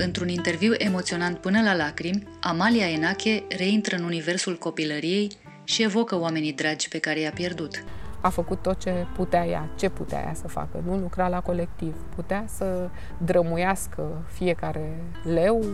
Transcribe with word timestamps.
Într-un 0.00 0.28
interviu 0.28 0.72
emoționant 0.76 1.38
până 1.38 1.62
la 1.62 1.76
lacrimi, 1.76 2.22
Amalia 2.40 2.90
Enache 2.90 3.42
reintră 3.56 3.96
în 3.96 4.04
universul 4.04 4.56
copilăriei 4.56 5.30
și 5.64 5.82
evocă 5.82 6.18
oamenii 6.18 6.52
dragi 6.52 6.88
pe 6.88 6.98
care 6.98 7.20
i-a 7.20 7.30
pierdut. 7.30 7.84
A 8.20 8.28
făcut 8.28 8.62
tot 8.62 8.78
ce 8.78 9.06
putea 9.14 9.46
ea, 9.46 9.68
ce 9.76 9.88
putea 9.88 10.20
ea 10.20 10.34
să 10.34 10.48
facă. 10.48 10.82
Nu 10.86 10.96
lucra 10.96 11.28
la 11.28 11.40
colectiv, 11.40 11.94
putea 12.14 12.44
să 12.46 12.88
drămuiască 13.24 14.24
fiecare 14.32 15.02
leu 15.24 15.64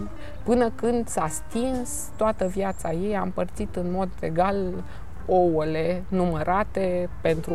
până 0.44 0.70
când 0.70 1.08
s-a 1.08 1.28
stins 1.28 2.08
toată 2.16 2.46
viața 2.46 2.92
ei, 2.92 3.16
a 3.16 3.22
împărțit 3.22 3.76
în 3.76 3.90
mod 3.90 4.08
egal 4.20 4.84
ouăle 5.26 6.04
numărate 6.08 7.08
pentru 7.22 7.54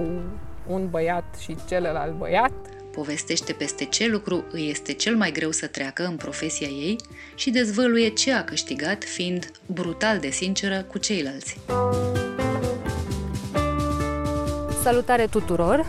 un 0.67 0.89
băiat 0.89 1.35
și 1.39 1.57
celălalt 1.67 2.17
băiat 2.17 2.53
povestește 2.91 3.53
peste 3.53 3.85
ce 3.85 4.07
lucru 4.07 4.45
îi 4.51 4.69
este 4.69 4.93
cel 4.93 5.15
mai 5.15 5.31
greu 5.31 5.51
să 5.51 5.67
treacă 5.67 6.05
în 6.05 6.15
profesia 6.15 6.67
ei 6.67 6.95
și 7.35 7.49
dezvăluie 7.49 8.09
ce 8.09 8.33
a 8.33 8.43
câștigat 8.43 9.03
fiind 9.03 9.51
brutal 9.65 10.19
de 10.19 10.29
sinceră 10.29 10.83
cu 10.83 10.97
ceilalți. 10.97 11.57
Salutare 14.83 15.25
tuturor! 15.25 15.85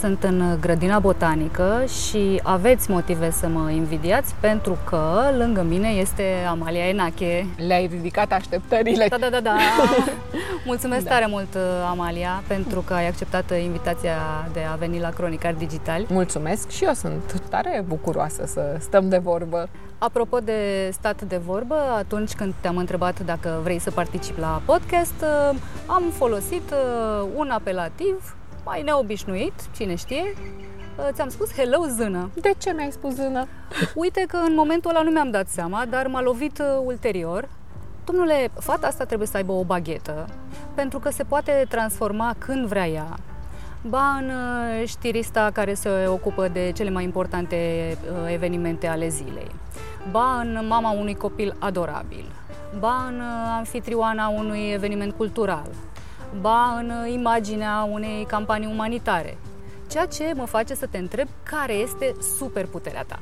Sunt 0.00 0.22
în 0.22 0.58
grădina 0.60 0.98
botanică 0.98 1.84
și 2.06 2.40
aveți 2.42 2.90
motive 2.90 3.30
să 3.30 3.48
mă 3.48 3.70
invidiați 3.70 4.34
pentru 4.40 4.78
că 4.84 5.20
lângă 5.36 5.62
mine 5.62 5.88
este 5.88 6.22
Amalia 6.48 6.88
Enache. 6.88 7.46
Le-ai 7.66 7.86
ridicat 7.86 8.32
așteptările. 8.32 9.06
Da, 9.08 9.16
da, 9.16 9.30
da, 9.30 9.40
da. 9.40 9.56
Mulțumesc 10.66 11.04
da. 11.04 11.10
tare 11.10 11.26
mult, 11.28 11.56
Amalia, 11.90 12.42
pentru 12.46 12.80
că 12.80 12.94
ai 12.94 13.08
acceptat 13.08 13.52
invitația 13.62 14.48
de 14.52 14.60
a 14.72 14.74
veni 14.74 15.00
la 15.00 15.08
Cronicar 15.08 15.54
Digital. 15.54 16.06
Mulțumesc 16.08 16.70
și 16.70 16.84
eu 16.84 16.92
sunt 16.92 17.42
tare 17.50 17.84
bucuroasă 17.86 18.44
să 18.46 18.76
stăm 18.78 19.08
de 19.08 19.18
vorbă. 19.18 19.68
Apropo 19.98 20.38
de 20.38 20.90
stat 20.92 21.22
de 21.22 21.36
vorbă, 21.36 21.76
atunci 21.96 22.32
când 22.32 22.54
te-am 22.60 22.76
întrebat 22.76 23.20
dacă 23.20 23.60
vrei 23.62 23.78
să 23.78 23.90
participi 23.90 24.40
la 24.40 24.62
podcast, 24.64 25.24
am 25.86 26.02
folosit 26.16 26.74
un 27.36 27.50
apelativ 27.50 28.36
mai 28.66 28.82
neobișnuit, 28.82 29.52
cine 29.76 29.94
știe, 29.94 30.22
uh, 30.96 31.08
ți-am 31.12 31.28
spus 31.28 31.52
hello 31.52 31.86
zână. 31.96 32.30
De 32.34 32.54
ce 32.58 32.72
mi-ai 32.72 32.90
spus 32.90 33.14
zână? 33.14 33.46
Uite 33.94 34.24
că 34.28 34.36
în 34.36 34.54
momentul 34.54 34.90
ăla 34.90 35.02
nu 35.02 35.10
mi-am 35.10 35.30
dat 35.30 35.48
seama, 35.48 35.84
dar 35.90 36.06
m-a 36.06 36.22
lovit 36.22 36.58
uh, 36.58 36.82
ulterior. 36.84 37.48
Domnule, 38.04 38.50
fata 38.60 38.86
asta 38.86 39.04
trebuie 39.04 39.28
să 39.28 39.36
aibă 39.36 39.52
o 39.52 39.64
baghetă, 39.64 40.26
pentru 40.74 40.98
că 40.98 41.10
se 41.10 41.22
poate 41.22 41.66
transforma 41.68 42.34
când 42.38 42.66
vrea 42.66 42.86
ea. 42.86 43.16
Ba 43.88 44.18
în 44.20 44.28
uh, 44.28 44.88
știrista 44.88 45.50
care 45.52 45.74
se 45.74 45.90
ocupă 46.06 46.48
de 46.48 46.72
cele 46.74 46.90
mai 46.90 47.04
importante 47.04 47.56
evenimente 48.28 48.86
ale 48.86 49.08
zilei. 49.08 49.50
Ba 50.10 50.40
în 50.40 50.66
mama 50.68 50.90
unui 50.90 51.14
copil 51.14 51.56
adorabil. 51.58 52.24
Ba 52.78 53.06
în 53.08 53.20
anfitrioana 53.56 54.28
unui 54.28 54.70
eveniment 54.72 55.12
cultural 55.12 55.68
ba 56.40 56.78
în 56.78 57.08
imaginea 57.08 57.88
unei 57.92 58.24
campanii 58.24 58.68
umanitare. 58.72 59.38
Ceea 59.90 60.06
ce 60.06 60.32
mă 60.34 60.44
face 60.44 60.74
să 60.74 60.86
te 60.86 60.98
întreb 60.98 61.28
care 61.42 61.72
este 61.72 62.14
superputerea 62.38 63.04
ta. 63.06 63.18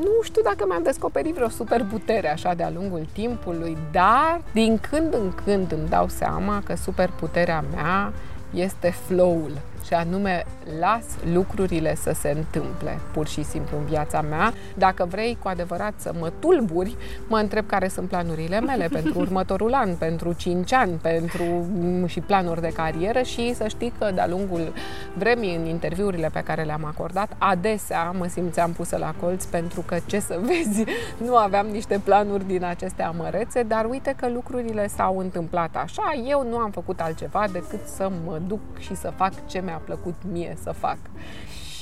Nu 0.00 0.22
știu 0.22 0.42
dacă 0.42 0.64
mi-am 0.66 0.82
descoperit 0.82 1.34
vreo 1.34 1.48
superputere 1.48 2.32
așa 2.32 2.54
de-a 2.54 2.70
lungul 2.70 3.06
timpului, 3.12 3.76
dar 3.92 4.40
din 4.52 4.78
când 4.90 5.14
în 5.14 5.32
când 5.44 5.72
îmi 5.72 5.88
dau 5.88 6.08
seama 6.08 6.62
că 6.64 6.74
superputerea 6.76 7.64
mea 7.74 8.12
este 8.54 8.90
flow-ul 8.90 9.52
și 9.88 9.94
anume 9.94 10.44
las 10.80 11.04
lucrurile 11.32 11.94
să 11.94 12.12
se 12.14 12.30
întâmple 12.30 12.98
pur 13.12 13.26
și 13.26 13.44
simplu 13.44 13.78
în 13.78 13.84
viața 13.84 14.20
mea. 14.20 14.52
Dacă 14.74 15.06
vrei 15.10 15.38
cu 15.42 15.48
adevărat 15.48 15.92
să 15.96 16.12
mă 16.18 16.32
tulburi, 16.38 16.96
mă 17.28 17.36
întreb 17.36 17.66
care 17.66 17.88
sunt 17.88 18.08
planurile 18.08 18.60
mele 18.60 18.88
pentru 18.98 19.18
următorul 19.18 19.74
an, 19.74 19.94
pentru 19.94 20.32
5 20.32 20.72
ani, 20.72 20.92
pentru 20.92 21.44
mm, 21.44 22.06
și 22.06 22.20
planuri 22.20 22.60
de 22.60 22.68
carieră 22.68 23.22
și 23.22 23.54
să 23.54 23.68
știi 23.68 23.92
că 23.98 24.10
de-a 24.14 24.26
lungul 24.26 24.72
vremii 25.14 25.56
în 25.56 25.66
interviurile 25.66 26.30
pe 26.32 26.40
care 26.40 26.62
le-am 26.62 26.84
acordat, 26.84 27.36
adesea 27.38 28.14
mă 28.18 28.26
simțeam 28.26 28.72
pusă 28.72 28.96
la 28.96 29.14
colț 29.20 29.44
pentru 29.44 29.80
că, 29.86 29.96
ce 30.06 30.20
să 30.20 30.40
vezi, 30.48 30.84
nu 31.16 31.36
aveam 31.36 31.66
niște 31.66 32.00
planuri 32.04 32.46
din 32.46 32.64
aceste 32.64 33.02
amărețe, 33.02 33.62
dar 33.62 33.84
uite 33.84 34.14
că 34.16 34.28
lucrurile 34.28 34.86
s-au 34.86 35.18
întâmplat 35.18 35.76
așa. 35.76 36.22
Eu 36.28 36.46
nu 36.48 36.56
am 36.56 36.70
făcut 36.70 37.00
altceva 37.00 37.44
decât 37.52 37.86
să 37.86 38.10
mă 38.24 38.40
duc 38.46 38.60
și 38.78 38.96
să 38.96 39.12
fac 39.16 39.46
ce 39.46 39.60
mi-a 39.60 39.77
plăcut 39.84 40.14
mie 40.32 40.56
să 40.62 40.72
fac. 40.72 40.98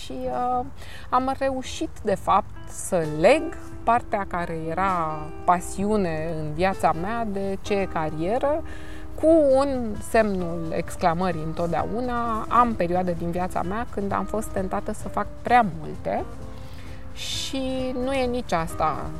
Și 0.02 0.14
uh, 0.24 0.64
am 1.10 1.34
reușit, 1.38 1.90
de 2.02 2.14
fapt, 2.14 2.68
să 2.68 3.04
leg 3.20 3.42
partea 3.84 4.24
care 4.28 4.58
era 4.68 5.26
pasiune 5.44 6.34
în 6.40 6.52
viața 6.52 6.92
mea 6.92 7.24
de 7.32 7.58
ce 7.62 7.74
e 7.74 7.84
carieră, 7.84 8.62
cu 9.20 9.28
un 9.54 9.94
semnul 10.08 10.72
exclamării 10.76 11.42
întotdeauna. 11.42 12.46
Am 12.48 12.74
perioade 12.74 13.12
din 13.18 13.30
viața 13.30 13.62
mea 13.62 13.86
când 13.94 14.12
am 14.12 14.24
fost 14.24 14.48
tentată 14.48 14.92
să 14.92 15.08
fac 15.08 15.26
prea 15.42 15.66
multe 15.80 16.24
și 17.14 17.94
nu 18.04 18.12
e 18.12 18.26
nici 18.26 18.52
asta 18.52 19.10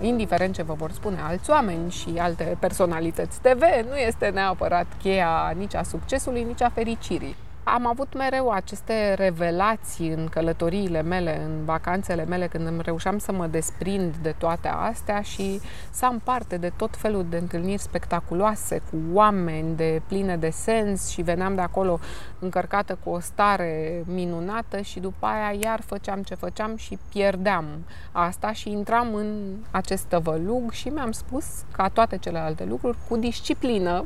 indiferent 0.00 0.54
ce 0.54 0.62
vă 0.62 0.72
vor 0.72 0.90
spune 0.90 1.18
alți 1.20 1.50
oameni 1.50 1.90
și 1.90 2.14
alte 2.18 2.56
personalități 2.58 3.40
TV, 3.40 3.62
nu 3.88 3.96
este 3.96 4.28
neapărat 4.28 4.86
cheia 5.02 5.54
nici 5.56 5.74
a 5.74 5.82
succesului, 5.82 6.42
nici 6.42 6.62
a 6.62 6.68
fericirii. 6.68 7.36
Am 7.74 7.86
avut 7.86 8.14
mereu 8.14 8.50
aceste 8.50 9.14
revelații 9.14 10.08
în 10.08 10.28
călătoriile 10.28 11.02
mele, 11.02 11.42
în 11.44 11.64
vacanțele 11.64 12.24
mele, 12.24 12.46
când 12.46 12.66
îmi 12.66 12.82
reușeam 12.82 13.18
să 13.18 13.32
mă 13.32 13.46
desprind 13.46 14.14
de 14.16 14.34
toate 14.38 14.68
astea 14.68 15.20
și 15.20 15.60
să 15.90 16.04
am 16.04 16.20
parte 16.24 16.56
de 16.56 16.72
tot 16.76 16.96
felul 16.96 17.26
de 17.28 17.36
întâlniri 17.36 17.80
spectaculoase 17.80 18.82
cu 18.90 18.96
oameni 19.12 19.76
de 19.76 20.02
pline 20.06 20.36
de 20.36 20.50
sens 20.50 21.08
și 21.08 21.22
veneam 21.22 21.54
de 21.54 21.60
acolo 21.60 21.98
încărcată 22.38 22.98
cu 23.04 23.10
o 23.10 23.20
stare 23.20 24.02
minunată 24.06 24.80
și 24.80 25.00
după 25.00 25.26
aia 25.26 25.58
iar 25.60 25.80
făceam 25.80 26.22
ce 26.22 26.34
făceam 26.34 26.76
și 26.76 26.98
pierdeam 27.08 27.64
asta 28.12 28.52
și 28.52 28.70
intram 28.70 29.14
în 29.14 29.54
acest 29.70 30.04
tăvălug 30.04 30.72
și 30.72 30.88
mi-am 30.88 31.12
spus, 31.12 31.44
ca 31.72 31.88
toate 31.88 32.16
celelalte 32.16 32.64
lucruri, 32.64 32.96
cu 33.08 33.16
disciplină, 33.16 34.04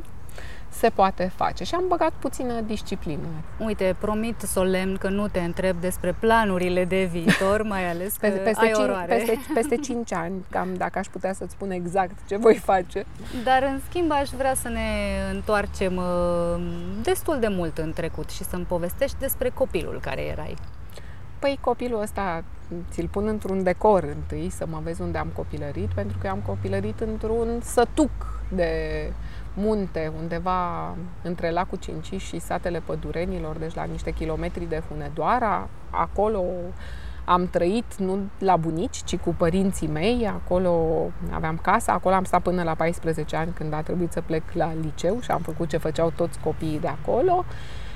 se 0.73 0.89
poate 0.89 1.31
face. 1.35 1.63
Și 1.63 1.75
am 1.75 1.83
băgat 1.87 2.11
puțină 2.19 2.61
disciplină. 2.61 3.27
Uite, 3.59 3.95
promit 3.99 4.41
solemn 4.41 4.97
că 4.97 5.09
nu 5.09 5.27
te 5.27 5.39
întreb 5.39 5.79
despre 5.79 6.15
planurile 6.19 6.85
de 6.85 7.09
viitor, 7.11 7.63
mai 7.73 7.89
ales 7.89 8.13
că 8.13 8.27
peste, 8.27 8.61
ai 8.61 8.71
cinci, 8.71 8.77
oroare. 8.77 9.15
Peste, 9.15 9.39
peste 9.59 9.75
5 9.75 10.13
ani, 10.13 10.45
cam 10.49 10.73
dacă 10.77 10.99
aș 10.99 11.07
putea 11.07 11.33
să-ți 11.33 11.51
spun 11.51 11.71
exact 11.71 12.27
ce 12.27 12.37
voi 12.37 12.55
face. 12.55 13.05
Dar, 13.43 13.63
în 13.63 13.79
schimb, 13.89 14.11
aș 14.11 14.29
vrea 14.29 14.53
să 14.53 14.69
ne 14.69 14.89
întoarcem 15.33 15.95
uh, 15.95 16.63
destul 17.01 17.39
de 17.39 17.47
mult 17.47 17.77
în 17.77 17.93
trecut 17.93 18.29
și 18.29 18.43
să-mi 18.43 18.65
povestești 18.65 19.17
despre 19.19 19.49
copilul 19.49 19.99
care 20.01 20.21
erai. 20.21 20.55
Păi 21.39 21.57
copilul 21.61 22.01
ăsta 22.01 22.43
ți-l 22.91 23.07
pun 23.07 23.27
într-un 23.27 23.63
decor 23.63 24.03
întâi, 24.03 24.49
să 24.49 24.65
mă 24.69 24.79
vezi 24.83 25.01
unde 25.01 25.17
am 25.17 25.31
copilărit, 25.35 25.89
pentru 25.93 26.17
că 26.21 26.27
am 26.27 26.39
copilărit 26.45 26.99
într-un 26.99 27.61
sătuc 27.63 28.11
de 28.49 28.71
munte, 29.53 30.11
undeva 30.19 30.95
între 31.21 31.51
lacul 31.51 31.77
Cinci 31.77 32.21
și 32.21 32.39
satele 32.39 32.79
Pădurenilor, 32.85 33.57
deci 33.57 33.75
la 33.75 33.83
niște 33.83 34.11
kilometri 34.11 34.65
de 34.65 34.83
Hunedoara. 34.89 35.67
Acolo 35.89 36.43
am 37.25 37.47
trăit 37.47 37.95
nu 37.95 38.17
la 38.37 38.55
bunici, 38.55 39.03
ci 39.03 39.17
cu 39.17 39.35
părinții 39.37 39.87
mei. 39.87 40.27
Acolo 40.27 40.87
aveam 41.31 41.59
casa, 41.61 41.93
acolo 41.93 42.15
am 42.15 42.23
stat 42.23 42.41
până 42.41 42.63
la 42.63 42.73
14 42.73 43.35
ani 43.35 43.51
când 43.51 43.73
a 43.73 43.81
trebuit 43.81 44.11
să 44.11 44.21
plec 44.21 44.43
la 44.53 44.71
liceu 44.81 45.19
și 45.21 45.31
am 45.31 45.41
făcut 45.41 45.69
ce 45.69 45.77
făceau 45.77 46.11
toți 46.15 46.39
copiii 46.39 46.79
de 46.79 46.87
acolo. 46.87 47.45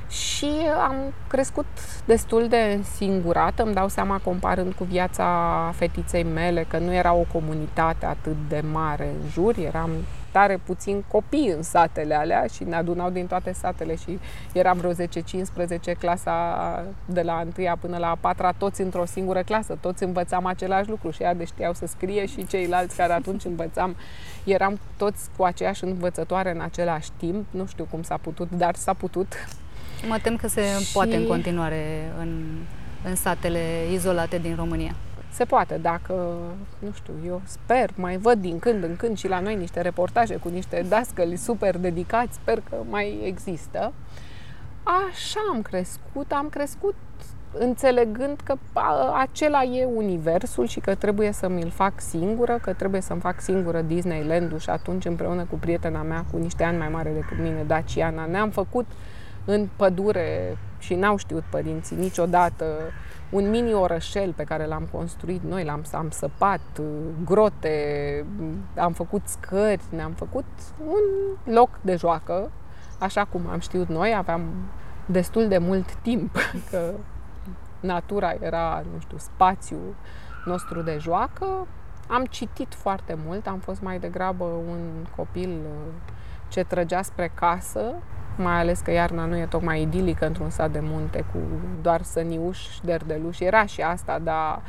Și 0.10 0.52
am 0.88 0.96
crescut 1.28 1.66
destul 2.06 2.48
de 2.48 2.80
singurată, 2.96 3.64
îmi 3.64 3.74
dau 3.74 3.88
seama 3.88 4.20
comparând 4.24 4.74
cu 4.74 4.84
viața 4.84 5.72
fetiței 5.76 6.24
mele 6.24 6.66
că 6.68 6.78
nu 6.78 6.94
era 6.94 7.14
o 7.14 7.26
comunitate 7.32 8.06
atât 8.06 8.36
de 8.48 8.64
mare 8.72 9.08
în 9.22 9.30
jur, 9.30 9.58
eram 9.58 9.90
tare 10.38 10.60
puțin 10.64 11.04
copii 11.08 11.54
în 11.56 11.64
satele 11.64 12.16
alea 12.16 12.46
și 12.54 12.64
ne 12.64 12.76
adunau 12.76 13.10
din 13.10 13.28
toate 13.28 13.52
satele 13.52 13.96
și 13.96 14.20
eram 14.54 14.78
vreo 14.78 14.94
10-15 14.94 15.98
clasa 16.00 16.86
de 17.06 17.22
la 17.22 17.46
1 17.58 17.76
până 17.80 17.98
la 17.98 18.18
4 18.20 18.50
toți 18.58 18.82
într-o 18.82 19.06
singură 19.06 19.42
clasă, 19.42 19.78
toți 19.82 20.04
învățam 20.04 20.46
același 20.46 20.90
lucru 20.90 21.10
și 21.10 21.24
ea 21.24 21.34
de 21.34 21.46
știau 21.46 21.74
să 21.74 21.86
scrie 21.86 22.26
și 22.26 22.48
ceilalți 22.48 22.96
care 22.96 23.14
atunci 23.14 23.46
învățam, 23.46 23.96
eram 24.44 24.80
toți 24.98 25.30
cu 25.38 25.44
aceeași 25.44 25.84
învățătoare 25.84 26.52
în 26.52 26.62
același 26.62 27.10
timp, 27.18 27.46
nu 27.50 27.66
știu 27.66 27.88
cum 27.90 28.02
s-a 28.04 28.18
putut, 28.18 28.50
dar 28.52 28.76
s-a 28.76 28.94
putut. 28.94 29.34
Mă 30.08 30.20
tem 30.22 30.36
că 30.36 30.48
se 30.48 30.62
și... 30.80 30.92
poate 30.94 31.16
în 31.16 31.28
continuare 31.28 32.12
în, 32.20 32.44
în 33.04 33.16
satele 33.16 33.62
izolate 33.94 34.38
din 34.38 34.56
România. 34.56 34.96
Se 35.32 35.46
poate, 35.46 35.78
dacă, 35.82 36.38
nu 36.80 36.92
știu, 36.92 37.14
eu 37.26 37.42
sper, 37.46 37.90
mai 37.96 38.18
văd 38.18 38.42
din 38.42 38.60
când 38.60 38.84
în 38.84 38.96
când 38.96 39.18
și 39.18 39.28
la 39.28 39.40
noi 39.40 39.56
niște 39.56 39.82
reportaje 39.82 40.36
cu 40.36 40.50
niște 40.50 40.86
dascăli 40.90 41.36
super 41.36 41.78
dedicați, 41.78 42.34
sper 42.34 42.62
că 42.70 42.76
mai 42.90 43.22
există. 43.24 43.94
Așa 44.84 45.40
am 45.54 45.62
crescut, 45.62 46.32
am 46.32 46.50
crescut 46.50 46.96
înțelegând 47.60 48.40
că 48.44 48.56
acela 49.14 49.64
e 49.64 49.86
universul 49.86 50.68
și 50.68 50.80
că 50.80 50.96
trebuie 50.96 51.32
să 51.32 51.48
mi-l 51.48 51.70
fac 51.70 52.02
singură, 52.02 52.60
că 52.62 52.74
trebuie 52.74 53.02
să-mi 53.02 53.20
fac 53.20 53.42
singură 53.42 53.82
Disneyland-ul 53.82 54.60
și 54.60 54.70
atunci 54.70 55.06
împreună 55.06 55.46
cu 55.50 55.56
prietena 55.56 56.02
mea 56.02 56.26
cu 56.32 56.38
niște 56.38 56.64
ani 56.64 56.78
mai 56.78 56.90
mare 56.90 57.10
decât 57.10 57.38
mine, 57.38 57.64
Daciana, 57.68 58.26
ne-am 58.26 58.50
făcut 58.50 58.86
în 59.46 59.68
pădure 59.76 60.58
și 60.80 60.96
n-au 60.96 61.18
știut 61.18 61.44
părinții 61.50 61.96
niciodată 61.96 62.66
un 63.30 63.50
mini 63.50 63.74
orășel 63.74 64.34
pe 64.34 64.44
care 64.44 64.66
l-am 64.66 64.88
construit 64.92 65.44
noi, 65.44 65.64
l-am 65.64 65.84
am 65.92 66.10
săpat, 66.10 66.62
uh, 66.80 66.86
grote, 67.26 68.26
am 68.76 68.94
făcut 68.94 69.22
scări, 69.26 69.82
ne-am 69.90 70.12
făcut 70.12 70.46
un 70.86 71.04
loc 71.54 71.70
de 71.82 71.96
joacă, 71.96 72.52
așa 73.00 73.26
cum 73.26 73.48
am 73.52 73.60
știut 73.60 73.88
noi, 73.88 74.16
aveam 74.16 74.42
destul 75.06 75.48
de 75.48 75.58
mult 75.58 75.94
timp, 75.94 76.38
că 76.72 76.94
natura 77.80 78.36
era, 78.40 78.84
nu 78.94 79.00
știu, 79.00 79.18
spațiul 79.18 79.96
nostru 80.46 80.82
de 80.82 80.98
joacă. 81.00 81.68
Am 82.08 82.26
citit 82.26 82.74
foarte 82.74 83.18
mult, 83.26 83.48
am 83.48 83.60
fost 83.60 83.82
mai 83.82 84.00
degrabă 84.00 84.44
un 84.44 85.06
copil 85.16 85.50
uh, 85.50 85.94
ce 86.48 86.64
trăgea 86.64 87.02
spre 87.02 87.32
casă 87.34 87.96
mai 88.38 88.60
ales 88.60 88.80
că 88.80 88.92
iarna 88.92 89.26
nu 89.26 89.38
e 89.38 89.46
tocmai 89.46 89.82
idilică 89.82 90.26
într-un 90.26 90.50
sat 90.50 90.72
de 90.72 90.80
munte 90.82 91.26
cu 91.32 91.38
doar 91.82 92.02
săniuși, 92.02 92.80
derdeluși. 92.84 93.44
Era 93.44 93.66
și 93.66 93.82
asta, 93.82 94.20
dar 94.24 94.62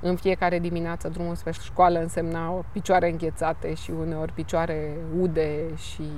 în 0.00 0.16
fiecare 0.16 0.58
dimineață 0.58 1.08
drumul 1.08 1.34
spre 1.34 1.52
școală 1.52 1.98
însemna 1.98 2.64
picioare 2.72 3.10
înghețate 3.10 3.74
și 3.74 3.90
uneori 3.90 4.32
picioare 4.32 4.96
ude 5.20 5.76
și 5.76 6.10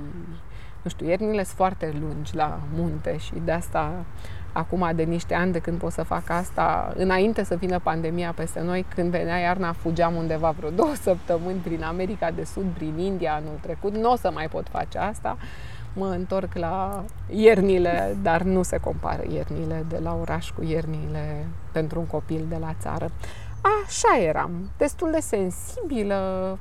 nu 0.82 0.90
știu, 0.90 1.06
iernile 1.06 1.42
sunt 1.42 1.56
foarte 1.56 1.94
lungi 2.00 2.36
la 2.36 2.60
munte 2.74 3.16
și 3.16 3.32
de 3.44 3.52
asta 3.52 4.04
acum 4.52 4.90
de 4.94 5.02
niște 5.02 5.34
ani 5.34 5.52
de 5.52 5.58
când 5.58 5.78
pot 5.78 5.92
să 5.92 6.02
fac 6.02 6.30
asta, 6.30 6.92
înainte 6.96 7.44
să 7.44 7.54
vină 7.54 7.78
pandemia 7.78 8.32
peste 8.32 8.60
noi, 8.60 8.84
când 8.94 9.10
venea 9.10 9.36
iarna, 9.36 9.72
fugeam 9.72 10.14
undeva 10.14 10.50
vreo 10.50 10.70
două 10.70 10.94
săptămâni 11.08 11.58
prin 11.58 11.82
America 11.82 12.30
de 12.30 12.44
Sud, 12.44 12.64
prin 12.74 12.98
India 12.98 13.34
anul 13.34 13.58
trecut. 13.60 13.96
Nu 13.96 14.10
o 14.10 14.16
să 14.16 14.30
mai 14.34 14.48
pot 14.48 14.68
face 14.68 14.98
asta 14.98 15.36
mă 15.98 16.06
întorc 16.06 16.54
la 16.54 17.04
iernile, 17.28 18.16
dar 18.22 18.42
nu 18.42 18.62
se 18.62 18.76
compară 18.76 19.22
iernile 19.28 19.84
de 19.88 19.98
la 19.98 20.14
oraș 20.20 20.50
cu 20.50 20.62
iernile 20.62 21.46
pentru 21.72 21.98
un 21.98 22.06
copil 22.06 22.46
de 22.48 22.56
la 22.56 22.74
țară. 22.80 23.10
Așa 23.84 24.22
eram, 24.22 24.70
destul 24.76 25.10
de 25.10 25.20
sensibilă, 25.20 26.58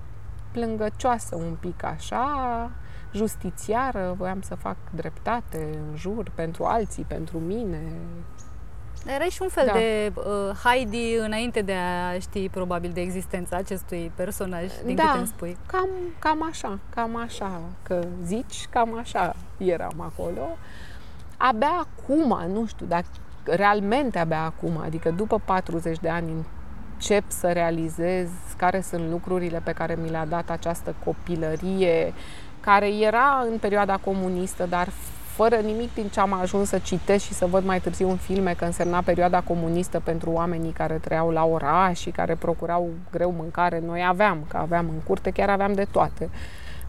plângăcioasă 0.52 1.36
un 1.36 1.56
pic 1.60 1.84
așa, 1.84 2.72
justițiară, 3.14 4.14
voiam 4.18 4.42
să 4.42 4.56
fac 4.56 4.78
dreptate 4.96 5.58
în 5.58 5.96
jur 5.96 6.32
pentru 6.36 6.64
alții, 6.64 7.04
pentru 7.04 7.38
mine, 7.38 7.82
Erai 9.06 9.28
și 9.30 9.42
un 9.42 9.50
fel 9.50 9.66
da. 9.66 9.74
de 9.74 10.12
uh, 10.16 10.56
Heidi 10.64 11.16
înainte 11.16 11.62
de 11.62 11.74
a 11.74 12.20
ști 12.20 12.50
probabil 12.50 12.92
de 12.94 13.02
existența 13.02 13.56
acestui 13.56 14.12
personaj, 14.16 14.66
din 14.86 14.96
da, 14.96 15.04
câte 15.04 15.18
îmi 15.18 15.28
spui. 15.28 15.58
Cam, 15.66 15.90
cam 16.20 16.44
așa, 16.50 16.80
cam 16.96 17.16
așa, 17.16 17.62
că 17.84 18.04
zici, 18.24 18.68
cam 18.70 18.98
așa 18.98 19.36
eram 19.58 20.12
acolo. 20.14 20.58
Abia 21.38 21.88
acum, 21.88 22.52
nu 22.54 22.66
știu, 22.66 22.86
dar 22.86 23.04
realmente 23.44 24.20
abia 24.20 24.44
acum, 24.44 24.82
adică 24.84 25.12
după 25.12 25.42
40 25.46 25.98
de 26.00 26.10
ani 26.10 26.32
încep 26.94 27.24
să 27.28 27.52
realizez 27.52 28.30
care 28.58 28.82
sunt 28.82 29.10
lucrurile 29.10 29.62
pe 29.64 29.72
care 29.72 29.98
mi 30.02 30.10
le-a 30.10 30.26
dat 30.26 30.50
această 30.50 30.96
copilărie, 31.04 32.14
care 32.60 32.96
era 32.96 33.46
în 33.52 33.58
perioada 33.58 33.98
comunistă, 33.98 34.66
dar 34.70 34.88
fără 35.38 35.56
nimic 35.56 35.94
din 35.94 36.08
ce 36.08 36.20
am 36.20 36.34
ajuns 36.34 36.70
să 36.70 36.78
citesc 36.78 37.26
și 37.26 37.34
să 37.34 37.46
văd 37.46 37.66
mai 37.66 37.80
târziu 37.80 38.10
în 38.10 38.16
filme 38.16 38.54
că 38.54 38.66
însemna 38.66 39.02
perioada 39.02 39.42
comunistă 39.42 40.02
pentru 40.04 40.30
oamenii 40.30 40.72
care 40.72 40.94
trăiau 40.94 41.30
la 41.30 41.46
oraș 41.46 42.00
și 42.00 42.10
care 42.10 42.36
procurau 42.36 42.90
greu 43.12 43.32
mâncare. 43.32 43.84
Noi 43.86 44.06
aveam, 44.08 44.46
că 44.48 44.58
aveam 44.58 44.86
în 44.90 45.00
curte, 45.04 45.30
chiar 45.30 45.50
aveam 45.50 45.74
de 45.74 45.88
toate. 45.92 46.30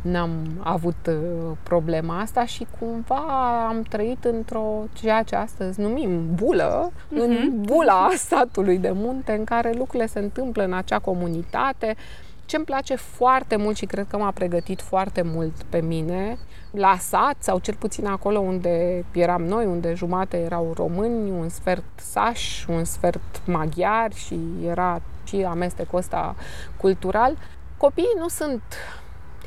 N-am 0.03 0.31
avut 0.63 1.07
uh, 1.09 1.57
problema 1.63 2.21
asta 2.21 2.45
și 2.45 2.67
cumva 2.79 3.67
am 3.69 3.83
trăit 3.83 4.25
într-o, 4.25 4.85
ceea 4.93 5.23
ce 5.23 5.37
astăzi 5.37 5.81
numim 5.81 6.35
bulă, 6.35 6.91
uh-huh. 6.91 7.21
în 7.21 7.31
mhm. 7.31 7.61
bula 7.61 8.09
statului 8.15 8.79
de 8.79 8.91
munte, 8.95 9.33
în 9.33 9.45
care 9.45 9.73
lucrurile 9.73 10.07
se 10.07 10.19
întâmplă 10.19 10.65
în 10.65 10.73
acea 10.73 10.99
comunitate. 10.99 11.97
Ce 12.45 12.57
îmi 12.57 12.65
place 12.65 12.95
foarte 12.95 13.57
mult 13.57 13.77
și 13.77 13.87
cred 13.87 14.07
că 14.09 14.17
m-a 14.17 14.31
pregătit 14.31 14.81
foarte 14.81 15.23
mult 15.23 15.63
pe 15.69 15.81
mine 15.81 16.39
la 16.71 16.97
sat 16.99 17.37
sau 17.39 17.59
cel 17.59 17.75
puțin 17.75 18.07
acolo 18.07 18.39
unde 18.39 19.05
eram 19.13 19.43
noi, 19.43 19.65
unde 19.65 19.95
jumate 19.95 20.37
erau 20.37 20.73
români, 20.77 21.31
un 21.31 21.49
sfert 21.49 21.85
sași, 21.97 22.71
un 22.71 22.85
sfert 22.85 23.41
maghiari 23.47 24.15
și 24.15 24.39
era 24.65 25.01
și 25.25 25.37
amestecul 25.49 25.99
ăsta 25.99 26.35
cultural. 26.77 27.37
Copiii 27.77 28.17
nu 28.19 28.29
sunt 28.29 28.63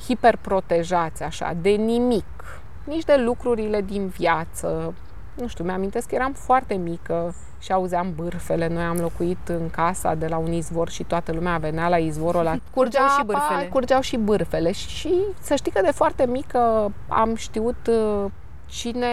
hiperprotejați 0.06 1.24
așa 1.24 1.58
de 1.62 1.70
nimic, 1.70 2.62
nici 2.84 3.04
de 3.04 3.16
lucrurile 3.16 3.82
din 3.82 4.08
viață. 4.08 4.94
Nu 5.34 5.48
știu, 5.48 5.64
mi-amintesc 5.64 6.08
că 6.08 6.16
eram 6.16 6.34
foarte 6.34 6.74
mică 6.74 7.34
și 7.60 7.72
auzeam 7.72 8.14
bârfele. 8.16 8.68
Noi 8.68 8.84
am 8.84 8.98
locuit 8.98 9.48
în 9.48 9.70
casa 9.70 10.16
de 10.16 10.28
la 10.28 10.38
un 10.38 10.52
izvor 10.52 10.90
și 10.90 11.04
toată 11.04 11.32
lumea 11.32 11.58
venea 11.58 11.90
la 11.90 11.98
izvorul 11.98 12.40
ăla. 12.40 12.56
Curgeau 12.76 13.06
da, 13.06 13.12
și 13.12 13.26
bârfele. 13.26 13.70
Curgeau 13.72 14.02
și 14.02 14.18
bârfele. 14.18 14.72
Și 14.72 15.14
să 15.42 15.56
știi 15.56 15.72
că 15.72 15.82
de 15.82 15.92
foarte 15.92 16.26
mică 16.26 16.92
am 17.08 17.36
știut 17.36 17.88
uh, 17.88 18.32
cine 18.72 19.08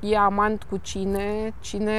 e 0.00 0.16
amant 0.16 0.62
cu 0.70 0.76
cine, 0.76 1.54
cine, 1.60 1.94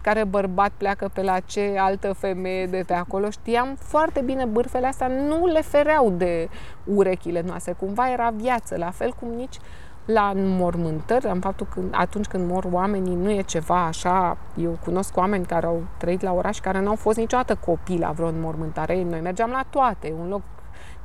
care 0.00 0.24
bărbat 0.24 0.70
pleacă 0.76 1.10
pe 1.14 1.22
la 1.22 1.40
ce 1.40 1.74
altă 1.78 2.12
femeie 2.12 2.66
de 2.66 2.84
pe 2.86 2.92
acolo. 2.92 3.30
Știam 3.30 3.76
foarte 3.78 4.20
bine 4.20 4.44
bârfele 4.44 4.86
astea, 4.86 5.08
nu 5.08 5.46
le 5.46 5.60
fereau 5.60 6.10
de 6.10 6.48
urechile 6.84 7.42
noastre. 7.46 7.72
Cumva 7.72 8.10
era 8.10 8.32
viață, 8.36 8.76
la 8.76 8.90
fel 8.90 9.12
cum 9.20 9.28
nici 9.28 9.58
la 10.04 10.32
înmormântări, 10.34 11.26
în 11.26 11.40
faptul 11.40 11.66
că 11.74 11.80
atunci 11.90 12.26
când 12.26 12.50
mor 12.50 12.64
oamenii 12.70 13.14
nu 13.14 13.30
e 13.30 13.42
ceva 13.42 13.84
așa, 13.86 14.36
eu 14.56 14.78
cunosc 14.84 15.16
oameni 15.16 15.46
care 15.46 15.66
au 15.66 15.82
trăit 15.98 16.20
la 16.22 16.32
oraș 16.32 16.60
care 16.60 16.80
nu 16.80 16.88
au 16.88 16.94
fost 16.94 17.18
niciodată 17.18 17.54
copii 17.54 17.98
la 17.98 18.10
vreo 18.10 18.28
înmormântare, 18.28 19.02
noi 19.02 19.20
mergeam 19.20 19.50
la 19.50 19.64
toate, 19.70 20.12
un 20.20 20.28
loc 20.28 20.42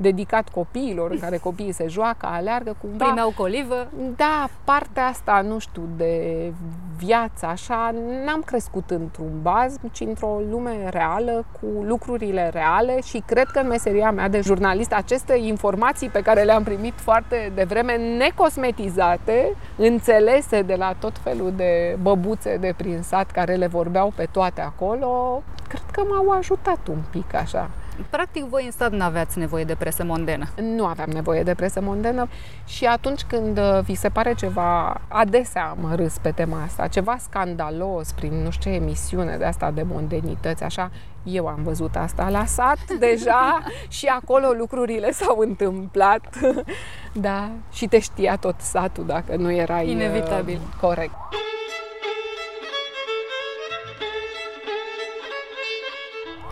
dedicat 0.02 0.50
copiilor, 0.50 1.12
în 1.12 1.20
care 1.20 1.38
copiii 1.38 1.72
se 1.72 1.88
joacă, 1.88 2.26
aleargă 2.26 2.76
cumva. 2.82 3.06
Primeau 3.06 3.34
colivă. 3.38 3.88
Da, 4.16 4.50
partea 4.64 5.06
asta, 5.06 5.42
nu 5.48 5.60
știu, 5.60 5.82
de 5.98 6.54
viață, 6.98 7.46
așa, 7.46 7.94
n-am 8.26 8.42
crescut 8.46 8.92
într-un 8.92 9.32
baz, 9.42 9.76
ci 9.92 10.00
într-o 10.00 10.42
lume 10.50 10.90
reală, 10.90 11.46
cu 11.52 11.84
lucrurile 11.84 12.50
reale 12.54 13.02
și 13.02 13.24
cred 13.26 13.48
că 13.48 13.60
în 13.60 13.68
meseria 13.68 14.12
mea 14.12 14.28
de 14.28 14.42
jurnalist 14.42 14.94
aceste 14.94 15.38
informații 15.38 16.10
pe 16.10 16.22
care 16.22 16.44
le-am 16.44 16.64
primit 16.64 16.94
foarte 16.96 17.52
devreme, 17.56 17.98
necosmetizate, 18.18 19.56
înțelese 19.76 20.62
de 20.62 20.76
la 20.76 20.94
tot 21.00 21.18
felul 21.18 21.54
de 21.56 21.98
băbuțe 22.02 22.58
de 22.58 22.74
prin 22.78 23.02
sat 23.02 23.32
care 23.32 23.56
le 23.56 23.68
vorbeau 23.68 24.14
pe 24.16 24.28
toate 24.32 24.62
acolo, 24.62 25.44
cred 25.68 25.84
că 25.92 26.02
m-au 26.10 26.38
ajutat 26.38 26.88
un 26.88 27.00
pic 27.12 27.34
așa 27.34 27.70
Practic, 28.10 28.44
voi 28.44 28.66
în 28.66 28.72
stat 28.72 28.92
nu 28.92 29.04
aveați 29.04 29.38
nevoie 29.38 29.64
de 29.64 29.76
presă 29.76 30.04
mondenă. 30.04 30.48
Nu 30.62 30.86
aveam 30.86 31.10
nevoie 31.10 31.44
de 31.44 31.54
presă 31.54 31.82
mondenă 31.82 32.28
și 32.66 32.86
atunci 32.86 33.22
când 33.22 33.58
uh, 33.58 33.80
vi 33.84 33.96
se 33.96 34.10
pare 34.10 34.34
ceva, 34.34 35.02
adesea 35.08 35.66
am 35.66 35.96
râs 35.96 36.18
pe 36.22 36.32
tema 36.32 36.64
asta, 36.64 36.88
ceva 36.88 37.18
scandalos 37.20 38.12
prin 38.12 38.44
nu 38.44 38.50
știu 38.50 38.72
ce 38.72 38.78
emisiune 38.78 39.38
de 39.38 39.46
asta 39.46 39.72
de 39.72 39.84
mondenități, 39.84 40.64
așa, 40.64 40.92
eu 41.24 41.48
am 41.48 41.60
văzut 41.64 41.96
asta 41.96 42.30
la 42.30 42.46
sat 42.46 42.92
deja 43.00 43.64
și 43.88 44.06
acolo 44.06 44.48
lucrurile 44.58 45.12
s-au 45.12 45.38
întâmplat. 45.40 46.40
da, 47.14 47.50
și 47.72 47.86
te 47.88 48.00
știa 48.00 48.36
tot 48.36 48.56
satul 48.58 49.06
dacă 49.06 49.36
nu 49.36 49.52
erai 49.52 49.86
uh, 49.86 49.92
Inevitabil. 49.92 50.60
corect. 50.82 51.14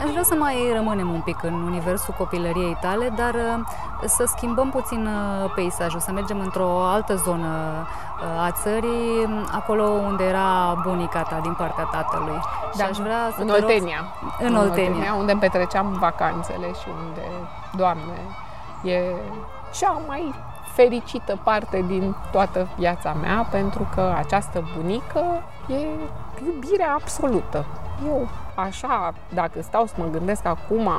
Aș 0.04 0.10
vrea 0.12 0.24
să 0.24 0.36
mai 0.36 0.72
rămânem 0.74 1.10
un 1.10 1.22
pic 1.22 1.44
în 1.44 1.54
universul 1.54 2.14
copilăriei 2.18 2.78
tale, 2.82 3.14
dar 3.16 3.34
uh, 3.34 3.64
să 4.06 4.24
schimbăm 4.36 4.70
puțin 4.70 5.06
uh, 5.08 5.52
peisajul, 5.56 6.00
să 6.00 6.12
mergem 6.12 6.40
într-o 6.40 6.82
altă 6.84 7.16
zonă 7.16 7.48
uh, 8.22 8.42
a 8.42 8.52
țării, 8.52 9.44
acolo 9.52 9.84
unde 9.84 10.24
era 10.24 10.82
bunica 10.84 11.22
ta 11.22 11.40
din 11.42 11.54
partea 11.54 11.84
tatălui. 11.84 12.40
Da, 12.78 12.84
și 12.84 12.90
aș 12.90 12.98
vrea 12.98 13.32
să 13.36 13.42
în 13.42 13.48
te 13.48 13.54
rog- 13.54 13.64
Oltenia. 13.64 14.06
În 14.40 14.56
Oltenia. 14.56 15.14
unde 15.14 15.32
îmi 15.32 15.42
petreceam 15.42 15.98
vacanțele 16.00 16.68
și 16.68 16.88
unde, 17.06 17.22
Doamne, 17.76 18.18
e 18.84 19.00
cea 19.74 20.02
mai 20.08 20.34
fericită 20.74 21.38
parte 21.44 21.84
din 21.88 22.16
toată 22.32 22.68
viața 22.78 23.14
mea, 23.22 23.48
pentru 23.52 23.88
că 23.96 24.14
această 24.18 24.64
bunică 24.76 25.24
e 25.68 25.88
iubirea 26.46 26.94
absolută. 26.94 27.66
Eu, 28.06 28.28
așa, 28.58 29.14
dacă 29.34 29.62
stau 29.62 29.86
să 29.86 29.94
mă 29.98 30.06
gândesc 30.12 30.46
acum 30.46 30.90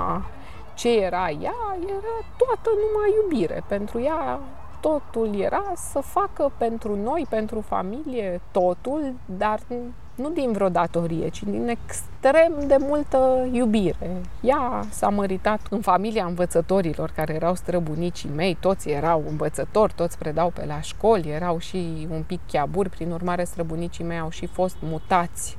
ce 0.74 1.00
era 1.00 1.30
ea, 1.30 1.76
era 1.86 2.16
toată 2.36 2.70
numai 2.74 3.14
iubire. 3.22 3.62
Pentru 3.68 4.00
ea 4.00 4.38
totul 4.80 5.40
era 5.40 5.72
să 5.74 6.00
facă 6.00 6.52
pentru 6.58 6.96
noi, 6.96 7.26
pentru 7.28 7.60
familie, 7.60 8.40
totul, 8.50 9.14
dar 9.24 9.60
nu 10.14 10.30
din 10.30 10.52
vreo 10.52 10.68
datorie, 10.68 11.28
ci 11.28 11.42
din 11.42 11.68
extrem 11.68 12.52
de 12.66 12.76
multă 12.78 13.48
iubire. 13.52 14.22
Ea 14.40 14.84
s-a 14.90 15.08
măritat 15.08 15.60
în 15.70 15.80
familia 15.80 16.24
învățătorilor, 16.24 17.10
care 17.14 17.34
erau 17.34 17.54
străbunicii 17.54 18.30
mei, 18.36 18.56
toți 18.60 18.88
erau 18.88 19.24
învățători, 19.28 19.92
toți 19.96 20.18
predau 20.18 20.50
pe 20.54 20.64
la 20.66 20.80
școli, 20.80 21.30
erau 21.30 21.58
și 21.58 22.08
un 22.10 22.22
pic 22.26 22.40
chiaburi, 22.46 22.88
prin 22.88 23.10
urmare 23.10 23.44
străbunicii 23.44 24.04
mei 24.04 24.18
au 24.18 24.30
și 24.30 24.46
fost 24.46 24.76
mutați 24.80 25.57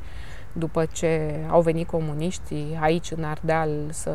după 0.54 0.86
ce 0.86 1.40
au 1.50 1.62
venit 1.62 1.88
comuniștii 1.88 2.78
aici 2.82 3.12
în 3.12 3.24
Ardeal 3.24 3.70
să 3.90 4.12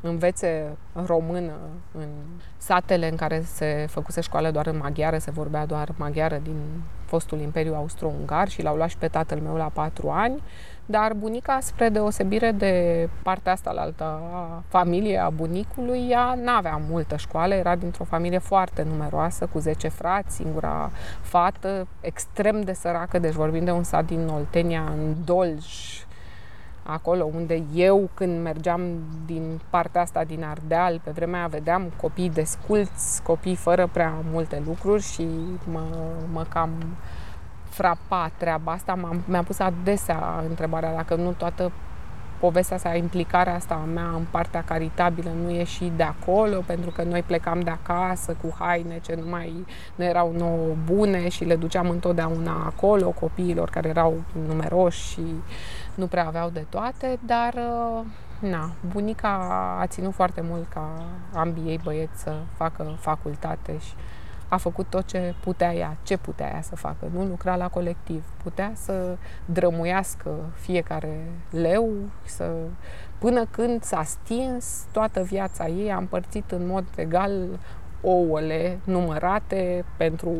învețe 0.00 0.76
română 1.06 1.52
în 1.92 2.08
satele 2.56 3.08
în 3.08 3.16
care 3.16 3.42
se 3.44 3.86
făcuse 3.88 4.20
școală 4.20 4.50
doar 4.50 4.66
în 4.66 4.76
maghiară, 4.76 5.18
se 5.18 5.30
vorbea 5.30 5.66
doar 5.66 5.88
maghiară 5.96 6.40
din 6.42 6.56
fostul 7.04 7.40
Imperiu 7.40 7.74
Austro-Ungar 7.74 8.48
și 8.48 8.62
l-au 8.62 8.76
luat 8.76 8.88
și 8.88 8.96
pe 8.96 9.08
tatăl 9.08 9.38
meu 9.38 9.56
la 9.56 9.70
patru 9.72 10.10
ani, 10.10 10.42
dar 10.86 11.12
bunica, 11.12 11.58
spre 11.60 11.88
deosebire 11.88 12.52
de 12.52 13.08
partea 13.22 13.52
asta 13.52 13.72
la 13.72 13.80
altă 13.80 14.04
a 14.04 14.62
familiei 14.68 15.18
a 15.18 15.30
bunicului, 15.30 16.06
ea 16.10 16.38
n-avea 16.42 16.80
multă 16.88 17.16
școală, 17.16 17.54
era 17.54 17.76
dintr-o 17.76 18.04
familie 18.04 18.38
foarte 18.38 18.82
numeroasă, 18.82 19.48
cu 19.52 19.58
10 19.58 19.88
frați, 19.88 20.34
singura 20.34 20.90
fată, 21.20 21.86
extrem 22.00 22.60
de 22.60 22.72
săracă, 22.72 23.18
deci 23.18 23.32
vorbim 23.32 23.64
de 23.64 23.70
un 23.70 23.82
sat 23.82 24.04
din 24.06 24.28
Oltenia, 24.28 24.82
în 24.96 25.14
Dolj, 25.24 26.05
acolo 26.86 27.30
unde 27.34 27.62
eu 27.74 28.08
când 28.14 28.42
mergeam 28.42 28.80
din 29.26 29.60
partea 29.70 30.00
asta 30.00 30.24
din 30.24 30.44
Ardeal, 30.44 31.00
pe 31.04 31.10
vremea 31.10 31.38
aia 31.38 31.48
vedeam 31.48 31.92
copii 32.00 32.30
desculți, 32.30 33.22
copii 33.22 33.54
fără 33.54 33.88
prea 33.92 34.14
multe 34.30 34.62
lucruri 34.66 35.02
și 35.02 35.26
mă, 35.72 35.82
mă 36.32 36.44
cam 36.48 36.70
frapa 37.68 38.30
treaba 38.36 38.72
asta. 38.72 38.94
M-am, 38.94 39.22
mi-am 39.26 39.44
pus 39.44 39.58
adesea 39.58 40.44
întrebarea 40.48 40.94
dacă 40.94 41.14
nu 41.14 41.32
toată 41.32 41.72
povestea 42.40 42.76
asta, 42.76 42.94
implicarea 42.94 43.54
asta 43.54 43.74
a 43.74 43.84
mea 43.84 44.10
în 44.16 44.24
partea 44.30 44.62
caritabilă 44.62 45.30
nu 45.42 45.50
e 45.50 45.64
și 45.64 45.92
de 45.96 46.02
acolo, 46.02 46.62
pentru 46.66 46.90
că 46.90 47.02
noi 47.02 47.22
plecam 47.22 47.60
de 47.60 47.70
acasă 47.70 48.36
cu 48.42 48.54
haine 48.58 49.00
ce 49.02 49.18
nu 49.22 49.28
mai 49.30 49.64
nu 49.94 50.04
erau 50.04 50.32
nouă 50.38 50.74
bune 50.84 51.28
și 51.28 51.44
le 51.44 51.56
duceam 51.56 51.90
întotdeauna 51.90 52.64
acolo 52.66 53.10
copiilor 53.10 53.70
care 53.70 53.88
erau 53.88 54.22
numeroși 54.46 55.08
și 55.08 55.22
nu 55.96 56.06
prea 56.06 56.26
aveau 56.26 56.50
de 56.50 56.66
toate, 56.68 57.18
dar 57.26 57.54
na, 58.40 58.70
bunica 58.92 59.28
a 59.80 59.86
ținut 59.86 60.14
foarte 60.14 60.40
mult 60.40 60.68
ca 60.68 61.04
ambii 61.34 61.68
ei 61.68 61.80
băieți 61.82 62.20
să 62.22 62.34
facă 62.56 62.96
facultate 62.98 63.78
și 63.78 63.92
a 64.48 64.56
făcut 64.56 64.86
tot 64.86 65.06
ce 65.06 65.34
putea 65.40 65.74
ea, 65.74 65.96
ce 66.02 66.16
putea 66.16 66.50
ea 66.54 66.62
să 66.62 66.76
facă. 66.76 67.10
Nu 67.12 67.24
lucra 67.24 67.56
la 67.56 67.68
colectiv. 67.68 68.24
Putea 68.42 68.72
să 68.74 69.16
drămuiască 69.44 70.30
fiecare 70.54 71.30
leu, 71.50 71.92
să, 72.24 72.52
până 73.18 73.46
când 73.50 73.82
s-a 73.82 74.02
stins 74.02 74.84
toată 74.92 75.22
viața 75.22 75.66
ei, 75.66 75.92
a 75.92 75.96
împărțit 75.96 76.50
în 76.50 76.66
mod 76.66 76.84
egal 76.96 77.58
ouăle 78.00 78.78
numărate 78.84 79.84
pentru 79.96 80.34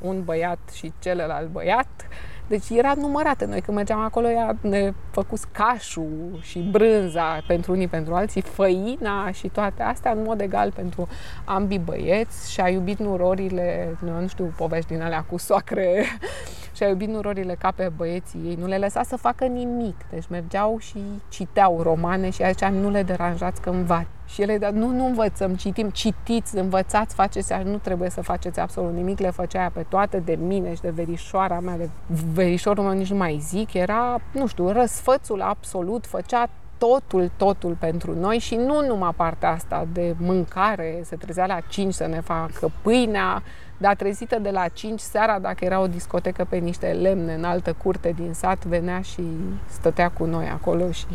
un 0.00 0.24
băiat 0.24 0.58
și 0.72 0.92
celălalt 0.98 1.48
băiat. 1.48 2.08
Deci 2.50 2.68
era 2.70 2.94
numărată. 2.96 3.44
Noi 3.44 3.60
când 3.60 3.76
mergeam 3.76 4.00
acolo, 4.00 4.30
ea 4.30 4.56
ne 4.60 4.92
făcut 5.10 5.38
cașul 5.52 6.38
și 6.40 6.58
brânza 6.58 7.42
pentru 7.46 7.72
unii, 7.72 7.88
pentru 7.88 8.14
alții, 8.14 8.40
făina 8.40 9.30
și 9.30 9.48
toate 9.48 9.82
astea 9.82 10.10
în 10.10 10.22
mod 10.22 10.40
egal 10.40 10.72
pentru 10.72 11.08
ambii 11.44 11.78
băieți 11.78 12.52
și 12.52 12.60
a 12.60 12.68
iubit 12.68 12.98
nurorile, 12.98 13.96
nu, 14.00 14.20
nu 14.20 14.26
știu, 14.26 14.52
povești 14.56 14.92
din 14.92 15.02
alea 15.02 15.22
cu 15.22 15.36
soacre 15.36 16.04
și 16.76 16.82
a 16.82 16.88
iubit 16.88 17.08
nurorile 17.08 17.54
ca 17.54 17.70
pe 17.70 17.90
băieții 17.96 18.40
ei. 18.46 18.56
Nu 18.60 18.66
le 18.66 18.78
lăsa 18.78 19.02
să 19.02 19.16
facă 19.16 19.44
nimic. 19.44 19.96
Deci 20.10 20.28
mergeau 20.28 20.78
și 20.78 20.98
citeau 21.28 21.82
romane 21.82 22.30
și 22.30 22.42
aici 22.42 22.64
nu 22.64 22.90
le 22.90 23.02
deranjați 23.02 23.60
că 23.60 23.70
învați. 23.70 24.19
Și 24.32 24.42
ele, 24.42 24.58
dar 24.58 24.70
nu, 24.70 24.88
nu 24.88 25.06
învățăm, 25.06 25.54
citim, 25.54 25.88
citiți, 25.88 26.56
învățați, 26.56 27.14
faceți, 27.14 27.52
nu 27.64 27.76
trebuie 27.76 28.10
să 28.10 28.22
faceți 28.22 28.60
absolut 28.60 28.92
nimic, 28.92 29.18
le 29.18 29.30
făcea 29.30 29.60
ea 29.60 29.70
pe 29.74 29.86
toate 29.88 30.18
de 30.18 30.38
mine 30.46 30.74
și 30.74 30.80
de 30.80 30.90
verișoara 30.90 31.60
mea, 31.60 31.76
de 31.76 31.88
verișorul 32.32 32.84
meu 32.84 32.92
nici 32.92 33.10
nu 33.10 33.16
mai 33.16 33.38
zic, 33.42 33.74
era, 33.74 34.20
nu 34.32 34.46
știu, 34.46 34.70
răsfățul 34.70 35.40
absolut, 35.40 36.06
făcea 36.06 36.48
totul, 36.78 37.30
totul 37.36 37.76
pentru 37.78 38.18
noi 38.18 38.38
și 38.38 38.54
nu 38.54 38.86
numai 38.86 39.12
partea 39.16 39.50
asta 39.50 39.86
de 39.92 40.14
mâncare, 40.18 41.00
se 41.04 41.16
trezea 41.16 41.46
la 41.46 41.60
5 41.68 41.94
să 41.94 42.06
ne 42.06 42.20
facă 42.20 42.70
pâinea, 42.82 43.42
dar 43.78 43.96
trezită 43.96 44.38
de 44.38 44.50
la 44.50 44.68
5 44.68 45.00
seara, 45.00 45.38
dacă 45.38 45.64
era 45.64 45.80
o 45.80 45.86
discotecă 45.86 46.46
pe 46.48 46.56
niște 46.56 46.86
lemne 46.86 47.34
în 47.34 47.44
altă 47.44 47.74
curte 47.82 48.14
din 48.16 48.32
sat, 48.32 48.64
venea 48.64 49.00
și 49.00 49.22
stătea 49.70 50.10
cu 50.10 50.24
noi 50.24 50.46
acolo 50.46 50.90
și 50.90 51.06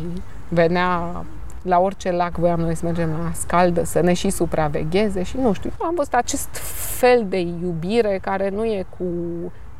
venea 0.48 1.24
la 1.66 1.78
orice 1.78 2.10
lac 2.10 2.36
voiam 2.36 2.60
noi 2.60 2.74
să 2.74 2.84
mergem 2.84 3.10
la 3.10 3.30
scaldă, 3.32 3.84
să 3.84 4.00
ne 4.00 4.12
și 4.12 4.30
supravegheze 4.30 5.22
și 5.22 5.36
nu 5.36 5.52
știu, 5.52 5.70
am 5.78 5.94
văzut 5.94 6.14
acest 6.14 6.56
fel 6.98 7.26
de 7.28 7.38
iubire 7.38 8.18
care 8.22 8.48
nu 8.48 8.64
e 8.64 8.86
cu 8.98 9.04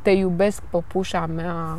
te 0.02 0.10
iubesc 0.10 0.62
păpușa 0.70 1.26
mea, 1.26 1.78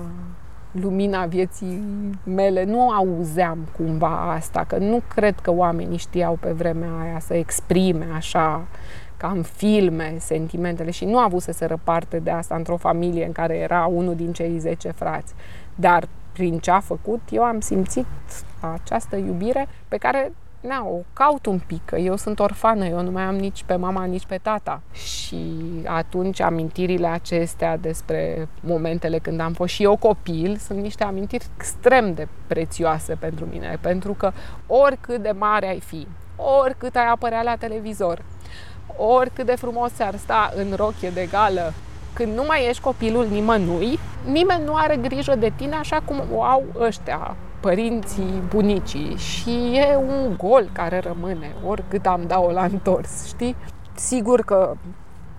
lumina 0.72 1.26
vieții 1.26 1.84
mele, 2.24 2.64
nu 2.64 2.90
auzeam 2.90 3.58
cumva 3.78 4.34
asta, 4.34 4.66
că 4.68 4.78
nu 4.78 5.02
cred 5.08 5.40
că 5.40 5.52
oamenii 5.52 5.98
știau 5.98 6.38
pe 6.40 6.52
vremea 6.52 6.90
aia 7.02 7.20
să 7.20 7.34
exprime 7.34 8.08
așa 8.16 8.68
ca 9.18 9.28
în 9.36 9.42
filme, 9.42 10.16
sentimentele. 10.20 10.92
Și 10.92 11.06
nu 11.06 11.18
a 11.18 11.24
avut 11.24 11.42
să 11.42 11.52
se 11.52 11.66
răparte 11.66 12.20
de 12.20 12.30
asta 12.30 12.56
într-o 12.56 12.78
familie 12.78 13.26
în 13.26 13.32
care 13.32 13.58
era 13.58 13.86
unul 13.86 14.16
din 14.16 14.32
cei 14.32 14.58
10 14.58 14.92
frați. 14.92 15.34
Dar 15.76 16.08
prin 16.38 16.60
ce 16.60 16.72
a 16.72 16.80
făcut, 16.80 17.22
eu 17.30 17.44
am 17.44 17.60
simțit 17.60 18.06
această 18.60 19.16
iubire 19.16 19.68
pe 19.88 19.98
care 19.98 20.32
na, 20.60 20.86
o 20.86 21.00
caut 21.14 21.46
un 21.46 21.60
pic, 21.68 21.86
că 21.86 21.96
eu 21.96 22.16
sunt 22.16 22.40
orfană, 22.40 22.86
eu 22.86 23.02
nu 23.02 23.12
mai 23.12 23.24
am 23.24 23.36
nici 23.36 23.64
pe 23.64 23.76
mama, 23.76 24.04
nici 24.04 24.26
pe 24.26 24.40
tata. 24.42 24.82
Și 24.92 25.46
atunci 25.86 26.40
amintirile 26.40 27.08
acestea 27.08 27.78
despre 27.78 28.48
momentele 28.60 29.20
când 29.20 29.40
am 29.40 29.54
fost 29.54 29.74
și 29.74 29.84
eu 29.84 29.96
copil 29.96 30.58
sunt 30.58 30.80
niște 30.80 31.04
amintiri 31.04 31.46
extrem 31.56 32.14
de 32.14 32.28
prețioase 32.48 33.16
pentru 33.16 33.46
mine, 33.46 33.78
pentru 33.82 34.14
că 34.14 34.32
oricât 34.68 35.22
de 35.22 35.32
mare 35.38 35.68
ai 35.68 35.80
fi, 35.80 36.08
oricât 36.36 36.96
ai 36.96 37.08
apărea 37.08 37.42
la 37.42 37.56
televizor, 37.56 38.22
oricât 38.98 39.46
de 39.46 39.56
frumos 39.56 39.92
ți-ar 39.94 40.16
sta 40.16 40.54
în 40.56 40.74
rochie 40.76 41.10
de 41.10 41.28
gală, 41.32 41.74
când 42.18 42.36
nu 42.36 42.44
mai 42.48 42.68
ești 42.70 42.82
copilul 42.82 43.28
nimănui, 43.32 44.00
nimeni 44.26 44.64
nu 44.66 44.76
are 44.76 44.96
grijă 44.96 45.36
de 45.36 45.52
tine 45.56 45.76
așa 45.76 46.02
cum 46.06 46.24
o 46.34 46.44
au 46.44 46.64
ăștia, 46.80 47.36
părinții, 47.60 48.42
bunicii 48.50 49.16
și 49.16 49.50
e 49.74 49.96
un 49.96 50.36
gol 50.38 50.70
care 50.72 51.00
rămâne, 51.00 51.56
oricât 51.66 52.06
am 52.06 52.22
dat-o 52.28 52.52
la 52.52 52.64
întors, 52.64 53.28
știi? 53.28 53.56
Sigur 53.94 54.42
că 54.42 54.74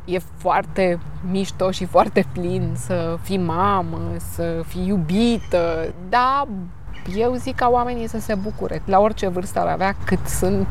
e 0.05 0.19
foarte 0.19 0.99
mișto 1.31 1.71
și 1.71 1.85
foarte 1.85 2.25
plin 2.33 2.73
să 2.77 3.19
fii 3.23 3.39
mamă, 3.39 4.01
să 4.17 4.63
fii 4.67 4.87
iubită, 4.87 5.95
dar 6.09 6.47
eu 7.17 7.35
zic 7.35 7.55
ca 7.55 7.69
oamenii 7.69 8.09
să 8.09 8.19
se 8.19 8.35
bucure, 8.35 8.83
la 8.85 8.99
orice 8.99 9.29
vârstă 9.29 9.61
ar 9.61 9.67
avea, 9.67 9.95
cât 10.05 10.27
sunt 10.27 10.69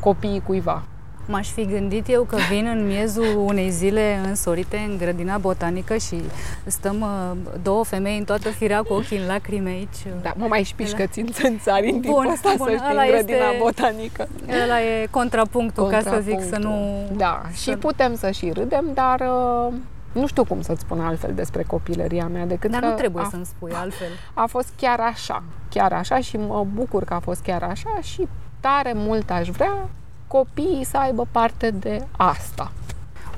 copiii 0.00 0.42
cuiva. 0.46 0.82
M-aș 1.26 1.48
fi 1.48 1.66
gândit 1.66 2.08
eu 2.08 2.22
că 2.22 2.36
vin 2.50 2.66
în 2.66 2.86
miezul 2.86 3.36
unei 3.36 3.70
zile 3.70 4.20
însorite 4.26 4.76
în 4.76 4.96
grădina 4.98 5.38
botanică 5.38 5.96
și 5.96 6.22
stăm 6.66 7.00
uh, 7.00 7.36
două 7.62 7.84
femei 7.84 8.18
în 8.18 8.24
toată 8.24 8.48
firea 8.48 8.82
cu 8.82 8.92
ochii 8.92 9.18
în 9.18 9.26
lacrime 9.26 9.70
aici. 9.70 10.06
Da, 10.22 10.32
mă 10.36 10.46
mai 10.46 10.62
șpiși 10.62 10.94
că 10.94 11.06
țin 11.06 11.28
în 11.48 11.58
țari 11.58 11.90
în 11.90 12.00
timpul 12.00 12.30
ăsta 12.32 12.54
bun, 12.56 12.66
să 12.66 12.74
știi, 12.74 12.96
în 12.96 13.06
grădina 13.06 13.38
este, 13.38 13.58
botanică. 13.58 14.28
Ăla 14.62 14.80
e 14.82 15.06
contrapunctul, 15.10 15.82
contrapunctul, 15.82 15.90
ca 15.90 16.16
să 16.16 16.20
zic, 16.20 16.52
să 16.52 16.58
nu... 16.58 17.06
Da, 17.16 17.42
să... 17.52 17.70
și 17.70 17.76
putem 17.76 18.16
să 18.16 18.30
și 18.30 18.50
râdem, 18.54 18.84
dar 18.94 19.20
uh, 19.20 19.72
nu 20.12 20.26
știu 20.26 20.44
cum 20.44 20.62
să-ți 20.62 20.80
spun 20.80 21.00
altfel 21.00 21.34
despre 21.34 21.62
copilăria 21.62 22.26
mea 22.26 22.46
decât 22.46 22.70
Dar 22.70 22.80
că 22.80 22.86
nu 22.86 22.94
trebuie 22.94 23.24
a, 23.24 23.28
să-mi 23.30 23.46
spui 23.46 23.72
altfel. 23.72 24.08
A 24.34 24.46
fost 24.46 24.68
chiar 24.76 25.00
așa, 25.00 25.42
chiar 25.70 25.92
așa 25.92 26.20
și 26.20 26.36
mă 26.36 26.66
bucur 26.74 27.04
că 27.04 27.14
a 27.14 27.18
fost 27.18 27.42
chiar 27.42 27.62
așa 27.62 27.98
și 28.00 28.28
tare 28.60 28.92
mult 28.94 29.30
aș 29.30 29.48
vrea 29.48 29.88
copiii 30.26 30.84
să 30.84 30.96
aibă 30.96 31.26
parte 31.30 31.70
de 31.70 32.06
asta. 32.16 32.72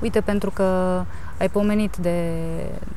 Uite, 0.01 0.21
pentru 0.21 0.51
că 0.51 1.01
ai 1.39 1.49
pomenit 1.49 1.95
de, 1.95 2.31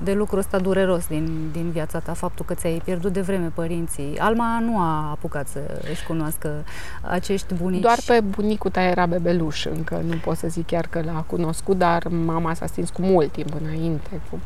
de 0.04 0.12
lucrul 0.12 0.38
ăsta 0.38 0.58
dureros 0.58 1.06
din, 1.06 1.48
din 1.52 1.70
viața 1.70 1.98
ta, 1.98 2.12
faptul 2.12 2.44
că 2.44 2.54
ți-ai 2.54 2.80
pierdut 2.84 3.12
de 3.12 3.20
vreme 3.20 3.52
părinții. 3.54 4.18
Alma 4.18 4.58
nu 4.60 4.78
a 4.78 5.10
apucat 5.10 5.48
să 5.48 5.60
își 5.90 6.06
cunoască 6.06 6.64
acești 7.00 7.54
bunici. 7.54 7.80
Doar 7.80 7.98
pe 8.06 8.20
bunicul 8.20 8.70
ta 8.70 8.80
era 8.80 9.06
bebeluș 9.06 9.64
încă, 9.64 10.02
nu 10.06 10.16
pot 10.16 10.36
să 10.36 10.48
zic 10.48 10.66
chiar 10.66 10.86
că 10.86 11.02
l-a 11.04 11.24
cunoscut, 11.26 11.78
dar 11.78 12.06
mama 12.08 12.54
s-a 12.54 12.66
stins 12.66 12.90
cu 12.90 13.02
mult 13.02 13.32
timp 13.32 13.54
înainte, 13.60 14.20
cu 14.30 14.38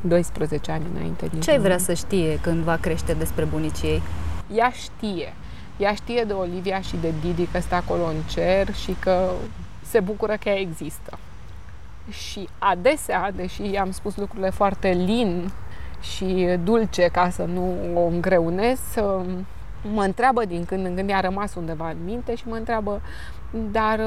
12 0.00 0.70
ani 0.70 0.84
înainte. 0.94 1.30
Ce 1.38 1.50
ai 1.50 1.58
vrea 1.58 1.78
să 1.78 1.92
știe 1.92 2.38
când 2.40 2.62
va 2.62 2.76
crește 2.80 3.12
despre 3.12 3.44
bunicii 3.44 3.88
ei? 3.88 4.02
Ea 4.54 4.70
știe 4.70 5.32
ea 5.76 5.94
știe 5.94 6.24
de 6.26 6.32
Olivia 6.32 6.80
și 6.80 6.96
de 6.96 7.12
Didi 7.20 7.46
că 7.46 7.58
stă 7.58 7.74
acolo 7.74 8.04
în 8.04 8.20
cer 8.30 8.74
și 8.74 8.96
că 9.00 9.30
se 9.82 10.00
bucură 10.00 10.36
că 10.40 10.48
ea 10.48 10.58
există. 10.58 11.18
Și 12.10 12.48
adesea, 12.58 13.30
deși 13.30 13.70
i-am 13.70 13.90
spus 13.90 14.16
lucrurile 14.16 14.50
foarte 14.50 14.88
lin 14.88 15.50
și 16.00 16.58
dulce 16.64 17.08
ca 17.12 17.30
să 17.30 17.44
nu 17.44 17.74
o 17.94 18.06
îngreunez, 18.06 18.80
mă 19.92 20.02
întreabă 20.02 20.44
din 20.44 20.64
când 20.64 20.86
în 20.86 20.94
când, 20.94 21.08
i-a 21.08 21.20
rămas 21.20 21.54
undeva 21.54 21.90
în 21.90 21.96
minte 22.04 22.34
și 22.34 22.48
mă 22.48 22.54
întreabă 22.54 23.00
dar 23.70 24.00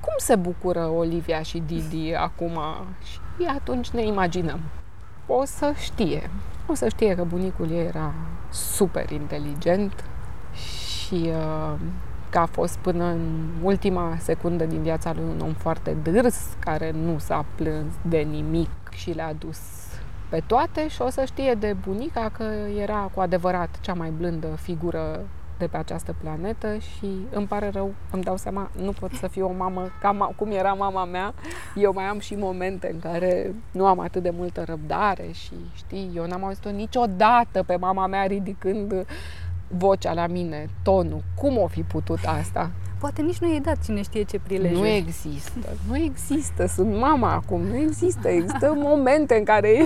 cum 0.00 0.14
se 0.16 0.36
bucură 0.36 0.86
Olivia 0.86 1.42
și 1.42 1.62
Didi 1.66 2.14
acum? 2.14 2.58
Și 3.02 3.44
atunci 3.56 3.90
ne 3.90 4.02
imaginăm. 4.02 4.60
O 5.26 5.44
să 5.44 5.72
știe. 5.76 6.30
O 6.66 6.74
să 6.74 6.88
știe 6.88 7.14
că 7.14 7.24
bunicul 7.24 7.70
ei 7.70 7.86
era 7.86 8.14
super 8.50 9.10
inteligent, 9.10 10.04
și 11.10 11.28
uh, 11.28 11.78
că 12.30 12.38
a 12.38 12.46
fost 12.46 12.78
până 12.78 13.04
în 13.04 13.48
ultima 13.62 14.16
secundă 14.18 14.64
din 14.64 14.82
viața 14.82 15.12
lui 15.12 15.24
un 15.24 15.40
om 15.40 15.52
foarte 15.52 15.96
dârs, 16.02 16.56
care 16.58 16.90
nu 16.90 17.18
s-a 17.18 17.44
plâns 17.54 17.92
de 18.02 18.18
nimic 18.18 18.70
și 18.90 19.10
le-a 19.10 19.32
dus 19.32 19.58
pe 20.28 20.42
toate 20.46 20.88
și 20.88 21.02
o 21.02 21.08
să 21.08 21.24
știe 21.24 21.54
de 21.54 21.76
bunica 21.86 22.30
că 22.36 22.44
era 22.80 23.10
cu 23.14 23.20
adevărat 23.20 23.80
cea 23.80 23.94
mai 23.94 24.10
blândă 24.10 24.46
figură 24.46 25.20
de 25.58 25.66
pe 25.66 25.76
această 25.76 26.14
planetă 26.22 26.76
și 26.76 27.06
îmi 27.30 27.46
pare 27.46 27.70
rău, 27.72 27.94
îmi 28.10 28.22
dau 28.22 28.36
seama, 28.36 28.70
nu 28.82 28.92
pot 29.00 29.12
să 29.12 29.26
fiu 29.28 29.46
o 29.46 29.52
mamă 29.52 29.88
ca 30.00 30.32
cum 30.36 30.50
era 30.50 30.72
mama 30.72 31.04
mea. 31.04 31.34
Eu 31.74 31.92
mai 31.92 32.04
am 32.04 32.18
și 32.18 32.34
momente 32.34 32.90
în 32.92 32.98
care 32.98 33.54
nu 33.70 33.86
am 33.86 34.00
atât 34.00 34.22
de 34.22 34.30
multă 34.30 34.62
răbdare 34.66 35.28
și 35.32 35.54
știi, 35.74 36.10
eu 36.14 36.26
n-am 36.26 36.44
auzit-o 36.44 36.70
niciodată 36.70 37.62
pe 37.66 37.76
mama 37.76 38.06
mea 38.06 38.24
ridicând 38.24 39.06
vocea 39.76 40.12
la 40.12 40.26
mine, 40.26 40.68
tonul. 40.82 41.22
Cum 41.34 41.58
o 41.58 41.66
fi 41.66 41.82
putut 41.82 42.18
asta? 42.24 42.70
Poate 42.98 43.22
nici 43.22 43.38
nu 43.38 43.48
i-ai 43.48 43.60
dat 43.60 43.84
cine 43.84 44.02
știe 44.02 44.22
ce 44.22 44.38
prilej. 44.38 44.72
Nu 44.72 44.86
există. 44.86 45.68
Nu 45.88 45.96
există. 45.96 46.66
Sunt 46.66 46.96
mama 46.96 47.32
acum. 47.32 47.62
Nu 47.62 47.76
există. 47.76 48.28
Există 48.28 48.72
momente 48.88 49.34
în 49.34 49.44
care, 49.44 49.82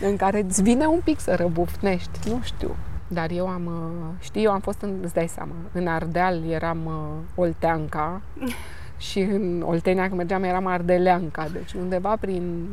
în 0.00 0.16
care 0.16 0.42
îți 0.42 0.62
vine 0.62 0.86
un 0.86 1.00
pic 1.04 1.20
să 1.20 1.34
răbufnești. 1.34 2.28
Nu 2.28 2.40
știu. 2.42 2.76
Dar 3.08 3.30
eu 3.30 3.46
am, 3.46 3.66
uh, 3.66 4.22
știi, 4.24 4.44
eu 4.44 4.50
am 4.50 4.60
fost, 4.60 4.80
în, 4.80 4.98
îți 5.02 5.14
dai 5.14 5.28
seama, 5.28 5.54
în 5.72 5.86
Ardeal 5.86 6.44
eram 6.48 6.78
uh, 6.86 7.44
Olteanca 7.44 8.20
și 9.08 9.20
în 9.20 9.62
Oltenia 9.66 10.04
când 10.04 10.16
mergeam 10.16 10.42
eram 10.42 10.66
Ardeleanca. 10.66 11.48
Deci 11.52 11.72
undeva 11.72 12.16
prin 12.20 12.68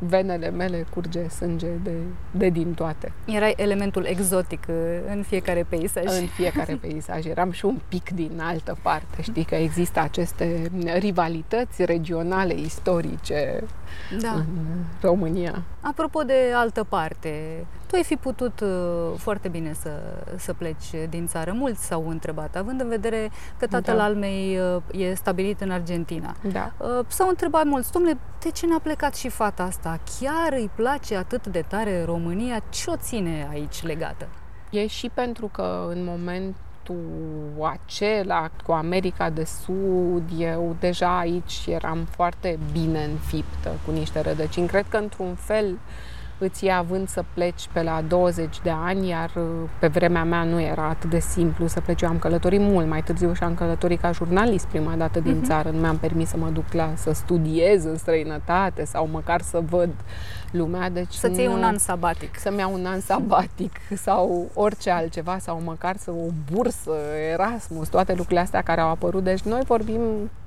venele 0.00 0.50
mele 0.50 0.86
curge 0.94 1.28
sânge 1.28 1.68
de, 1.82 1.92
de 2.30 2.48
din 2.48 2.74
toate. 2.74 3.12
Era 3.26 3.50
elementul 3.56 4.04
exotic 4.04 4.66
uh, 4.68 4.74
în 5.14 5.22
fiecare 5.22 5.66
peisaj. 5.68 6.04
În 6.04 6.26
fiecare 6.26 6.78
peisaj. 6.82 7.24
Eram 7.26 7.50
și 7.50 7.64
un 7.64 7.78
pic 7.88 8.10
din 8.10 8.40
altă 8.40 8.78
parte. 8.82 9.22
Știi 9.22 9.44
că 9.44 9.54
există 9.54 10.00
aceste 10.00 10.70
rivalități 10.98 11.84
regionale, 11.84 12.54
istorice 12.54 13.62
da. 14.20 14.32
în 14.32 14.44
România. 15.00 15.62
Apropo 15.80 16.22
de 16.22 16.52
altă 16.54 16.84
parte, 16.84 17.66
tu 17.86 17.96
ai 17.96 18.04
fi 18.04 18.16
putut 18.16 18.60
uh, 18.60 18.68
foarte 19.16 19.48
bine 19.48 19.72
să, 19.72 19.90
să 20.36 20.52
pleci 20.52 20.90
din 21.08 21.26
țară. 21.26 21.52
Mulți 21.52 21.84
s-au 21.84 22.08
întrebat, 22.08 22.56
având 22.56 22.80
în 22.80 22.88
vedere 22.88 23.30
că 23.58 23.66
tatăl 23.66 23.96
da. 23.96 24.04
al 24.04 24.14
mei 24.14 24.58
uh, 24.58 25.00
e 25.00 25.14
stabilit 25.14 25.60
în 25.60 25.70
Argentina. 25.70 26.34
Da. 26.52 26.72
Uh, 26.76 27.04
s-au 27.06 27.28
întrebat 27.28 27.64
mulți, 27.64 27.92
domnule, 27.92 28.18
de 28.40 28.50
ce 28.50 28.66
n-a 28.66 28.78
plecat 28.78 29.14
și 29.14 29.28
fata 29.28 29.62
asta? 29.62 29.98
Chiar 30.20 30.52
îi 30.52 30.70
place 30.74 31.16
atât 31.16 31.46
de 31.46 31.64
tare 31.68 32.04
România? 32.04 32.62
Ce 32.68 32.90
o 32.90 32.96
ține 32.96 33.48
aici 33.50 33.82
legată? 33.82 34.28
E 34.70 34.86
și 34.86 35.10
pentru 35.14 35.46
că 35.46 35.86
în 35.88 36.04
moment 36.04 36.56
acela 37.60 38.50
cu 38.64 38.72
America 38.72 39.30
de 39.30 39.44
Sud, 39.44 40.22
eu 40.38 40.76
deja 40.80 41.18
aici 41.18 41.66
eram 41.66 42.06
foarte 42.10 42.58
bine 42.72 43.04
înfiptă 43.04 43.70
cu 43.84 43.90
niște 43.90 44.20
rădăcini. 44.20 44.66
Cred 44.66 44.86
că 44.88 44.96
într-un 44.96 45.34
fel 45.34 45.78
îți 46.40 46.64
ia 46.64 46.78
având 46.78 47.08
să 47.08 47.24
pleci 47.34 47.68
pe 47.72 47.82
la 47.82 48.02
20 48.08 48.60
de 48.62 48.70
ani, 48.70 49.08
iar 49.08 49.32
uh, 49.36 49.68
pe 49.78 49.86
vremea 49.86 50.24
mea 50.24 50.44
nu 50.44 50.60
era 50.60 50.88
atât 50.88 51.10
de 51.10 51.18
simplu 51.18 51.66
să 51.66 51.80
pleci. 51.80 52.02
Eu 52.02 52.08
am 52.08 52.18
călătorit 52.18 52.60
mult 52.60 52.88
mai 52.88 53.02
târziu 53.02 53.32
și 53.32 53.42
am 53.42 53.54
călătorit 53.54 54.00
ca 54.00 54.12
jurnalist 54.12 54.66
prima 54.66 54.94
dată 54.96 55.20
din 55.20 55.40
uh-huh. 55.40 55.46
țară. 55.46 55.70
Nu 55.70 55.80
mi-am 55.80 55.98
permis 55.98 56.28
să 56.28 56.36
mă 56.36 56.48
duc 56.48 56.72
la 56.72 56.92
să 56.96 57.12
studiez 57.12 57.84
în 57.84 57.96
străinătate 57.96 58.84
sau 58.84 59.08
măcar 59.12 59.40
să 59.40 59.62
văd 59.68 59.90
lumea. 60.50 60.88
Deci 60.90 61.12
Să-ți 61.12 61.38
iei 61.38 61.48
un 61.48 61.62
an 61.62 61.78
sabatic. 61.78 62.38
Să-mi 62.38 62.58
iau 62.58 62.74
un 62.74 62.86
an 62.86 63.00
sabatic 63.00 63.72
sau 63.96 64.50
orice 64.54 64.90
altceva 64.90 65.38
sau 65.38 65.60
măcar 65.64 65.96
să 65.96 66.10
o 66.10 66.26
bursă, 66.52 66.92
Erasmus, 67.32 67.88
toate 67.88 68.12
lucrurile 68.12 68.40
astea 68.40 68.62
care 68.62 68.80
au 68.80 68.88
apărut. 68.88 69.24
Deci 69.24 69.40
noi 69.40 69.60
vorbim 69.66 70.00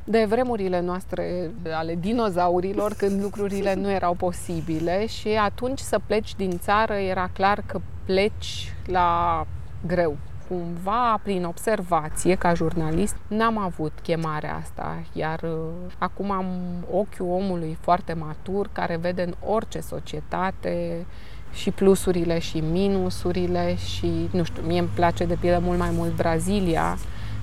de 0.03 0.25
vremurile 0.29 0.81
noastre 0.81 1.51
ale 1.71 1.95
dinozaurilor, 1.95 2.93
când 2.93 3.21
lucrurile 3.21 3.73
nu 3.73 3.91
erau 3.91 4.13
posibile 4.13 5.05
și 5.05 5.27
atunci 5.27 5.79
să 5.79 5.99
pleci 6.05 6.35
din 6.35 6.57
țară 6.57 6.93
era 6.93 7.29
clar 7.33 7.63
că 7.65 7.79
pleci 8.05 8.73
la 8.85 9.45
greu. 9.87 10.17
Cumva, 10.47 11.19
prin 11.23 11.45
observație, 11.45 12.35
ca 12.35 12.53
jurnalist, 12.53 13.15
n-am 13.27 13.57
avut 13.57 13.91
chemarea 14.01 14.55
asta, 14.61 15.03
iar 15.13 15.41
uh, 15.43 15.51
acum 15.97 16.31
am 16.31 16.45
ochiul 16.91 17.27
omului 17.27 17.77
foarte 17.81 18.13
matur, 18.13 18.69
care 18.71 18.95
vede 18.95 19.21
în 19.23 19.33
orice 19.53 19.79
societate 19.79 21.05
și 21.53 21.71
plusurile 21.71 22.39
și 22.39 22.59
minusurile 22.59 23.75
și, 23.75 24.29
nu 24.31 24.43
știu, 24.43 24.63
mie 24.65 24.79
îmi 24.79 24.89
place 24.95 25.25
de 25.25 25.37
pildă 25.39 25.59
mult 25.59 25.79
mai 25.79 25.89
mult 25.91 26.15
Brazilia, 26.15 26.97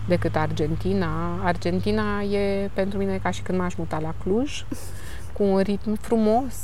decât 0.08 0.36
Argentina. 0.36 1.44
Argentina 1.44 2.22
e 2.22 2.70
pentru 2.72 2.98
mine 2.98 3.18
ca 3.22 3.30
și 3.30 3.42
când 3.42 3.58
m-aș 3.58 3.74
muta 3.74 3.98
la 3.98 4.14
Cluj, 4.22 4.64
cu 5.32 5.42
un 5.42 5.58
ritm 5.58 5.94
frumos, 5.94 6.54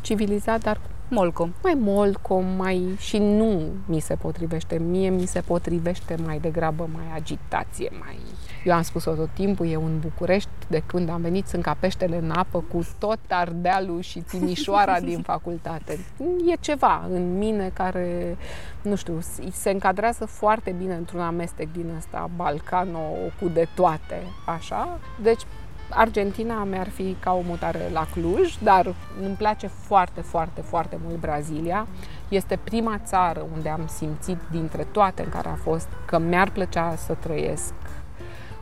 civilizat, 0.00 0.62
dar 0.62 0.80
Molcom. 1.08 1.52
Mai 1.62 1.76
molcom, 1.78 2.44
mai... 2.56 2.94
și 2.98 3.18
nu 3.18 3.62
mi 3.86 4.00
se 4.00 4.14
potrivește. 4.14 4.78
Mie 4.78 5.08
mi 5.08 5.26
se 5.26 5.40
potrivește 5.40 6.16
mai 6.24 6.38
degrabă 6.38 6.88
mai 6.92 7.04
agitație, 7.14 7.90
mai... 8.00 8.18
Eu 8.64 8.74
am 8.74 8.82
spus-o 8.82 9.14
tot 9.14 9.28
timpul, 9.34 9.66
eu 9.66 9.84
în 9.84 9.98
București, 9.98 10.48
de 10.68 10.82
când 10.86 11.08
am 11.08 11.20
venit, 11.20 11.46
sunt 11.46 11.62
ca 11.62 11.76
peștele 11.80 12.16
în 12.16 12.30
apă 12.30 12.64
cu 12.72 12.86
tot 12.98 13.18
Ardealul 13.28 14.00
și 14.00 14.18
Timișoara 14.18 15.00
din 15.10 15.22
facultate. 15.22 15.98
E 16.46 16.54
ceva 16.60 17.06
în 17.10 17.38
mine 17.38 17.70
care, 17.74 18.36
nu 18.82 18.94
știu, 18.94 19.18
se 19.52 19.70
încadrează 19.70 20.24
foarte 20.24 20.74
bine 20.78 20.94
într-un 20.94 21.20
amestec 21.20 21.72
din 21.72 21.90
ăsta, 21.96 22.30
balcano, 22.36 22.98
cu 23.40 23.48
de 23.48 23.66
toate, 23.74 24.22
așa. 24.46 24.98
Deci, 25.22 25.42
Argentina 25.90 26.64
mi-ar 26.64 26.88
fi 26.88 27.16
ca 27.20 27.32
o 27.32 27.40
mutare 27.40 27.90
la 27.92 28.06
Cluj, 28.12 28.56
dar 28.62 28.94
îmi 29.22 29.34
place 29.34 29.66
foarte, 29.66 30.20
foarte, 30.20 30.60
foarte 30.60 30.98
mult 31.04 31.20
Brazilia. 31.20 31.86
Este 32.28 32.58
prima 32.64 33.00
țară 33.04 33.46
unde 33.54 33.68
am 33.68 33.86
simțit 33.86 34.38
dintre 34.50 34.86
toate 34.92 35.22
în 35.22 35.28
care 35.28 35.48
a 35.48 35.54
fost 35.54 35.88
că 36.06 36.18
mi-ar 36.18 36.50
plăcea 36.50 36.94
să 36.96 37.12
trăiesc 37.12 37.72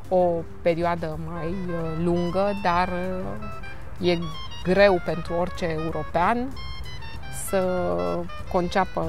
o 0.09 0.43
perioadă 0.63 1.19
mai 1.33 1.49
uh, 1.49 2.05
lungă, 2.05 2.53
dar 2.63 2.89
uh, 4.01 4.09
e 4.09 4.19
greu 4.65 5.01
pentru 5.05 5.35
orice 5.35 5.65
european 5.65 6.49
să 7.55 7.65
să 7.65 8.23
conceapă 8.53 9.09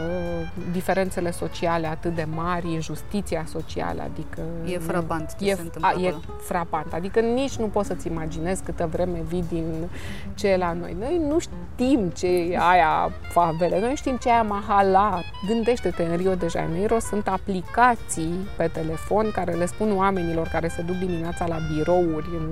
diferențele 0.72 1.32
sociale 1.32 1.88
atât 1.88 2.16
de 2.16 2.28
mari, 2.36 2.72
injustiția 2.72 3.46
socială, 3.48 4.02
adică... 4.02 4.42
E 4.66 4.78
frapant 4.78 5.36
ce 5.40 5.50
e, 5.50 5.56
se 5.56 5.62
întâmplă 5.62 5.88
a, 5.88 5.92
acolo. 5.92 6.08
e 6.08 6.16
frapant, 6.42 6.94
adică 6.94 7.20
nici 7.20 7.56
nu 7.56 7.66
poți 7.66 7.88
să-ți 7.88 8.08
imaginezi 8.08 8.64
câtă 8.64 8.90
vreme 8.92 9.22
vii 9.28 9.46
din 9.50 9.90
ce 10.36 10.48
e 10.48 10.58
la 10.58 10.74
noi. 10.74 10.96
Noi 11.00 11.22
nu 11.28 11.38
știm 11.40 12.10
ce 12.10 12.28
e 12.28 12.58
aia 12.60 13.12
favele, 13.32 13.80
noi 13.80 13.96
știm 13.96 14.18
ce 14.18 14.28
e 14.28 14.32
aia 14.32 14.44
mahala. 14.44 15.22
Gândește-te, 15.48 16.04
în 16.04 16.16
Rio 16.16 16.36
de 16.36 16.48
Janeiro 16.48 17.00
sunt 17.00 17.28
aplicații 17.28 18.48
pe 18.58 18.68
telefon 18.74 19.32
care 19.32 19.52
le 19.52 19.66
spun 19.66 19.98
oamenilor 19.98 20.48
care 20.48 20.68
se 20.68 20.82
duc 20.82 20.96
dimineața 20.96 21.48
la 21.48 21.58
birouri, 21.74 22.30
în 22.38 22.50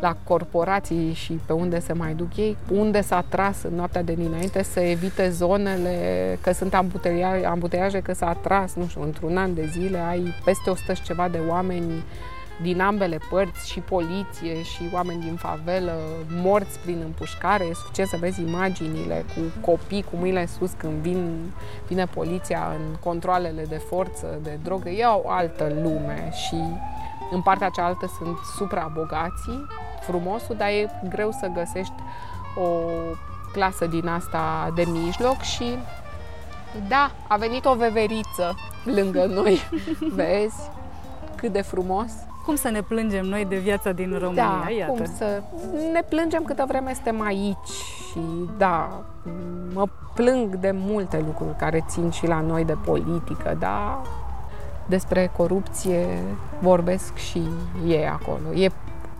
la 0.00 0.16
corporații 0.24 1.12
și 1.12 1.40
pe 1.46 1.52
unde 1.52 1.80
se 1.80 1.92
mai 1.92 2.14
duc 2.14 2.36
ei, 2.36 2.56
unde 2.70 3.00
s-a 3.00 3.24
tras 3.28 3.62
în 3.62 3.74
noaptea 3.74 4.02
de 4.02 4.14
dinainte 4.14 4.62
să 4.62 4.80
evite 4.80 5.30
zonele, 5.30 6.38
că 6.40 6.52
sunt 6.52 6.74
ambuteiaje, 6.74 7.44
ambuteiaje 7.44 8.00
că 8.00 8.12
s-a 8.12 8.32
tras, 8.32 8.74
nu 8.74 8.86
știu, 8.86 9.02
într-un 9.02 9.36
an 9.36 9.54
de 9.54 9.66
zile 9.66 9.98
ai 9.98 10.34
peste 10.44 10.70
100 10.70 10.94
și 10.94 11.02
ceva 11.02 11.28
de 11.28 11.40
oameni 11.48 12.04
din 12.62 12.80
ambele 12.80 13.18
părți, 13.30 13.70
și 13.70 13.80
poliție, 13.80 14.62
și 14.62 14.90
oameni 14.92 15.20
din 15.20 15.34
favelă, 15.34 15.92
morți 16.30 16.78
prin 16.78 17.00
împușcare. 17.04 17.64
E 17.64 17.74
suficient 17.74 18.08
să 18.08 18.16
vezi 18.20 18.42
imaginile 18.42 19.24
cu 19.34 19.70
copii 19.70 20.02
cu 20.02 20.16
mâinile 20.16 20.46
sus 20.46 20.70
când 20.76 20.92
vin, 20.92 21.52
vine 21.88 22.04
poliția 22.04 22.72
în 22.78 22.96
controlele 23.04 23.64
de 23.68 23.76
forță, 23.88 24.38
de 24.42 24.58
drogă. 24.62 24.88
E 24.88 25.04
o 25.04 25.30
altă 25.30 25.72
lume 25.82 26.32
și 26.46 26.56
în 27.30 27.42
partea 27.42 27.68
cealaltă 27.68 28.10
sunt 28.18 28.38
suprabogații, 28.56 29.66
frumosul, 30.06 30.56
dar 30.56 30.68
e 30.68 30.90
greu 31.08 31.30
să 31.30 31.50
găsești 31.54 31.94
o 32.56 32.68
clasă 33.52 33.86
din 33.86 34.08
asta 34.08 34.72
de 34.74 34.84
mijloc 34.86 35.40
și 35.40 35.78
da, 36.88 37.10
a 37.28 37.36
venit 37.36 37.64
o 37.64 37.74
veveriță 37.74 38.54
lângă 38.84 39.26
noi. 39.40 39.60
Vezi 40.14 40.70
cât 41.36 41.52
de 41.52 41.62
frumos? 41.62 42.10
Cum 42.44 42.54
să 42.54 42.68
ne 42.68 42.82
plângem 42.82 43.24
noi 43.24 43.44
de 43.44 43.56
viața 43.56 43.92
din 43.92 44.18
România? 44.18 44.62
Da, 44.64 44.70
Iată. 44.70 44.92
cum 44.92 45.04
să 45.16 45.42
ne 45.92 46.02
plângem 46.08 46.42
câtă 46.42 46.64
vreme 46.68 46.94
suntem 46.94 47.22
aici 47.22 47.68
și 48.10 48.20
da, 48.58 49.02
mă 49.72 49.86
plâng 50.14 50.54
de 50.54 50.70
multe 50.74 51.22
lucruri 51.26 51.56
care 51.56 51.84
țin 51.88 52.10
și 52.10 52.26
la 52.26 52.40
noi 52.40 52.64
de 52.64 52.76
politică, 52.84 53.56
da, 53.58 54.02
despre 54.86 55.30
corupție 55.36 56.06
vorbesc 56.60 57.16
și 57.16 57.42
ei 57.86 58.06
acolo. 58.06 58.54
E 58.54 58.70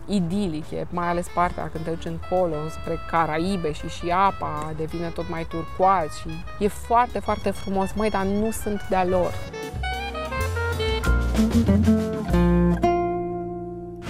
idilic, 0.07 0.71
e 0.71 0.87
mai 0.89 1.07
ales 1.07 1.27
partea 1.33 1.69
când 1.71 1.83
te 1.83 1.89
duci 1.89 2.05
încolo 2.05 2.55
spre 2.69 2.99
Caraibe 3.11 3.71
și 3.71 3.87
și 3.87 4.09
apa 4.09 4.73
devine 4.77 5.07
tot 5.07 5.29
mai 5.29 5.45
turcoaz 5.49 6.09
și 6.19 6.29
e 6.59 6.67
foarte, 6.67 7.19
foarte 7.19 7.51
frumos, 7.51 7.89
măi, 7.95 8.09
dar 8.09 8.23
nu 8.23 8.51
sunt 8.51 8.85
de-a 8.89 9.05
lor. 9.05 9.33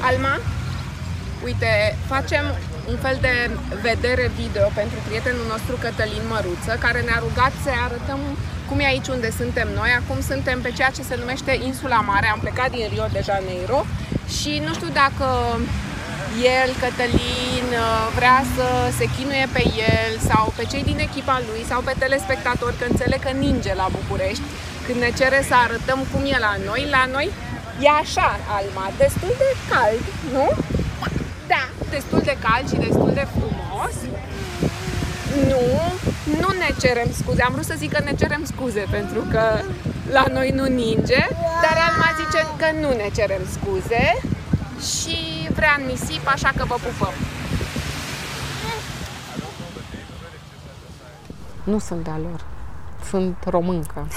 Alma, 0.01 0.35
uite, 1.43 1.95
facem 2.05 2.43
un 2.89 2.97
fel 2.97 3.17
de 3.21 3.35
vedere 3.81 4.31
video 4.41 4.67
pentru 4.73 4.97
prietenul 5.07 5.45
nostru 5.53 5.75
Cătălin 5.83 6.25
Măruță, 6.31 6.73
care 6.79 7.01
ne-a 7.01 7.19
rugat 7.27 7.53
să 7.63 7.69
arătăm 7.87 8.19
cum 8.69 8.79
e 8.79 8.85
aici 8.85 9.07
unde 9.07 9.29
suntem 9.31 9.67
noi. 9.79 9.91
Acum 9.99 10.19
suntem 10.31 10.61
pe 10.61 10.71
ceea 10.77 10.89
ce 10.89 11.01
se 11.09 11.15
numește 11.21 11.59
Insula 11.69 11.99
Mare, 12.11 12.27
am 12.27 12.39
plecat 12.39 12.69
din 12.71 12.87
Rio 12.93 13.07
de 13.11 13.21
Janeiro 13.29 13.79
și 14.37 14.61
nu 14.65 14.71
știu 14.73 14.91
dacă 15.01 15.25
el, 16.57 16.69
Cătălin, 16.81 17.67
vrea 18.15 18.39
să 18.55 18.67
se 18.97 19.05
chinuie 19.15 19.47
pe 19.55 19.63
el 19.93 20.11
sau 20.29 20.53
pe 20.57 20.63
cei 20.71 20.83
din 20.83 20.99
echipa 21.07 21.41
lui 21.47 21.61
sau 21.71 21.79
pe 21.81 21.93
telespectatori, 22.03 22.77
că 22.79 22.85
înțeleg 22.89 23.19
că 23.23 23.31
ninge 23.45 23.73
la 23.81 23.87
București, 23.97 24.45
când 24.85 24.99
ne 24.99 25.11
cere 25.19 25.39
să 25.49 25.55
arătăm 25.65 25.99
cum 26.11 26.21
e 26.33 26.37
la 26.47 26.53
noi. 26.69 26.81
La 26.95 27.03
noi 27.15 27.27
e 27.85 27.87
așa, 28.01 28.29
Alma, 28.57 28.85
destul 29.03 29.33
de 29.43 29.51
cald, 29.69 30.05
nu? 30.35 30.47
Da, 31.53 31.63
destul 31.95 32.21
de 32.29 32.35
cald 32.45 32.65
și 32.71 32.83
destul 32.87 33.11
de 33.19 33.25
frumos. 33.35 33.95
Nu, 35.51 35.63
nu 36.41 36.49
ne 36.61 36.69
cerem 36.81 37.09
scuze. 37.19 37.41
Am 37.41 37.53
vrut 37.53 37.65
să 37.71 37.75
zic 37.77 37.91
că 37.93 38.01
ne 38.03 38.13
cerem 38.21 38.43
scuze 38.51 38.83
pentru 38.97 39.21
că 39.31 39.43
la 40.11 40.25
noi 40.31 40.49
nu 40.49 40.65
ninge, 40.65 41.21
dar 41.63 41.75
Alma 41.87 42.09
zice 42.21 42.41
că 42.61 42.67
nu 42.81 42.89
ne 43.01 43.09
cerem 43.15 43.43
scuze 43.55 44.03
și 44.79 45.47
vrea 45.53 45.75
în 45.79 45.85
nisip, 45.85 46.27
așa 46.27 46.51
că 46.57 46.65
vă 46.65 46.75
pupăm. 46.75 47.13
Nu 51.63 51.79
sunt 51.79 52.03
de-a 52.03 52.17
lor. 52.17 52.45
Sunt 53.09 53.37
româncă. 53.45 54.07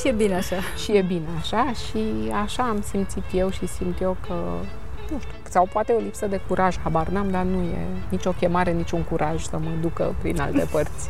Și 0.00 0.08
e 0.08 0.12
bine 0.12 0.34
așa. 0.34 0.56
Și 0.82 0.92
e 0.92 1.02
bine 1.02 1.26
așa 1.38 1.72
și 1.72 2.30
așa 2.42 2.62
am 2.62 2.82
simțit 2.82 3.24
eu 3.32 3.50
și 3.50 3.66
simt 3.66 4.00
eu 4.00 4.16
că 4.26 4.34
nu 5.10 5.18
știu, 5.18 5.34
sau 5.50 5.68
poate 5.72 5.92
o 5.92 5.98
lipsă 5.98 6.26
de 6.26 6.40
curaj, 6.48 6.76
habar 6.82 7.08
n-am, 7.08 7.30
dar 7.30 7.42
nu 7.42 7.62
e 7.62 7.86
nicio 8.08 8.30
chemare, 8.30 8.72
niciun 8.72 9.02
curaj 9.02 9.42
să 9.42 9.58
mă 9.58 9.70
ducă 9.80 10.14
prin 10.20 10.40
alte 10.40 10.68
părți. 10.70 11.08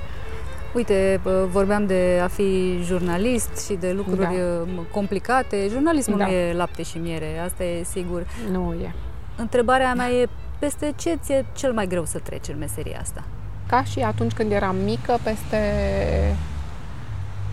Uite, 0.75 1.21
vorbeam 1.51 1.87
de 1.87 2.21
a 2.23 2.27
fi 2.27 2.79
jurnalist 2.83 3.67
și 3.67 3.75
de 3.75 3.93
lucruri 3.93 4.21
da. 4.21 4.83
complicate. 4.91 5.67
Jurnalismul 5.71 6.19
Da. 6.19 6.27
nu 6.27 6.33
e 6.33 6.53
lapte 6.53 6.83
și 6.83 6.99
miere, 6.99 7.39
asta 7.45 7.65
e 7.65 7.83
sigur. 7.83 8.27
Nu 8.51 8.75
e. 8.83 8.95
Întrebarea 9.37 9.95
mea 9.95 10.11
e 10.11 10.29
peste 10.59 10.93
ce 10.97 11.19
ți-e 11.23 11.45
cel 11.57 11.73
mai 11.73 11.87
greu 11.87 12.05
să 12.05 12.19
treci 12.19 12.49
în 12.49 12.59
meseria 12.59 12.99
asta? 13.01 13.25
Ca 13.67 13.85
și 13.85 14.01
atunci 14.01 14.33
când 14.33 14.53
eram 14.53 14.77
mică, 14.77 15.19
peste 15.23 15.59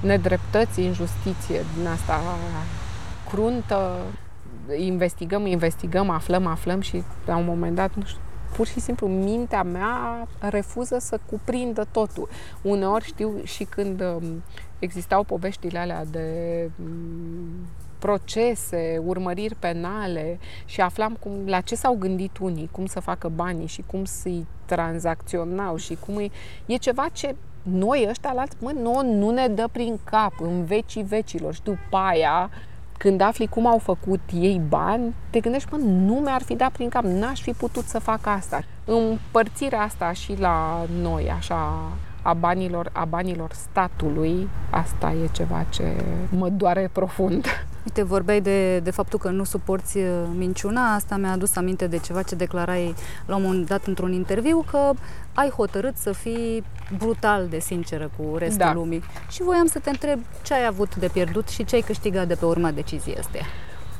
nedreptăți, 0.01 0.83
injustiție 0.83 1.63
din 1.77 1.87
asta 1.87 2.21
cruntă, 3.29 3.97
investigăm, 4.77 5.45
investigăm, 5.45 6.09
aflăm, 6.09 6.45
aflăm 6.45 6.81
și 6.81 7.03
la 7.25 7.35
un 7.35 7.45
moment 7.45 7.75
dat, 7.75 7.95
nu 7.95 8.03
știu, 8.05 8.21
pur 8.55 8.67
și 8.67 8.79
simplu 8.79 9.07
mintea 9.07 9.63
mea 9.63 10.27
refuză 10.39 10.97
să 10.99 11.19
cuprindă 11.29 11.87
totul. 11.91 12.29
Uneori 12.61 13.05
știu 13.05 13.31
și 13.43 13.63
când 13.63 14.01
um, 14.01 14.43
existau 14.79 15.23
poveștile 15.23 15.79
alea 15.79 16.05
de 16.05 16.69
um, 16.83 17.67
procese, 17.99 19.01
urmăriri 19.05 19.55
penale 19.55 20.39
și 20.65 20.81
aflam 20.81 21.17
cum, 21.19 21.31
la 21.45 21.61
ce 21.61 21.75
s-au 21.75 21.95
gândit 21.95 22.37
unii, 22.37 22.69
cum 22.71 22.85
să 22.85 22.99
facă 22.99 23.31
banii 23.35 23.67
și 23.67 23.83
cum 23.85 24.05
să-i 24.05 24.45
tranzacționau 24.65 25.75
și 25.75 25.97
cum 26.05 26.15
îi... 26.15 26.31
E 26.65 26.75
ceva 26.75 27.07
ce 27.11 27.35
noi 27.61 28.05
ăștia 28.09 28.31
la 28.33 28.41
alți, 28.41 28.55
mă, 28.59 28.71
nouă 28.71 29.01
nu 29.01 29.29
ne 29.29 29.47
dă 29.47 29.67
prin 29.71 29.99
cap 30.03 30.33
în 30.39 30.63
vecii 30.63 31.03
vecilor. 31.03 31.53
Și 31.53 31.63
după 31.63 31.97
aia, 31.97 32.49
când 32.97 33.21
afli 33.21 33.47
cum 33.47 33.67
au 33.67 33.77
făcut 33.77 34.19
ei 34.33 34.61
bani, 34.67 35.13
te 35.29 35.39
gândești, 35.39 35.69
mă, 35.71 35.77
nu 35.77 36.13
mi-ar 36.13 36.41
fi 36.41 36.55
dat 36.55 36.71
prin 36.71 36.89
cap, 36.89 37.03
n-aș 37.03 37.41
fi 37.41 37.51
putut 37.51 37.85
să 37.85 37.99
fac 37.99 38.19
asta. 38.27 38.61
Împărțirea 38.85 39.81
asta 39.81 40.11
și 40.11 40.39
la 40.39 40.85
noi, 41.01 41.31
așa, 41.37 41.91
a 42.21 42.33
banilor, 42.33 42.89
a 42.93 43.05
banilor 43.05 43.53
statului, 43.53 44.49
asta 44.69 45.13
e 45.23 45.27
ceva 45.31 45.65
ce 45.69 45.83
mă 46.29 46.49
doare 46.49 46.89
profund. 46.91 47.45
Uite, 47.85 48.03
vorbeai 48.03 48.41
de, 48.41 48.79
de 48.79 48.91
faptul 48.91 49.19
că 49.19 49.29
nu 49.29 49.43
suporți 49.43 49.97
uh, 49.97 50.03
minciuna, 50.37 50.93
asta 50.93 51.17
mi-a 51.17 51.31
adus 51.31 51.55
aminte 51.55 51.87
de 51.87 51.97
ceva 51.97 52.21
ce 52.21 52.35
declarai 52.35 52.95
la 53.25 53.35
un 53.35 53.41
moment 53.41 53.67
dat 53.67 53.85
într-un 53.85 54.13
interviu, 54.13 54.65
că 54.71 54.91
ai 55.35 55.49
hotărât 55.49 55.97
să 55.97 56.11
fii 56.11 56.63
brutal 56.97 57.47
de 57.47 57.59
sinceră 57.59 58.09
cu 58.17 58.37
restul 58.37 58.57
Da. 58.57 58.73
lumii. 58.73 59.03
Și 59.29 59.41
voiam 59.43 59.65
să 59.65 59.79
te 59.79 59.89
întreb 59.89 60.19
ce 60.43 60.53
ai 60.53 60.65
avut 60.65 60.95
de 60.95 61.07
pierdut 61.07 61.47
și 61.47 61.65
ce 61.65 61.75
ai 61.75 61.81
câștigat 61.81 62.27
de 62.27 62.35
pe 62.35 62.45
urma 62.45 62.71
deciziei 62.71 63.17
astea. 63.17 63.45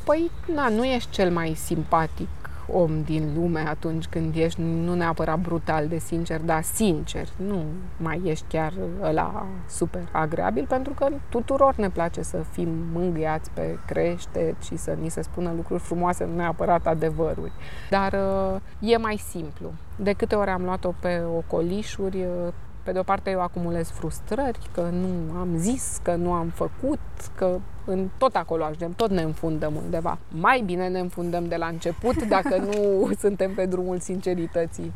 Păi, 0.04 0.32
na, 0.54 0.70
nu 0.70 0.86
ești 0.86 1.10
cel 1.10 1.32
mai 1.32 1.56
simpatic 1.64 2.28
om 2.72 3.04
din 3.04 3.34
lume 3.36 3.60
atunci 3.60 4.06
când 4.06 4.36
ești 4.36 4.62
nu 4.62 4.94
neapărat 4.94 5.40
brutal 5.40 5.88
de 5.88 5.98
sincer, 5.98 6.42
dar 6.42 6.64
sincer. 6.64 7.28
Nu 7.36 7.64
mai 7.98 8.22
ești 8.26 8.46
chiar 8.48 8.74
ăla 9.02 9.46
super 9.68 10.08
agreabil, 10.12 10.66
pentru 10.68 10.94
că 10.94 11.08
tuturor 11.30 11.76
ne 11.76 11.90
place 11.90 12.22
să 12.22 12.38
fim 12.52 12.70
mângâiați 12.94 13.52
pe 13.52 13.80
crește 13.86 14.56
și 14.62 14.76
să 14.76 14.98
ni 15.02 15.10
se 15.10 15.22
spună 15.22 15.54
lucruri 15.56 15.82
frumoase, 15.82 16.26
nu 16.26 16.36
neapărat 16.36 16.88
adevăruri. 16.88 17.52
Dar 17.90 18.14
uh, 18.14 18.92
e 18.92 18.98
mai 18.98 19.18
simplu. 19.30 19.74
De 19.96 20.14
câte 20.14 20.36
ori 20.36 20.50
am 20.50 20.64
luat-o 20.64 20.94
pe 21.00 21.24
ocolișuri, 21.38 22.18
uh, 22.18 22.54
pe 22.84 22.92
de 22.92 23.00
o 23.00 23.04
parte 23.04 23.30
eu 23.30 23.42
acumulez 23.42 23.90
frustrări 23.90 24.70
că 24.72 24.82
nu 24.82 25.38
am 25.40 25.50
zis, 25.56 26.00
că 26.04 26.16
nu 26.16 26.34
am 26.34 26.48
făcut, 26.48 27.00
că 27.36 27.60
în 27.86 28.10
tot 28.18 28.36
acolo 28.36 28.64
ajungem, 28.64 28.94
tot 28.94 29.10
ne 29.10 29.22
înfundăm 29.22 29.76
undeva. 29.76 30.18
Mai 30.30 30.62
bine 30.66 30.88
ne 30.88 31.00
înfundăm 31.00 31.48
de 31.48 31.56
la 31.56 31.68
început 31.68 32.24
dacă 32.24 32.58
nu 32.58 33.10
suntem 33.24 33.54
pe 33.54 33.66
drumul 33.66 34.00
sincerității. 34.00 34.94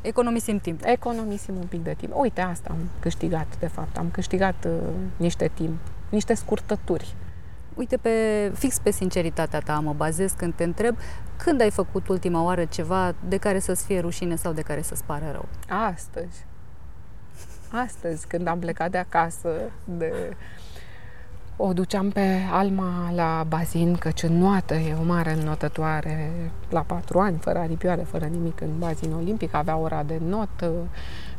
Economisim 0.00 0.58
timp. 0.58 0.80
Economisim 0.84 1.54
un 1.56 1.66
pic 1.66 1.82
de 1.82 1.94
timp. 1.96 2.12
Uite, 2.16 2.40
asta 2.40 2.68
am 2.70 2.88
câștigat, 3.00 3.58
de 3.58 3.66
fapt. 3.66 3.96
Am 3.96 4.08
câștigat 4.10 4.64
uh, 4.64 4.72
niște 5.16 5.50
timp, 5.54 5.78
niște 6.08 6.34
scurtături. 6.34 7.14
Uite, 7.74 7.96
pe, 7.96 8.10
fix 8.54 8.78
pe 8.78 8.90
sinceritatea 8.90 9.60
ta 9.60 9.78
mă 9.78 9.92
bazez 9.92 10.32
când 10.32 10.54
te 10.54 10.64
întreb 10.64 10.96
când 11.36 11.60
ai 11.60 11.70
făcut 11.70 12.08
ultima 12.08 12.42
oară 12.42 12.64
ceva 12.64 13.14
de 13.28 13.36
care 13.36 13.58
să-ți 13.58 13.84
fie 13.84 14.00
rușine 14.00 14.36
sau 14.36 14.52
de 14.52 14.62
care 14.62 14.82
să-ți 14.82 15.04
pară 15.04 15.28
rău. 15.32 15.48
Astăzi. 15.68 16.46
astăzi, 17.84 18.26
când 18.26 18.46
am 18.46 18.58
plecat 18.58 18.90
de 18.90 18.98
acasă, 18.98 19.50
de... 19.84 20.36
o 21.56 21.72
duceam 21.72 22.10
pe 22.10 22.38
Alma 22.52 23.10
la 23.14 23.44
bazin, 23.48 23.96
căci 23.96 24.22
înnoată, 24.22 24.74
e 24.74 24.96
o 25.00 25.04
mare 25.04 25.32
înnotătoare, 25.32 26.30
la 26.68 26.80
patru 26.80 27.18
ani, 27.18 27.36
fără 27.36 27.58
aripioare, 27.58 28.02
fără 28.02 28.24
nimic, 28.24 28.60
în 28.60 28.78
bazin 28.78 29.12
olimpic, 29.12 29.54
avea 29.54 29.76
ora 29.76 30.02
de 30.02 30.20
not, 30.26 30.64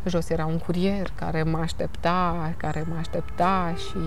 jos 0.05 0.29
era 0.29 0.45
un 0.45 0.57
curier 0.57 1.11
care 1.15 1.43
mă 1.43 1.57
aștepta, 1.57 2.53
care 2.57 2.85
mă 2.89 2.95
aștepta 2.99 3.73
și 3.77 3.97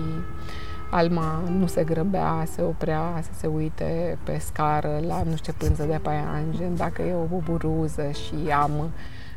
Alma 0.91 1.43
nu 1.57 1.67
se 1.67 1.83
grăbea, 1.83 2.43
se 2.51 2.61
oprea 2.61 3.19
să 3.21 3.29
se 3.33 3.47
uite 3.47 4.17
pe 4.23 4.37
scară 4.37 4.99
la 5.07 5.23
nu 5.23 5.35
știu 5.35 5.53
ce 5.53 5.65
pânză 5.65 5.83
de 5.83 5.99
paianjen, 6.01 6.75
dacă 6.75 7.01
e 7.01 7.13
o 7.13 7.23
buburuză 7.23 8.11
și 8.11 8.51
am 8.51 8.91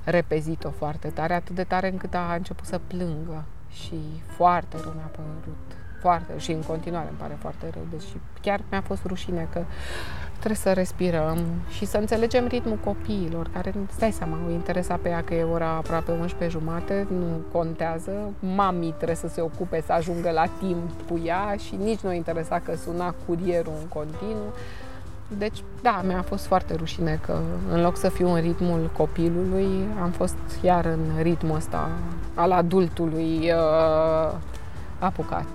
repezit-o 0.04 0.70
foarte 0.70 1.08
tare, 1.08 1.34
atât 1.34 1.54
de 1.54 1.62
tare 1.64 1.90
încât 1.90 2.14
a 2.14 2.34
început 2.36 2.66
să 2.66 2.80
plângă 2.86 3.44
și 3.70 4.00
foarte 4.26 4.76
rău 4.82 4.92
mi-a 4.96 5.10
părut, 5.16 5.81
foarte 6.02 6.32
și 6.36 6.50
în 6.50 6.62
continuare 6.62 7.08
îmi 7.08 7.18
pare 7.18 7.36
foarte 7.40 7.66
rău, 7.74 7.82
deci 7.90 8.08
chiar 8.40 8.60
mi-a 8.70 8.80
fost 8.80 9.04
rușine 9.06 9.48
că 9.52 9.60
trebuie 10.38 10.56
să 10.56 10.72
respirăm 10.72 11.38
și 11.68 11.84
să 11.84 11.96
înțelegem 11.96 12.46
ritmul 12.46 12.78
copiilor, 12.84 13.48
care, 13.52 13.74
stai 13.96 14.12
seama, 14.12 14.36
o 14.46 14.50
interesa 14.50 14.98
pe 15.02 15.08
ea 15.08 15.22
că 15.24 15.34
e 15.34 15.42
ora 15.42 15.68
aproape 15.68 16.10
11 16.10 16.58
jumate, 16.58 17.06
nu 17.10 17.40
contează, 17.52 18.12
mami 18.54 18.94
trebuie 18.96 19.16
să 19.16 19.28
se 19.28 19.40
ocupe 19.40 19.82
să 19.86 19.92
ajungă 19.92 20.30
la 20.30 20.44
timp 20.58 20.90
cu 21.08 21.20
ea 21.24 21.54
și 21.66 21.74
nici 21.74 22.00
nu 22.00 22.12
interesa 22.12 22.60
că 22.64 22.74
suna 22.76 23.14
curierul 23.26 23.72
în 23.80 23.88
continuu. 23.88 24.52
Deci, 25.38 25.62
da, 25.82 26.02
mi-a 26.06 26.22
fost 26.22 26.46
foarte 26.46 26.74
rușine 26.74 27.20
că 27.26 27.38
în 27.70 27.80
loc 27.80 27.96
să 27.96 28.08
fiu 28.08 28.28
în 28.32 28.40
ritmul 28.40 28.90
copilului, 28.96 29.68
am 30.02 30.10
fost 30.10 30.36
iar 30.62 30.84
în 30.84 31.22
ritmul 31.22 31.56
ăsta 31.56 31.90
al 32.34 32.52
adultului 32.52 33.52
uh, 33.52 34.32
apucat. 34.98 35.46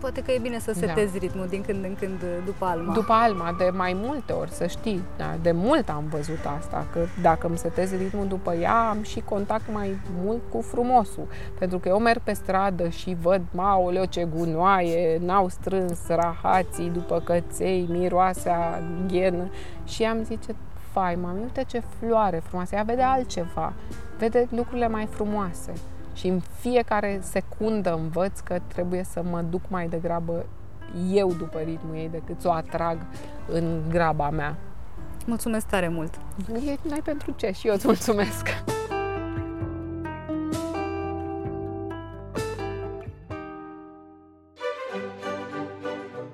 Poate 0.00 0.22
că 0.22 0.30
e 0.30 0.38
bine 0.38 0.58
să 0.58 0.72
da. 0.72 0.86
setezi 0.86 1.12
da. 1.12 1.18
ritmul 1.18 1.46
din 1.48 1.62
când 1.62 1.84
în 1.84 1.94
când 1.94 2.24
după 2.44 2.64
Alma. 2.64 2.92
După 2.92 3.12
Alma, 3.12 3.54
de 3.58 3.70
mai 3.76 3.92
multe 3.96 4.32
ori, 4.32 4.50
să 4.50 4.66
știi. 4.66 5.02
Da, 5.16 5.36
de 5.42 5.52
mult 5.52 5.88
am 5.88 6.04
văzut 6.10 6.44
asta, 6.58 6.86
că 6.92 7.00
dacă 7.22 7.46
îmi 7.46 7.58
setez 7.58 7.96
ritmul 7.96 8.26
după 8.26 8.54
ea, 8.54 8.88
am 8.88 9.02
și 9.02 9.20
contact 9.20 9.72
mai 9.72 9.98
mult 10.24 10.40
cu 10.50 10.60
frumosul. 10.60 11.26
Pentru 11.58 11.78
că 11.78 11.88
eu 11.88 11.98
merg 11.98 12.20
pe 12.20 12.32
stradă 12.32 12.88
și 12.88 13.16
văd, 13.20 13.42
maoleo, 13.50 14.04
ce 14.04 14.24
gunoaie, 14.24 15.18
n-au 15.18 15.48
strâns 15.48 15.98
rahații 16.08 16.88
după 16.88 17.20
căței, 17.24 17.86
miroasea 17.90 18.82
ghenă. 19.06 19.50
Și 19.84 20.02
am 20.02 20.22
zice, 20.22 20.54
fai, 20.92 21.14
mami, 21.14 21.40
uite 21.40 21.64
ce 21.66 21.82
floare 21.98 22.42
frumoasă, 22.44 22.74
ea 22.74 22.82
vede 22.82 23.02
altceva, 23.02 23.72
vede 24.18 24.46
lucrurile 24.50 24.88
mai 24.88 25.06
frumoase 25.06 25.72
și 26.18 26.26
în 26.26 26.40
fiecare 26.60 27.20
secundă 27.22 27.94
învăț 27.94 28.38
că 28.40 28.60
trebuie 28.66 29.04
să 29.10 29.22
mă 29.22 29.40
duc 29.42 29.60
mai 29.68 29.88
degrabă 29.88 30.46
eu 31.12 31.32
după 31.32 31.58
ritmul 31.58 31.96
ei 31.96 32.08
decât 32.08 32.40
să 32.40 32.48
o 32.48 32.52
atrag 32.52 32.98
în 33.48 33.82
graba 33.88 34.30
mea. 34.30 34.56
Mulțumesc 35.26 35.66
tare 35.66 35.88
mult! 35.88 36.14
E, 36.66 36.88
n-ai 36.88 37.02
pentru 37.04 37.34
ce 37.36 37.50
și 37.50 37.66
eu 37.66 37.74
îți 37.74 37.86
mulțumesc! 37.86 38.46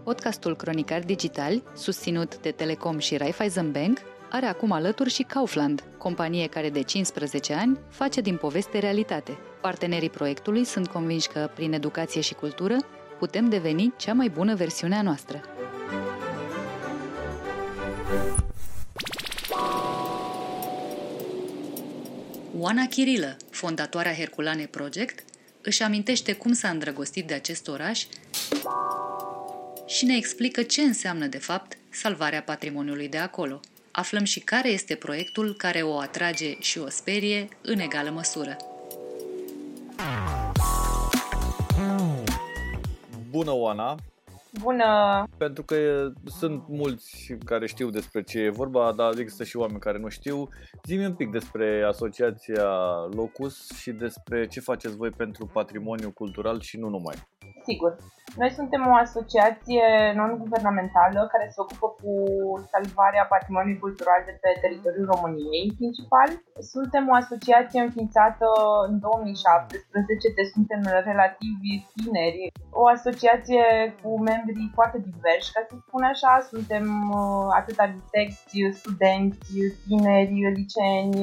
Podcastul 0.04 0.56
Cronicar 0.56 1.00
Digital, 1.00 1.62
susținut 1.74 2.38
de 2.40 2.50
Telecom 2.50 2.98
și 2.98 3.16
Raiffeisen 3.16 3.72
Bank, 3.72 3.98
are 4.34 4.46
acum 4.46 4.72
alături 4.72 5.10
și 5.10 5.22
Kaufland, 5.22 5.84
companie 5.98 6.46
care 6.46 6.70
de 6.70 6.82
15 6.82 7.52
ani 7.52 7.78
face 7.88 8.20
din 8.20 8.36
poveste 8.36 8.78
realitate. 8.78 9.38
Partenerii 9.60 10.10
proiectului 10.10 10.64
sunt 10.64 10.86
convinși 10.86 11.28
că, 11.28 11.50
prin 11.54 11.72
educație 11.72 12.20
și 12.20 12.34
cultură, 12.34 12.76
putem 13.18 13.48
deveni 13.48 13.92
cea 13.96 14.12
mai 14.12 14.28
bună 14.28 14.54
versiune 14.54 14.96
a 14.96 15.02
noastră. 15.02 15.40
Oana 22.58 22.86
Chirilă, 22.86 23.36
fondatoarea 23.50 24.14
Herculane 24.14 24.66
Project, 24.70 25.24
își 25.62 25.82
amintește 25.82 26.32
cum 26.32 26.52
s-a 26.52 26.68
îndrăgostit 26.68 27.26
de 27.26 27.34
acest 27.34 27.68
oraș 27.68 28.06
și 29.86 30.04
ne 30.04 30.16
explică 30.16 30.62
ce 30.62 30.82
înseamnă, 30.82 31.26
de 31.26 31.38
fapt, 31.38 31.76
salvarea 31.90 32.42
patrimoniului 32.42 33.08
de 33.08 33.18
acolo– 33.18 33.60
aflăm 33.96 34.24
și 34.24 34.40
care 34.40 34.68
este 34.68 34.94
proiectul 34.94 35.54
care 35.54 35.82
o 35.82 35.98
atrage 35.98 36.60
și 36.60 36.78
o 36.78 36.88
sperie 36.88 37.48
în 37.62 37.78
egală 37.78 38.10
măsură. 38.10 38.56
Bună, 43.30 43.52
Oana! 43.52 43.94
Bună! 44.62 45.24
Pentru 45.36 45.62
că 45.62 45.76
sunt 46.24 46.62
mulți 46.68 47.36
care 47.44 47.66
știu 47.66 47.90
despre 47.90 48.22
ce 48.22 48.38
e 48.38 48.50
vorba, 48.50 48.92
dar 48.92 49.18
există 49.18 49.44
și 49.44 49.56
oameni 49.56 49.80
care 49.80 49.98
nu 49.98 50.08
știu. 50.08 50.48
Zi-mi 50.84 51.06
un 51.06 51.14
pic 51.14 51.30
despre 51.30 51.84
Asociația 51.86 52.68
Locus 53.10 53.70
și 53.70 53.90
despre 53.90 54.46
ce 54.46 54.60
faceți 54.60 54.96
voi 54.96 55.10
pentru 55.10 55.46
patrimoniu 55.46 56.10
cultural 56.10 56.60
și 56.60 56.76
nu 56.76 56.88
numai. 56.88 57.14
Sigur. 57.64 57.96
Noi 58.36 58.50
suntem 58.58 58.82
o 58.90 58.94
asociație 59.06 59.84
non-guvernamentală 60.14 61.20
care 61.32 61.46
se 61.54 61.60
ocupă 61.64 61.86
cu 62.00 62.12
salvarea 62.72 63.30
patrimoniului 63.34 63.84
cultural 63.84 64.20
de 64.28 64.34
pe 64.42 64.50
teritoriul 64.64 65.10
României, 65.14 65.74
principal. 65.80 66.28
Suntem 66.74 67.04
o 67.08 67.14
asociație 67.22 67.80
înființată 67.80 68.46
în 68.88 68.94
2017, 68.98 70.36
deci 70.38 70.54
suntem 70.56 70.80
relativ 71.10 71.54
tineri. 71.94 72.52
O 72.82 72.84
asociație 72.96 73.64
cu 74.02 74.10
membri 74.30 74.72
foarte 74.76 74.98
diversi, 75.10 75.52
ca 75.54 75.60
să 75.68 75.74
spun 75.86 76.02
așa. 76.12 76.32
Suntem 76.52 76.84
uh, 77.18 77.46
atât 77.60 77.76
arhitecți, 77.78 78.56
studenți, 78.80 79.52
tineri, 79.86 80.52
liceeni, 80.58 81.20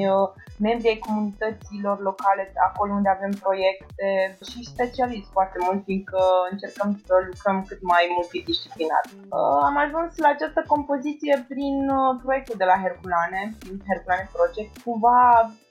membri 0.67 0.91
ai 0.91 1.06
comunităților 1.08 1.97
locale 2.10 2.43
acolo 2.67 2.91
unde 2.93 3.10
avem 3.10 3.34
proiecte 3.45 4.08
și 4.49 4.69
specialiști 4.73 5.34
foarte 5.36 5.58
mult, 5.65 5.84
fiindcă 5.84 6.21
încercăm 6.52 6.89
să 7.06 7.13
lucrăm 7.30 7.58
cât 7.70 7.82
mai 7.94 8.04
multidisciplinar. 8.17 9.04
Uh, 9.38 9.60
am 9.70 9.78
ajuns 9.86 10.12
la 10.26 10.30
această 10.36 10.62
compoziție 10.74 11.36
prin 11.52 11.76
uh, 12.00 12.12
proiectul 12.24 12.58
de 12.62 12.67
la 12.72 12.78
Herculane, 12.84 13.41
prin 13.62 13.76
Herculane 13.89 14.28
Project. 14.38 14.72
Cumva 14.88 15.20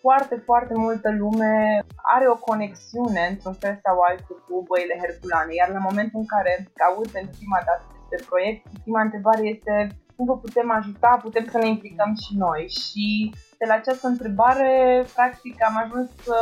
foarte, 0.05 0.37
foarte 0.49 0.75
multă 0.85 1.09
lume 1.23 1.55
are 2.15 2.27
o 2.35 2.43
conexiune 2.51 3.23
într-un 3.33 3.57
fel 3.63 3.75
sau 3.85 3.97
altul 4.09 4.39
cu 4.47 4.55
băile 4.71 4.97
Herculane, 5.03 5.53
iar 5.55 5.69
la 5.77 5.87
momentul 5.89 6.19
în 6.23 6.29
care 6.35 6.53
aud 6.87 7.09
pentru 7.17 7.35
prima 7.41 7.61
dată 7.69 7.83
despre 7.93 8.29
proiect, 8.31 8.61
prima 8.85 9.03
întrebare 9.07 9.43
este 9.55 9.75
cum 10.17 10.27
vă 10.27 10.39
putem 10.39 10.71
ajuta, 10.71 11.21
putem 11.23 11.47
să 11.51 11.59
ne 11.59 11.69
implicăm 11.69 12.11
și 12.25 12.33
noi. 12.37 12.63
Și 12.69 13.35
de 13.59 13.65
la 13.67 13.75
această 13.75 14.07
întrebare, 14.07 14.71
practic, 15.15 15.65
am 15.69 15.77
ajuns 15.85 16.09
să 16.23 16.39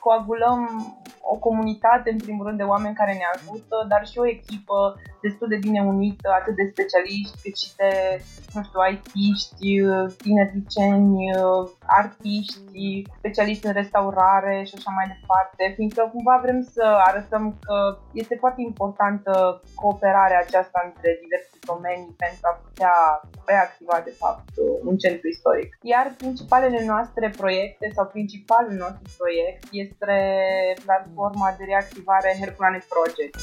coagulăm 0.00 0.60
o 1.32 1.36
comunitate, 1.46 2.08
în 2.10 2.20
primul 2.26 2.44
rând, 2.46 2.58
de 2.58 2.70
oameni 2.74 2.98
care 3.00 3.12
ne 3.12 3.26
ajută, 3.34 3.76
dar 3.88 4.02
și 4.10 4.18
o 4.18 4.30
echipă 4.36 4.78
destul 5.26 5.48
de 5.48 5.62
bine 5.66 5.80
unită, 5.94 6.28
atât 6.38 6.54
de 6.56 6.70
specialiști, 6.72 7.40
cât 7.42 7.54
și 7.62 7.70
de, 7.80 7.90
nu 8.54 8.60
știu, 8.66 8.80
IT-ști, 8.92 9.70
tineri 10.22 10.56
liceni, 10.58 11.14
artiști, 12.00 12.82
specialiști 13.18 13.66
în 13.66 13.72
restaurare 13.80 14.56
și 14.68 14.74
așa 14.76 14.90
mai 14.98 15.06
departe, 15.14 15.62
fiindcă 15.76 16.02
cumva 16.12 16.36
vrem 16.44 16.60
să 16.74 16.84
arătăm 17.08 17.44
că 17.64 17.76
este 18.12 18.34
foarte 18.42 18.60
importantă 18.70 19.32
cooperarea 19.80 20.44
aceasta 20.46 20.78
între 20.88 21.10
diverse 21.22 21.57
domenii 21.72 22.14
pentru 22.24 22.44
a 22.50 22.54
putea 22.64 22.96
reactiva, 23.46 23.96
de 24.08 24.14
fapt, 24.20 24.48
un 24.90 24.96
centru 24.96 25.28
istoric. 25.28 25.70
Iar 25.82 26.06
principalele 26.22 26.80
noastre 26.92 27.26
proiecte 27.36 27.90
sau 27.94 28.06
principalul 28.06 28.74
nostru 28.84 29.06
proiect 29.18 29.62
este 29.84 30.16
platforma 30.84 31.48
de 31.58 31.64
reactivare 31.64 32.36
Herculane 32.40 32.80
Project. 32.94 33.36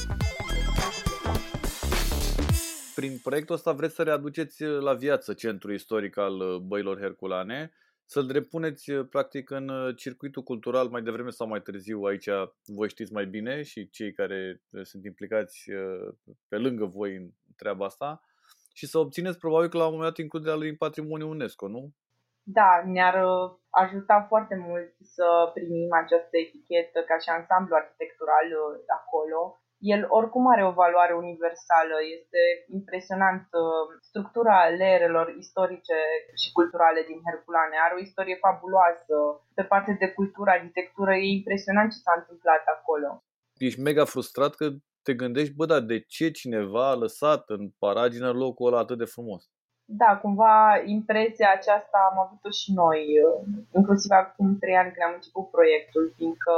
Prin 2.94 3.18
proiectul 3.22 3.54
ăsta 3.54 3.72
vreți 3.72 3.94
să 3.94 4.02
readuceți 4.02 4.62
la 4.62 4.94
viață 4.94 5.32
centrul 5.32 5.74
istoric 5.74 6.18
al 6.18 6.58
Băilor 6.66 6.98
Herculane, 6.98 7.72
să-l 8.08 8.30
repuneți 8.32 8.92
practic 8.92 9.50
în 9.50 9.70
circuitul 9.96 10.42
cultural 10.42 10.88
mai 10.88 11.02
devreme 11.02 11.30
sau 11.30 11.48
mai 11.48 11.60
târziu, 11.60 12.02
aici 12.02 12.28
voi 12.66 12.88
știți 12.88 13.12
mai 13.12 13.26
bine 13.26 13.62
și 13.62 13.90
cei 13.90 14.12
care 14.12 14.62
sunt 14.82 15.04
implicați 15.04 15.70
pe 16.48 16.56
lângă 16.56 16.84
voi 16.84 17.16
în 17.16 17.30
treaba 17.56 17.84
asta 17.84 18.20
și 18.78 18.86
să 18.92 18.96
obțineți 18.98 19.38
probabil 19.38 19.68
că 19.68 19.76
la 19.76 19.86
un 19.86 19.94
moment 19.94 20.10
dat 20.10 20.22
includerea 20.24 20.60
lui 20.60 20.72
în 20.72 20.82
patrimoniul 20.84 21.34
UNESCO, 21.34 21.66
nu? 21.76 21.82
Da, 22.58 22.70
ne-ar 22.94 23.16
uh, 23.30 23.46
ajuta 23.82 24.16
foarte 24.30 24.56
mult 24.66 24.90
să 25.14 25.26
primim 25.56 25.90
această 26.02 26.34
etichetă 26.44 26.98
ca 27.08 27.16
și 27.22 27.28
ansamblu 27.28 27.74
arhitectural 27.76 28.46
uh, 28.54 28.74
acolo. 28.98 29.40
el 29.94 30.02
oricum 30.18 30.44
are 30.54 30.64
o 30.70 30.76
valoare 30.82 31.14
universală. 31.24 31.96
Este 32.16 32.40
impresionant 32.78 33.46
uh, 33.62 33.84
structura 34.08 34.58
lerelor 34.82 35.26
istorice 35.42 35.98
și 36.40 36.48
culturale 36.58 37.00
din 37.10 37.18
Herculane. 37.26 37.76
Are 37.78 37.94
o 37.96 38.04
istorie 38.08 38.36
fabuloasă. 38.46 39.16
Pe 39.58 39.64
partea 39.72 39.96
de 40.02 40.08
cultură, 40.18 40.50
arhitectură, 40.50 41.12
e 41.14 41.36
impresionant 41.40 41.88
ce 41.92 42.04
s-a 42.04 42.14
întâmplat 42.20 42.62
acolo. 42.76 43.10
Ești 43.66 43.80
mega 43.88 44.04
frustrat 44.12 44.52
că 44.60 44.66
te 45.06 45.14
gândești, 45.22 45.56
bă, 45.58 45.64
dar 45.72 45.82
de 45.92 45.98
ce 46.14 46.26
cineva 46.40 46.84
a 46.90 47.00
lăsat 47.04 47.42
în 47.56 47.62
paragină 47.84 48.30
locul 48.42 48.66
ăla 48.68 48.80
atât 48.82 48.98
de 48.98 49.12
frumos? 49.14 49.42
Da, 50.02 50.10
cumva 50.22 50.56
impresia 50.96 51.48
aceasta 51.52 51.98
am 52.10 52.16
avut-o 52.24 52.50
și 52.60 52.68
noi, 52.82 53.00
uh, 53.26 53.36
inclusiv 53.78 54.10
acum 54.22 54.48
trei 54.62 54.76
ani 54.80 54.92
când 54.92 55.06
am 55.06 55.18
început 55.18 55.46
proiectul, 55.56 56.04
fiindcă 56.16 56.54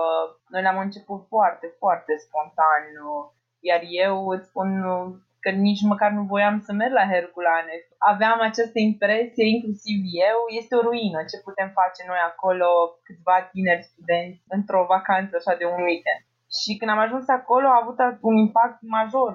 noi 0.53 0.63
l-am 0.67 0.79
început 0.87 1.21
foarte, 1.33 1.67
foarte 1.81 2.13
spontan, 2.25 2.85
uh, 3.09 3.25
iar 3.71 3.81
eu 4.07 4.15
îți 4.35 4.49
spun 4.51 4.69
uh, 4.93 5.07
că 5.45 5.51
nici 5.51 5.89
măcar 5.93 6.11
nu 6.19 6.23
voiam 6.33 6.57
să 6.67 6.73
merg 6.73 6.95
la 7.01 7.11
Herculane. 7.13 7.75
Aveam 8.13 8.39
această 8.41 8.79
impresie, 8.91 9.47
inclusiv 9.57 9.99
eu, 10.31 10.39
este 10.61 10.75
o 10.75 10.85
ruină. 10.89 11.19
Ce 11.31 11.47
putem 11.47 11.69
face 11.81 12.01
noi 12.11 12.23
acolo, 12.31 12.69
câțiva 13.07 13.37
tineri 13.53 13.89
studenți, 13.91 14.45
într-o 14.57 14.89
vacanță 14.95 15.33
așa 15.37 15.53
de 15.61 15.67
un 15.75 15.81
weekend. 15.89 16.23
Și 16.57 16.71
când 16.79 16.91
am 16.91 17.03
ajuns 17.07 17.27
acolo 17.39 17.67
a 17.69 17.81
avut 17.83 17.99
un 18.31 18.37
impact 18.47 18.79
major 18.97 19.33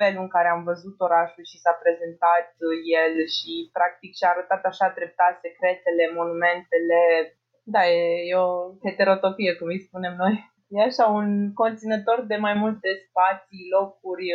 felul 0.00 0.22
în 0.26 0.32
care 0.36 0.48
am 0.48 0.62
văzut 0.70 0.96
orașul 1.06 1.44
și 1.50 1.62
s-a 1.62 1.74
prezentat 1.82 2.46
el 3.00 3.12
și 3.36 3.52
practic 3.76 4.10
și-a 4.14 4.30
arătat 4.32 4.62
așa 4.70 4.86
treptat 4.98 5.34
secretele, 5.44 6.04
monumentele. 6.18 7.00
Da, 7.74 7.82
e, 7.98 8.02
e 8.30 8.34
o 8.46 8.48
heterotopie, 8.84 9.52
cum 9.58 9.68
îi 9.70 9.86
spunem 9.86 10.14
noi. 10.22 10.34
E 10.74 10.88
așa 10.90 11.06
un 11.20 11.28
conținător 11.62 12.18
de 12.30 12.36
mai 12.46 12.54
multe 12.62 12.88
spații, 13.06 13.70
locuri, 13.76 14.26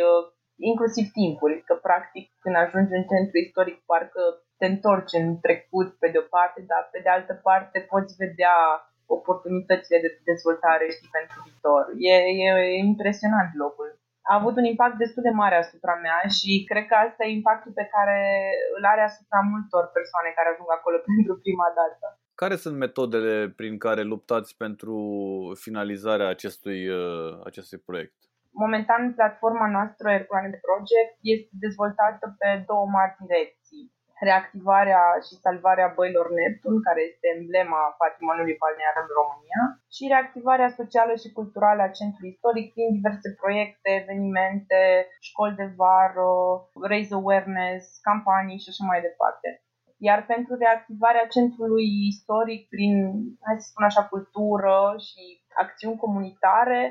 inclusiv 0.70 1.06
timpuri, 1.18 1.56
că 1.68 1.74
practic 1.88 2.24
când 2.42 2.56
ajungi 2.56 2.96
în 2.98 3.04
centru 3.10 3.36
istoric 3.38 3.78
parcă 3.90 4.22
te 4.58 4.66
întorci 4.66 5.18
în 5.22 5.28
trecut 5.46 5.88
pe 6.00 6.08
de 6.12 6.18
o 6.22 6.26
parte, 6.36 6.60
dar 6.70 6.82
pe 6.92 7.00
de 7.04 7.10
altă 7.16 7.34
parte 7.48 7.78
poți 7.92 8.12
vedea 8.22 8.56
oportunitățile 9.06 9.98
de 10.04 10.10
dezvoltare 10.30 10.84
știi, 10.94 11.14
pentru 11.18 11.36
viitor. 11.44 11.82
E, 12.12 12.14
e, 12.44 12.48
e 12.74 12.86
impresionant 12.90 13.50
locul. 13.62 13.90
A 14.30 14.32
avut 14.40 14.54
un 14.60 14.66
impact 14.72 14.96
destul 14.98 15.22
de 15.28 15.38
mare 15.42 15.56
asupra 15.64 15.94
mea 16.06 16.20
și 16.36 16.50
cred 16.70 16.84
că 16.86 16.94
asta 16.94 17.22
e 17.24 17.38
impactul 17.38 17.72
pe 17.80 17.86
care 17.94 18.18
îl 18.76 18.84
are 18.92 19.02
asupra 19.10 19.40
multor 19.52 19.84
persoane 19.98 20.30
care 20.36 20.48
ajung 20.50 20.70
acolo 20.72 20.96
pentru 21.08 21.32
prima 21.44 21.68
dată. 21.80 22.06
Care 22.42 22.56
sunt 22.64 22.76
metodele 22.84 23.34
prin 23.60 23.74
care 23.86 24.02
luptați 24.12 24.50
pentru 24.64 24.96
finalizarea 25.64 26.28
acestui, 26.28 26.80
uh, 26.88 27.30
acestui 27.48 27.78
proiect? 27.88 28.16
Momentan, 28.64 29.02
platforma 29.18 29.66
noastră 29.76 30.04
Airplanet 30.08 30.56
Project 30.68 31.12
este 31.34 31.52
dezvoltată 31.64 32.24
pe 32.38 32.48
două 32.70 32.86
mari 32.96 33.16
direcții 33.24 33.84
reactivarea 34.28 35.02
și 35.26 35.34
salvarea 35.44 35.92
băilor 35.96 36.26
Neptun, 36.38 36.74
care 36.86 37.00
este 37.10 37.26
emblema 37.36 37.82
patrimoniului 38.02 38.60
balnear 38.62 38.96
în 39.02 39.10
România, 39.20 39.62
și 39.94 40.10
reactivarea 40.12 40.76
socială 40.80 41.14
și 41.22 41.34
culturală 41.38 41.80
a 41.82 41.96
centrului 41.98 42.32
istoric 42.34 42.66
prin 42.74 42.88
diverse 42.98 43.28
proiecte, 43.40 43.90
evenimente, 44.02 44.80
școli 45.28 45.58
de 45.60 45.68
vară, 45.80 46.32
raise 46.90 47.14
awareness, 47.14 47.84
campanii 48.08 48.62
și 48.62 48.70
așa 48.72 48.84
mai 48.90 49.00
departe. 49.08 49.48
Iar 50.08 50.20
pentru 50.32 50.52
reactivarea 50.64 51.26
centrului 51.36 51.88
istoric 52.12 52.62
prin, 52.74 52.94
hai 53.46 53.56
să 53.60 53.68
spun 53.70 53.84
așa, 53.84 54.02
cultură 54.12 54.76
și 55.06 55.22
acțiuni 55.62 56.02
comunitare, 56.04 56.82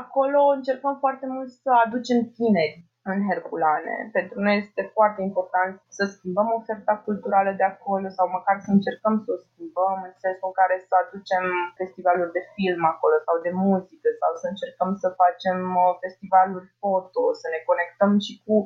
acolo 0.00 0.40
încercăm 0.56 0.94
foarte 1.04 1.26
mult 1.34 1.48
să 1.62 1.70
aducem 1.84 2.18
tineri 2.38 2.76
în 3.12 3.18
Herculane. 3.28 3.96
Pentru 4.18 4.36
noi 4.44 4.56
este 4.64 4.82
foarte 4.96 5.20
important 5.28 5.72
să 5.96 6.04
schimbăm 6.14 6.48
oferta 6.60 6.94
culturală 7.06 7.50
de 7.60 7.66
acolo 7.72 8.06
sau 8.16 8.26
măcar 8.36 8.56
să 8.66 8.70
încercăm 8.72 9.14
să 9.24 9.28
o 9.34 9.42
schimbăm 9.46 9.96
în 10.08 10.14
sensul 10.24 10.48
în 10.50 10.56
care 10.60 10.76
să 10.88 10.94
aducem 11.02 11.44
festivaluri 11.80 12.36
de 12.36 12.44
film 12.56 12.82
acolo 12.92 13.16
sau 13.26 13.36
de 13.46 13.52
muzică 13.64 14.08
sau 14.20 14.30
să 14.40 14.46
încercăm 14.48 14.90
să 15.02 15.08
facem 15.22 15.58
uh, 15.82 15.92
festivaluri 16.02 16.68
foto, 16.80 17.24
să 17.40 17.46
ne 17.54 17.60
conectăm 17.70 18.12
și 18.26 18.34
cu 18.44 18.56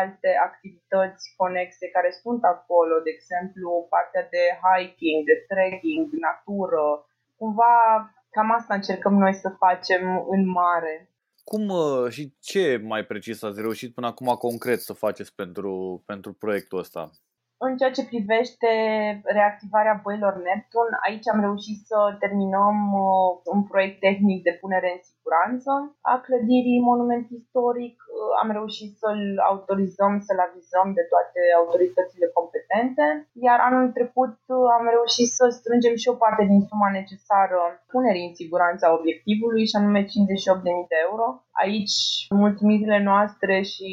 alte 0.00 0.30
activități 0.48 1.24
conexe 1.40 1.86
care 1.96 2.10
sunt 2.22 2.42
acolo, 2.54 2.94
de 3.06 3.10
exemplu 3.16 3.70
partea 3.94 4.24
de 4.34 4.44
hiking, 4.64 5.20
de 5.30 5.36
trekking, 5.50 6.06
natură. 6.26 6.84
Cumva 7.40 7.74
cam 8.34 8.50
asta 8.58 8.74
încercăm 8.74 9.14
noi 9.24 9.34
să 9.42 9.48
facem 9.64 10.02
în 10.34 10.42
mare. 10.60 10.94
Cum 11.50 11.68
uh, 11.68 12.10
și 12.10 12.34
ce 12.40 12.76
mai 12.76 13.04
precis 13.06 13.42
ați 13.42 13.60
reușit 13.60 13.94
până 13.94 14.06
acum 14.06 14.34
concret 14.34 14.80
să 14.80 14.92
faceți 14.92 15.34
pentru, 15.34 16.02
pentru 16.06 16.32
proiectul 16.32 16.78
ăsta? 16.78 17.10
În 17.58 17.76
ceea 17.76 17.96
ce 17.96 18.10
privește 18.12 18.70
reactivarea 19.38 20.00
boilor 20.04 20.34
Neptun, 20.46 20.88
aici 21.06 21.28
am 21.34 21.40
reușit 21.46 21.78
să 21.90 21.98
terminăm 22.22 22.76
uh, 23.06 23.28
un 23.54 23.60
proiect 23.70 23.98
tehnic 24.06 24.38
de 24.48 24.58
punere 24.60 24.88
în 24.94 25.02
siguranță 25.10 25.70
a 26.12 26.14
clădirii 26.26 26.86
monument 26.90 27.26
istoric. 27.40 27.96
Uh, 28.04 28.32
am 28.42 28.48
reușit 28.58 28.90
să-l 29.02 29.24
autorizăm, 29.50 30.14
să-l 30.26 30.40
avizăm 30.48 30.86
de 30.98 31.04
toate 31.12 31.40
autoritățile 31.60 32.26
competente, 32.38 33.04
iar 33.46 33.58
anul 33.68 33.86
trecut 33.98 34.36
uh, 34.46 34.66
am 34.78 34.84
reușit 34.96 35.28
să 35.38 35.44
strângem 35.58 35.94
și 36.02 36.12
o 36.12 36.20
parte 36.22 36.44
din 36.52 36.62
suma 36.68 36.90
necesară 37.00 37.60
punerii 37.92 38.28
în 38.28 38.34
siguranță 38.40 38.82
a 38.86 38.96
obiectivului, 38.98 39.64
și 39.70 39.76
anume 39.78 40.00
58.000 40.04 40.10
de 40.92 40.98
euro. 41.08 41.26
Aici 41.62 41.96
mulțumirile 42.42 42.98
noastre 43.10 43.54
și 43.72 43.90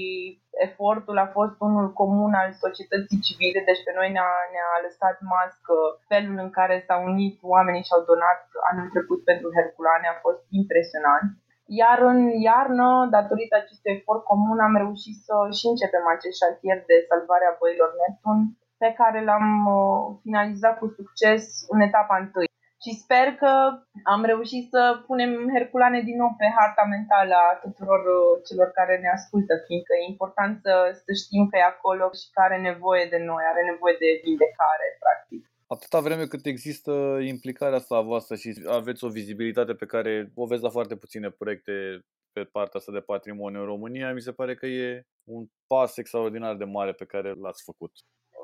efortul 0.68 1.18
a 1.26 1.28
fost 1.38 1.56
unul 1.68 1.88
comun 2.00 2.34
al 2.42 2.50
societății 2.64 3.24
civile, 3.28 3.62
deci 3.70 3.84
pe 3.86 3.92
noi 4.00 4.10
ne-a, 4.16 4.32
ne-a 4.54 4.74
lăsat 4.86 5.18
mască 5.34 5.76
felul 6.12 6.38
în 6.46 6.50
care 6.58 6.76
s-au 6.88 7.02
unit 7.12 7.36
oamenii 7.56 7.88
și 7.88 7.96
au 7.96 8.04
donat 8.12 8.42
anul 8.70 8.88
trecut 8.94 9.20
pentru 9.30 9.48
Herculane 9.56 10.08
a 10.10 10.22
fost 10.26 10.44
impresionant. 10.62 11.28
Iar 11.82 12.00
în 12.12 12.20
iarnă, 12.50 12.90
datorită 13.18 13.56
acestui 13.58 13.96
efort 13.98 14.24
comun, 14.32 14.60
am 14.60 14.76
reușit 14.84 15.18
să 15.28 15.36
și 15.58 15.66
începem 15.72 16.06
acest 16.16 16.36
șantier 16.42 16.80
de 16.90 16.98
salvare 17.10 17.46
a 17.48 17.58
băilor 17.60 17.92
Neptun, 18.00 18.40
pe 18.84 18.90
care 19.00 19.20
l-am 19.30 19.48
uh, 19.78 20.02
finalizat 20.24 20.76
cu 20.78 20.88
succes 20.98 21.44
în 21.74 21.80
etapa 21.88 22.16
întâi 22.24 22.53
și 22.84 22.92
sper 23.04 23.28
că 23.42 23.52
am 24.14 24.22
reușit 24.32 24.64
să 24.74 24.82
punem 25.08 25.32
Herculane 25.54 26.02
din 26.10 26.18
nou 26.22 26.32
pe 26.42 26.48
harta 26.58 26.84
mentală 26.96 27.36
a 27.48 27.60
tuturor 27.66 28.02
uh, 28.18 28.42
celor 28.48 28.70
care 28.80 28.96
ne 29.04 29.10
ascultă, 29.18 29.54
fiindcă 29.68 29.92
e 29.96 30.12
important 30.14 30.54
să, 30.66 30.74
să 31.06 31.12
știm 31.22 31.44
că 31.50 31.56
e 31.58 31.74
acolo 31.74 32.06
și 32.20 32.26
că 32.34 32.40
are 32.48 32.60
nevoie 32.70 33.06
de 33.14 33.20
noi, 33.30 33.44
are 33.52 33.64
nevoie 33.72 33.96
de 34.04 34.10
vindecare, 34.26 34.88
practic. 35.04 35.42
Atâta 35.76 36.00
vreme 36.08 36.26
cât 36.34 36.46
există 36.46 36.92
implicarea 37.34 37.80
asta 37.80 37.96
a 37.98 38.10
voastră 38.12 38.36
și 38.42 38.50
aveți 38.80 39.04
o 39.04 39.14
vizibilitate 39.20 39.74
pe 39.82 39.92
care 39.94 40.14
o 40.42 40.46
vezi 40.52 40.66
la 40.68 40.76
foarte 40.78 40.96
puține 41.04 41.30
proiecte 41.42 41.74
pe 42.36 42.44
partea 42.56 42.80
asta 42.80 42.92
de 42.92 43.08
patrimoniu 43.14 43.60
în 43.60 43.66
România, 43.74 44.14
mi 44.14 44.26
se 44.28 44.38
pare 44.40 44.54
că 44.56 44.66
e 44.66 45.06
un 45.24 45.44
pas 45.68 45.98
extraordinar 45.98 46.56
de 46.56 46.64
mare 46.78 46.92
pe 46.92 47.06
care 47.06 47.30
l-ați 47.44 47.64
făcut. 47.64 47.92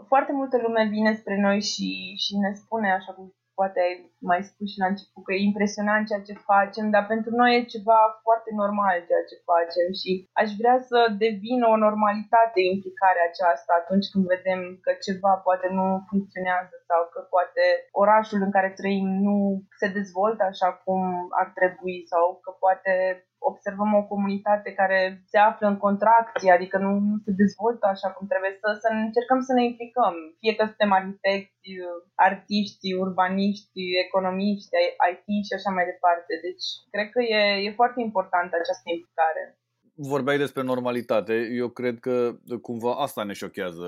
Foarte 0.07 0.31
multă 0.31 0.57
lume 0.57 0.83
vine 0.89 1.13
spre 1.15 1.35
noi 1.39 1.61
și, 1.61 1.89
și 2.23 2.33
ne 2.43 2.51
spune, 2.53 2.91
așa 2.91 3.11
cum 3.13 3.33
poate 3.59 3.79
ai 3.87 3.95
mai 4.31 4.41
spus 4.49 4.67
și 4.73 4.81
la 4.83 4.91
început 4.91 5.21
că 5.23 5.31
e 5.33 5.49
impresionant 5.51 6.03
ceea 6.05 6.27
ce 6.27 6.45
facem, 6.51 6.85
dar 6.95 7.03
pentru 7.13 7.31
noi 7.39 7.51
e 7.55 7.73
ceva 7.75 7.99
foarte 8.25 8.51
normal 8.61 8.95
ceea 9.09 9.25
ce 9.29 9.47
facem 9.51 9.87
și 10.01 10.11
aș 10.41 10.49
vrea 10.61 10.77
să 10.89 10.99
devină 11.25 11.65
o 11.69 11.81
normalitate 11.87 12.59
implicarea 12.73 13.25
aceasta 13.27 13.71
atunci 13.77 14.09
când 14.11 14.23
vedem 14.35 14.61
că 14.83 14.91
ceva 15.05 15.33
poate 15.47 15.67
nu 15.77 15.85
funcționează 16.09 16.75
sau 16.89 17.01
că 17.13 17.19
poate 17.33 17.63
orașul 18.03 18.39
în 18.45 18.51
care 18.55 18.69
trăim 18.79 19.07
nu 19.27 19.37
se 19.79 19.87
dezvoltă 19.97 20.43
așa 20.47 20.69
cum 20.83 21.01
ar 21.41 21.47
trebui 21.57 21.97
sau 22.11 22.25
că 22.43 22.49
poate 22.63 22.93
observăm 23.39 23.91
o 23.99 24.07
comunitate 24.11 24.69
care 24.79 24.99
se 25.31 25.37
află 25.37 25.67
în 25.67 25.77
contracție, 25.77 26.51
adică 26.51 26.77
nu, 26.77 26.91
nu 27.09 27.17
se 27.25 27.31
dezvoltă 27.41 27.85
așa 27.87 28.09
cum 28.15 28.27
trebuie, 28.27 28.53
să, 28.61 28.67
să 28.83 28.87
încercăm 29.05 29.39
să 29.47 29.53
ne 29.53 29.63
implicăm, 29.65 30.15
fie 30.41 30.53
că 30.55 30.63
suntem 30.65 30.91
arhitecți, 30.99 31.69
artiști, 32.27 32.87
urbaniști, 33.03 33.81
economiști, 34.05 34.73
IT 35.11 35.27
și 35.47 35.55
așa 35.57 35.71
mai 35.75 35.85
departe. 35.91 36.31
Deci, 36.45 36.67
cred 36.93 37.07
că 37.13 37.21
e, 37.37 37.41
e 37.67 37.79
foarte 37.79 37.99
importantă 38.07 38.53
această 38.55 38.87
implicare. 38.95 39.43
Vorbeai 40.01 40.37
despre 40.37 40.61
normalitate. 40.63 41.33
Eu 41.61 41.69
cred 41.69 41.99
că 41.99 42.15
cumva 42.61 42.93
asta 43.05 43.23
ne 43.23 43.33
șochează, 43.33 43.87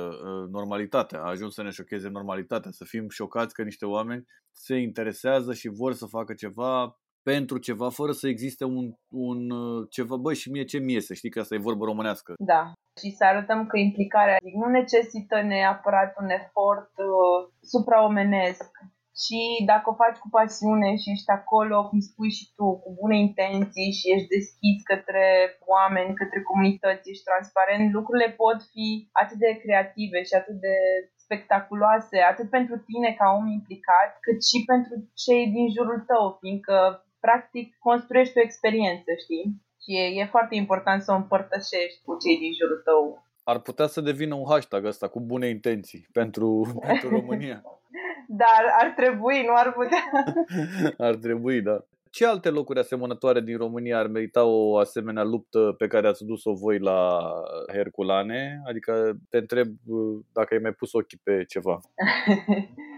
normalitatea. 0.57 1.19
A 1.19 1.29
ajuns 1.29 1.53
să 1.53 1.63
ne 1.63 1.69
șocheze 1.69 2.09
normalitatea, 2.09 2.71
să 2.71 2.83
fim 2.87 3.09
șocați 3.09 3.53
că 3.53 3.63
niște 3.63 3.85
oameni 3.85 4.25
se 4.51 4.75
interesează 4.75 5.53
și 5.53 5.67
vor 5.67 5.93
să 5.93 6.05
facă 6.05 6.33
ceva 6.33 7.00
pentru 7.23 7.57
ceva 7.57 7.89
fără 7.89 8.11
să 8.11 8.27
existe 8.27 8.63
un, 8.63 8.85
un 9.09 9.49
uh, 9.49 9.87
ceva, 9.89 10.15
băi 10.15 10.35
și 10.35 10.51
mie 10.51 10.63
ce 10.63 10.77
mie 10.77 11.01
să 11.01 11.13
știi 11.13 11.29
că 11.29 11.39
asta 11.39 11.55
e 11.55 11.67
vorbă 11.69 11.85
românească. 11.85 12.33
Da, 12.37 12.71
și 13.01 13.09
să 13.17 13.23
arătăm 13.23 13.67
că 13.67 13.77
implicarea 13.77 14.37
nu 14.61 14.67
necesită 14.69 15.41
neapărat 15.41 16.13
un 16.21 16.29
efort 16.29 16.91
uh, 16.97 17.51
supraomenesc, 17.61 18.71
și 19.23 19.39
dacă 19.71 19.85
o 19.89 19.99
faci 20.03 20.19
cu 20.21 20.29
pasiune 20.37 20.89
și 21.01 21.11
ești 21.15 21.31
acolo, 21.39 21.77
cum 21.89 21.99
spui 22.09 22.31
și 22.37 22.45
tu, 22.57 22.67
cu 22.83 22.89
bune 22.99 23.17
intenții 23.27 23.91
și 23.97 24.05
ești 24.13 24.33
deschis 24.37 24.77
către 24.91 25.25
oameni, 25.75 26.19
către 26.21 26.39
comunități, 26.49 27.09
ești 27.11 27.29
transparent, 27.29 27.85
lucrurile 27.97 28.29
pot 28.43 28.59
fi 28.71 28.87
atât 29.21 29.37
de 29.45 29.51
creative 29.63 30.19
și 30.27 30.33
atât 30.41 30.57
de 30.67 30.75
spectaculoase, 31.23 32.17
atât 32.31 32.47
pentru 32.57 32.75
tine 32.89 33.09
ca 33.19 33.27
om 33.39 33.47
implicat, 33.57 34.09
cât 34.25 34.39
și 34.49 34.57
pentru 34.71 34.93
cei 35.23 35.43
din 35.55 35.67
jurul 35.75 35.99
tău, 36.11 36.25
fiindcă 36.41 36.77
practic 37.21 37.77
construiești 37.79 38.37
o 38.37 38.41
experiență, 38.41 39.11
știi? 39.23 39.45
Și 39.83 39.91
e, 39.97 40.21
e 40.21 40.33
foarte 40.35 40.55
important 40.55 41.01
să 41.01 41.11
o 41.11 41.15
împărtășești 41.15 42.01
cu 42.05 42.17
cei 42.17 42.37
din 42.37 42.53
jurul 42.59 42.81
tău. 42.83 43.25
Ar 43.43 43.59
putea 43.59 43.87
să 43.87 44.01
devină 44.01 44.35
un 44.35 44.45
hashtag 44.49 44.85
ăsta 44.85 45.07
cu 45.07 45.19
bune 45.19 45.47
intenții 45.47 46.07
pentru, 46.11 46.47
pentru 46.87 47.09
România. 47.09 47.61
Dar 48.27 48.63
ar 48.79 48.93
trebui, 48.95 49.43
nu 49.45 49.53
ar 49.55 49.73
putea. 49.73 50.03
ar 51.07 51.15
trebui, 51.15 51.61
da. 51.61 51.85
Ce 52.09 52.25
alte 52.25 52.49
locuri 52.49 52.79
asemănătoare 52.79 53.41
din 53.41 53.57
România 53.57 53.97
ar 53.97 54.07
merita 54.07 54.43
o 54.43 54.77
asemenea 54.77 55.23
luptă 55.23 55.75
pe 55.77 55.87
care 55.87 56.07
ați 56.07 56.25
dus-o 56.25 56.53
voi 56.53 56.79
la 56.79 57.19
Herculane? 57.71 58.61
Adică 58.67 59.17
te 59.29 59.37
întreb 59.37 59.67
uh, 59.85 60.19
dacă 60.33 60.53
ai 60.53 60.59
mai 60.61 60.71
pus 60.71 60.93
ochii 60.93 61.19
pe 61.23 61.43
ceva. 61.43 61.79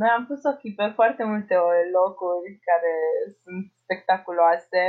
Noi 0.00 0.10
am 0.16 0.24
pus 0.28 0.40
ochii 0.52 0.74
pe 0.78 0.86
foarte 0.98 1.24
multe 1.32 1.54
locuri 1.98 2.50
care 2.68 2.94
sunt 3.42 3.62
spectaculoase. 3.82 4.82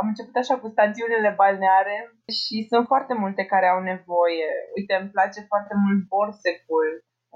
Am 0.00 0.06
început 0.10 0.36
așa 0.38 0.56
cu 0.58 0.68
stațiunile 0.74 1.30
balneare 1.40 1.96
și 2.38 2.56
sunt 2.70 2.84
foarte 2.92 3.14
multe 3.22 3.42
care 3.52 3.66
au 3.68 3.80
nevoie. 3.92 4.48
Uite, 4.76 4.94
îmi 4.94 5.14
place 5.16 5.40
foarte 5.52 5.74
mult 5.82 6.00
Borsecul, 6.12 6.88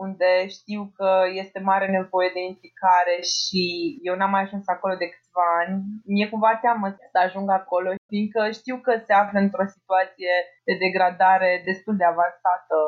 unde 0.06 0.30
știu 0.56 0.82
că 0.98 1.10
este 1.42 1.58
mare 1.70 1.86
nevoie 1.98 2.30
de 2.36 2.42
implicare 2.52 3.16
și 3.36 3.62
eu 4.08 4.14
n-am 4.16 4.32
mai 4.34 4.44
ajuns 4.44 4.64
acolo 4.68 4.94
de 5.02 5.08
câțiva 5.12 5.46
ani. 5.60 5.74
Mi-e 6.12 6.32
cumva 6.32 6.52
teamă 6.64 6.86
să 7.12 7.18
ajung 7.26 7.48
acolo, 7.50 7.88
fiindcă 8.10 8.40
știu 8.60 8.76
că 8.86 8.92
se 9.06 9.12
află 9.22 9.38
într-o 9.40 9.66
situație 9.76 10.34
de 10.68 10.74
degradare 10.84 11.50
destul 11.68 11.94
de 12.00 12.06
avansată. 12.12 12.78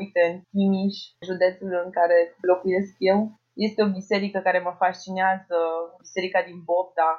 Uite, 0.00 0.22
în 0.30 0.36
Timiș, 0.50 0.96
județul 1.28 1.70
în 1.84 1.90
care 1.98 2.18
locuiesc 2.50 2.94
eu, 3.12 3.18
este 3.66 3.80
o 3.82 3.94
biserică 3.98 4.38
care 4.46 4.60
mă 4.66 4.72
fascinează, 4.82 5.58
biserica 6.04 6.40
din 6.48 6.58
Bobda. 6.68 7.10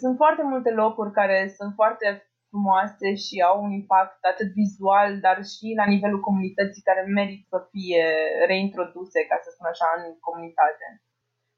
Sunt 0.00 0.14
foarte 0.22 0.42
multe 0.52 0.70
locuri 0.82 1.16
care 1.20 1.38
sunt 1.58 1.72
foarte 1.80 2.06
frumoase 2.48 3.08
și 3.24 3.36
au 3.48 3.56
un 3.66 3.72
impact 3.80 4.20
atât 4.32 4.48
vizual, 4.60 5.10
dar 5.26 5.38
și 5.52 5.66
la 5.80 5.86
nivelul 5.94 6.20
comunității 6.28 6.86
care 6.88 7.02
merită 7.18 7.46
să 7.52 7.58
fie 7.72 8.04
reintroduse, 8.50 9.20
ca 9.30 9.36
să 9.44 9.48
spun 9.50 9.66
așa, 9.70 9.88
în 9.96 10.04
comunitate. 10.26 10.86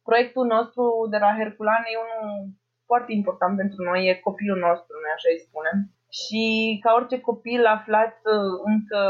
Proiectul 0.09 0.47
nostru 0.57 0.83
de 1.12 1.18
la 1.24 1.30
Herculane 1.39 1.89
e 1.91 2.05
unul 2.07 2.30
foarte 2.91 3.11
important 3.18 3.55
pentru 3.62 3.80
noi, 3.89 4.01
e 4.09 4.28
copilul 4.28 4.61
nostru, 4.68 4.95
noi 5.03 5.12
așa 5.14 5.28
îi 5.33 5.45
spunem. 5.49 5.78
Și 6.20 6.43
ca 6.83 6.91
orice 6.99 7.18
copil 7.30 7.62
aflat 7.76 8.14
uh, 8.35 8.55
încă 8.70 9.01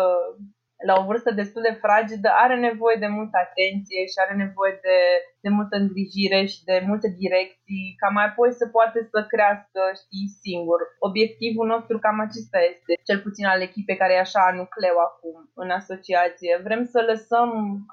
la 0.88 0.94
o 1.00 1.06
vârstă 1.08 1.30
destul 1.40 1.62
de 1.68 1.78
fragedă, 1.84 2.28
are 2.44 2.56
nevoie 2.68 2.96
de 3.04 3.10
multă 3.18 3.36
atenție 3.46 4.02
și 4.12 4.18
are 4.24 4.34
nevoie 4.44 4.74
de, 4.86 4.98
de 5.44 5.50
multă 5.58 5.74
îngrijire 5.76 6.40
și 6.52 6.60
de 6.70 6.76
multe 6.90 7.08
direcții, 7.22 7.84
ca 8.00 8.08
mai 8.16 8.24
apoi 8.28 8.50
să 8.60 8.64
poate 8.76 8.98
să 9.12 9.18
crească, 9.32 9.80
știi, 10.02 10.28
singur. 10.44 10.80
Obiectivul 11.08 11.66
nostru 11.74 11.96
cam 12.04 12.18
acesta 12.26 12.58
este, 12.70 12.92
cel 13.08 13.18
puțin 13.26 13.46
al 13.46 13.60
echipei 13.68 14.00
care 14.02 14.12
e 14.14 14.26
așa 14.26 14.44
nucleu 14.60 14.96
acum 15.08 15.36
în 15.62 15.70
asociație. 15.80 16.52
Vrem 16.66 16.82
să 16.92 16.98
lăsăm 17.10 17.50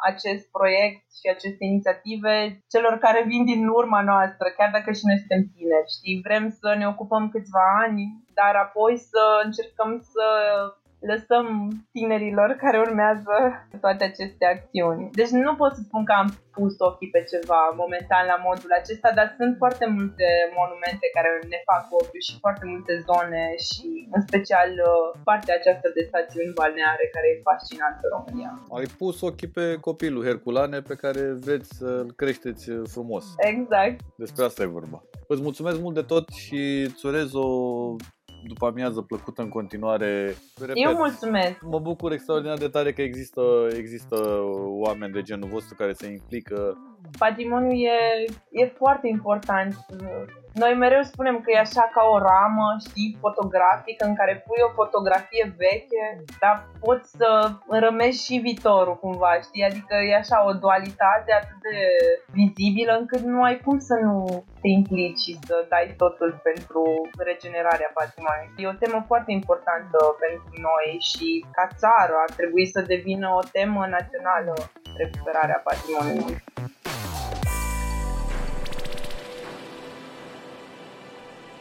acest 0.10 0.44
proiect 0.58 1.04
și 1.20 1.28
aceste 1.36 1.64
inițiative 1.72 2.34
celor 2.74 2.94
care 3.06 3.30
vin 3.32 3.44
din 3.52 3.62
urma 3.80 4.02
noastră, 4.12 4.46
chiar 4.58 4.70
dacă 4.78 4.90
și 4.98 5.08
noi 5.08 5.22
suntem 5.22 5.44
tineri, 5.56 5.96
știi? 5.98 6.22
Vrem 6.28 6.46
să 6.62 6.70
ne 6.80 6.88
ocupăm 6.94 7.24
câțiva 7.34 7.66
ani, 7.84 8.04
dar 8.40 8.54
apoi 8.66 8.94
să 9.12 9.24
încercăm 9.46 9.92
să 10.14 10.26
lăsăm 11.12 11.48
tinerilor 11.92 12.50
care 12.64 12.78
urmează 12.80 13.36
toate 13.84 14.04
aceste 14.04 14.46
acțiuni. 14.54 15.10
Deci 15.20 15.30
nu 15.30 15.56
pot 15.56 15.72
să 15.76 15.82
spun 15.88 16.04
că 16.06 16.14
am 16.22 16.30
pus 16.58 16.74
ochii 16.90 17.14
pe 17.16 17.24
ceva 17.32 17.62
momentan 17.84 18.24
la 18.32 18.38
modul 18.48 18.72
acesta, 18.82 19.10
dar 19.18 19.28
sunt 19.40 19.54
foarte 19.62 19.86
multe 19.98 20.28
monumente 20.60 21.06
care 21.16 21.30
ne 21.54 21.60
fac 21.70 21.84
ochiul 22.00 22.24
și 22.28 22.42
foarte 22.44 22.66
multe 22.74 22.94
zone 23.10 23.44
și 23.68 23.88
în 24.16 24.22
special 24.28 24.70
uh, 24.90 25.20
partea 25.30 25.56
aceasta 25.60 25.90
de 25.98 26.04
stațiuni 26.10 26.58
balneare 26.60 27.06
care 27.16 27.28
e 27.30 27.48
fascinantă 27.50 28.02
în 28.06 28.12
România. 28.18 28.52
Ai 28.78 28.88
pus 29.02 29.16
ochii 29.30 29.52
pe 29.58 29.66
copilul 29.88 30.26
Herculane 30.28 30.80
pe 30.90 30.96
care 31.04 31.24
vreți 31.46 31.70
să-l 31.80 32.08
creșteți 32.22 32.64
uh, 32.70 32.82
frumos. 32.94 33.26
Exact. 33.54 33.98
Despre 34.24 34.44
asta 34.46 34.62
e 34.64 34.78
vorba. 34.80 35.00
Îți 35.28 35.46
mulțumesc 35.48 35.78
mult 35.86 35.96
de 35.96 36.06
tot 36.14 36.26
și 36.44 36.62
îți 36.90 37.06
urez 37.06 37.30
o 37.34 37.48
după 38.48 38.66
amiază 38.66 39.02
plăcută 39.02 39.42
în 39.42 39.50
continuare. 39.50 40.36
Repet, 40.60 40.76
Eu 40.76 40.94
mulțumesc! 40.94 41.62
Mă 41.62 41.80
bucur 41.80 42.12
extraordinar 42.12 42.58
de 42.58 42.68
tare 42.68 42.94
că 42.94 43.02
există, 43.02 43.42
există 43.78 44.16
oameni 44.86 45.14
de 45.14 45.22
genul 45.22 45.50
vostru 45.50 45.76
care 45.76 45.94
se 45.94 46.08
implică. 46.12 46.78
Patrimoniul 47.18 47.86
e, 47.86 48.26
e 48.52 48.66
foarte 48.66 49.08
important 49.08 49.76
noi 50.54 50.74
mereu 50.74 51.02
spunem 51.02 51.42
că 51.42 51.52
e 51.52 51.60
așa 51.60 51.90
ca 51.94 52.04
o 52.14 52.18
ramă, 52.18 52.68
știi, 52.88 53.18
fotografică 53.20 54.06
în 54.06 54.16
care 54.16 54.44
pui 54.46 54.62
o 54.68 54.76
fotografie 54.82 55.54
veche, 55.58 56.06
dar 56.40 56.56
poți 56.80 57.10
să 57.20 57.52
rămezi 57.86 58.26
și 58.26 58.38
viitorul 58.38 58.98
cumva, 59.00 59.34
știi? 59.48 59.64
Adică 59.70 59.96
e 60.10 60.16
așa 60.16 60.46
o 60.50 60.52
dualitate 60.54 61.32
atât 61.34 61.60
de 61.62 61.78
vizibilă 62.38 62.94
încât 63.00 63.20
nu 63.20 63.42
ai 63.44 63.58
cum 63.66 63.80
să 63.80 63.96
nu 64.04 64.44
te 64.62 64.68
implici 64.68 65.20
și 65.26 65.40
să 65.48 65.66
dai 65.70 65.94
totul 65.98 66.40
pentru 66.48 66.84
regenerarea 67.30 67.92
patrimoniului. 68.00 68.64
E 68.64 68.74
o 68.74 68.80
temă 68.84 69.04
foarte 69.08 69.32
importantă 69.32 70.00
pentru 70.26 70.54
noi 70.68 70.88
și 71.10 71.46
ca 71.56 71.66
țară 71.82 72.14
ar 72.26 72.32
trebui 72.40 72.66
să 72.66 72.82
devină 72.82 73.28
o 73.40 73.48
temă 73.52 73.82
națională 73.98 74.54
recuperarea 75.02 75.62
patrimoniului. 75.70 76.38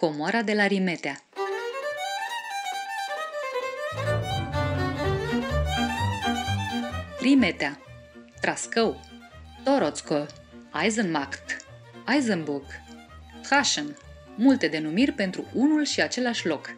Comoara 0.00 0.42
de 0.42 0.54
la 0.54 0.66
Rimetea. 0.66 1.22
Rimetea. 7.20 7.78
Trascău. 8.40 9.00
Toroțco. 9.64 10.26
Eisenmacht. 10.82 11.56
Eisenburg. 12.08 12.64
Traschen 13.42 13.96
Multe 14.34 14.68
denumiri 14.68 15.12
pentru 15.12 15.44
unul 15.54 15.84
și 15.84 16.00
același 16.00 16.46
loc. 16.46 16.76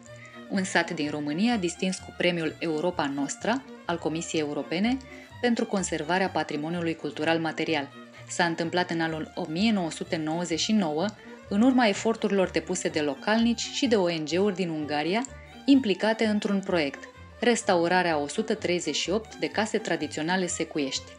Un 0.49 0.63
sat 0.63 0.91
din 0.91 1.09
România 1.09 1.57
distins 1.57 1.97
cu 1.97 2.13
premiul 2.17 2.55
Europa 2.59 3.05
Nostra 3.05 3.61
al 3.85 3.97
Comisiei 3.97 4.41
Europene 4.41 4.97
pentru 5.41 5.65
conservarea 5.65 6.29
patrimoniului 6.29 6.95
cultural 6.95 7.39
material. 7.39 7.89
S-a 8.27 8.45
întâmplat 8.45 8.89
în 8.89 9.01
anul 9.01 9.31
1999 9.35 11.05
în 11.53 11.61
urma 11.61 11.87
eforturilor 11.87 12.49
depuse 12.49 12.87
de 12.89 12.99
localnici 12.99 13.59
și 13.73 13.87
de 13.87 13.95
ONG-uri 13.95 14.55
din 14.55 14.69
Ungaria 14.69 15.25
implicate 15.65 16.25
într-un 16.25 16.59
proiect, 16.59 17.03
restaurarea 17.39 18.17
138 18.17 19.35
de 19.35 19.47
case 19.47 19.77
tradiționale 19.77 20.47
secuiești. 20.47 21.11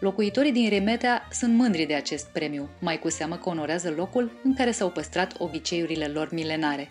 Locuitorii 0.00 0.52
din 0.52 0.68
Remetea 0.68 1.28
sunt 1.30 1.54
mândri 1.54 1.84
de 1.84 1.94
acest 1.94 2.26
premiu, 2.26 2.68
mai 2.78 2.98
cu 2.98 3.10
seamă 3.10 3.36
că 3.36 3.48
onorează 3.48 3.92
locul 3.96 4.40
în 4.44 4.54
care 4.54 4.70
s-au 4.70 4.90
păstrat 4.90 5.34
obiceiurile 5.38 6.06
lor 6.06 6.28
milenare. 6.32 6.88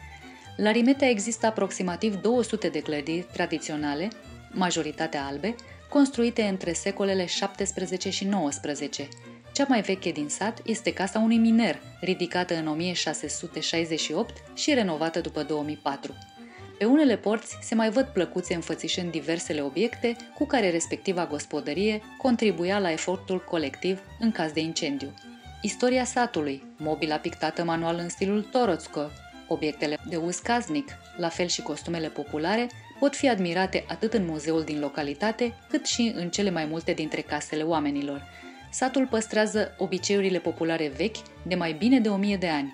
La 0.58 0.72
Rimetea 0.72 1.10
există 1.10 1.46
aproximativ 1.46 2.16
200 2.16 2.68
de 2.68 2.80
clădiri 2.80 3.28
tradiționale, 3.34 4.08
majoritatea 4.52 5.26
albe, 5.26 5.56
construite 5.90 6.42
între 6.42 6.74
secolele 6.74 7.26
17 7.26 8.10
și 8.10 8.26
19, 8.26 9.08
cea 9.54 9.66
mai 9.68 9.82
veche 9.82 10.12
din 10.12 10.30
sat 10.30 10.62
este 10.66 10.94
casa 10.94 11.20
unui 11.20 11.38
miner, 11.38 11.82
ridicată 12.02 12.56
în 12.56 12.68
1668 12.68 14.44
și 14.56 14.74
renovată 14.74 15.20
după 15.20 15.44
2004. 15.44 16.14
Pe 16.78 16.86
unele 16.86 17.18
porți 17.18 17.58
se 17.62 17.76
mai 17.76 17.90
văd 17.90 18.06
plăcuțe 18.06 18.54
înfățișând 18.54 19.12
diversele 19.12 19.62
obiecte 19.62 20.16
cu 20.36 20.46
care 20.46 20.70
respectiva 20.70 21.26
gospodărie 21.26 22.02
contribuia 22.18 22.80
la 22.80 22.92
efortul 22.92 23.44
colectiv 23.50 24.00
în 24.20 24.32
caz 24.32 24.52
de 24.52 24.60
incendiu. 24.60 25.14
istoria 25.62 26.04
satului, 26.04 26.64
mobila 26.78 27.16
pictată 27.16 27.64
manual 27.64 27.96
în 28.02 28.10
stilul 28.10 28.42
Toroțco, 28.42 29.10
obiectele 29.48 29.98
de 30.10 30.16
uz 30.16 30.38
casnic, 30.38 30.88
la 31.18 31.30
fel 31.30 31.48
și 31.48 31.62
costumele 31.62 32.08
populare, 32.08 32.70
pot 33.00 33.16
fi 33.16 33.30
admirate 33.30 33.86
atât 33.88 34.14
în 34.14 34.26
muzeul 34.26 34.64
din 34.64 34.80
localitate, 34.80 35.54
cât 35.70 35.86
și 35.86 36.12
în 36.16 36.30
cele 36.30 36.50
mai 36.50 36.66
multe 36.66 36.94
dintre 36.94 37.22
casele 37.22 37.64
oamenilor. 37.64 38.24
Satul 38.74 39.08
păstrează 39.08 39.76
obiceiurile 39.78 40.40
populare 40.40 40.92
vechi 40.98 41.18
de 41.44 41.56
mai 41.56 41.74
bine 41.74 42.00
de 42.00 42.10
o 42.10 42.16
mie 42.16 42.38
de 42.38 42.48
ani. 42.48 42.74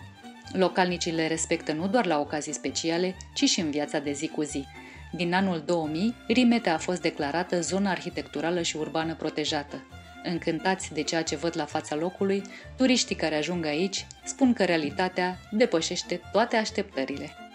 Localnicii 0.54 1.12
le 1.12 1.28
respectă 1.28 1.72
nu 1.72 1.88
doar 1.88 2.06
la 2.06 2.20
ocazii 2.20 2.54
speciale, 2.54 3.16
ci 3.34 3.44
și 3.44 3.60
în 3.60 3.72
viața 3.72 4.00
de 4.00 4.12
zi 4.12 4.28
cu 4.28 4.42
zi. 4.42 4.66
Din 5.12 5.34
anul 5.34 5.64
2000, 5.66 6.16
Rimete 6.28 6.70
a 6.70 6.78
fost 6.78 7.02
declarată 7.02 7.62
zonă 7.62 7.90
arhitecturală 7.90 8.62
și 8.62 8.78
urbană 8.78 9.16
protejată. 9.16 9.88
Încântați 10.24 10.94
de 10.94 11.02
ceea 11.02 11.24
ce 11.24 11.36
văd 11.36 11.54
la 11.56 11.66
fața 11.66 11.96
locului, 11.96 12.42
turiștii 12.78 13.16
care 13.16 13.36
ajung 13.36 13.66
aici 13.66 14.08
spun 14.24 14.54
că 14.54 14.64
realitatea 14.64 15.40
depășește 15.52 16.22
toate 16.32 16.56
așteptările. 16.56 17.49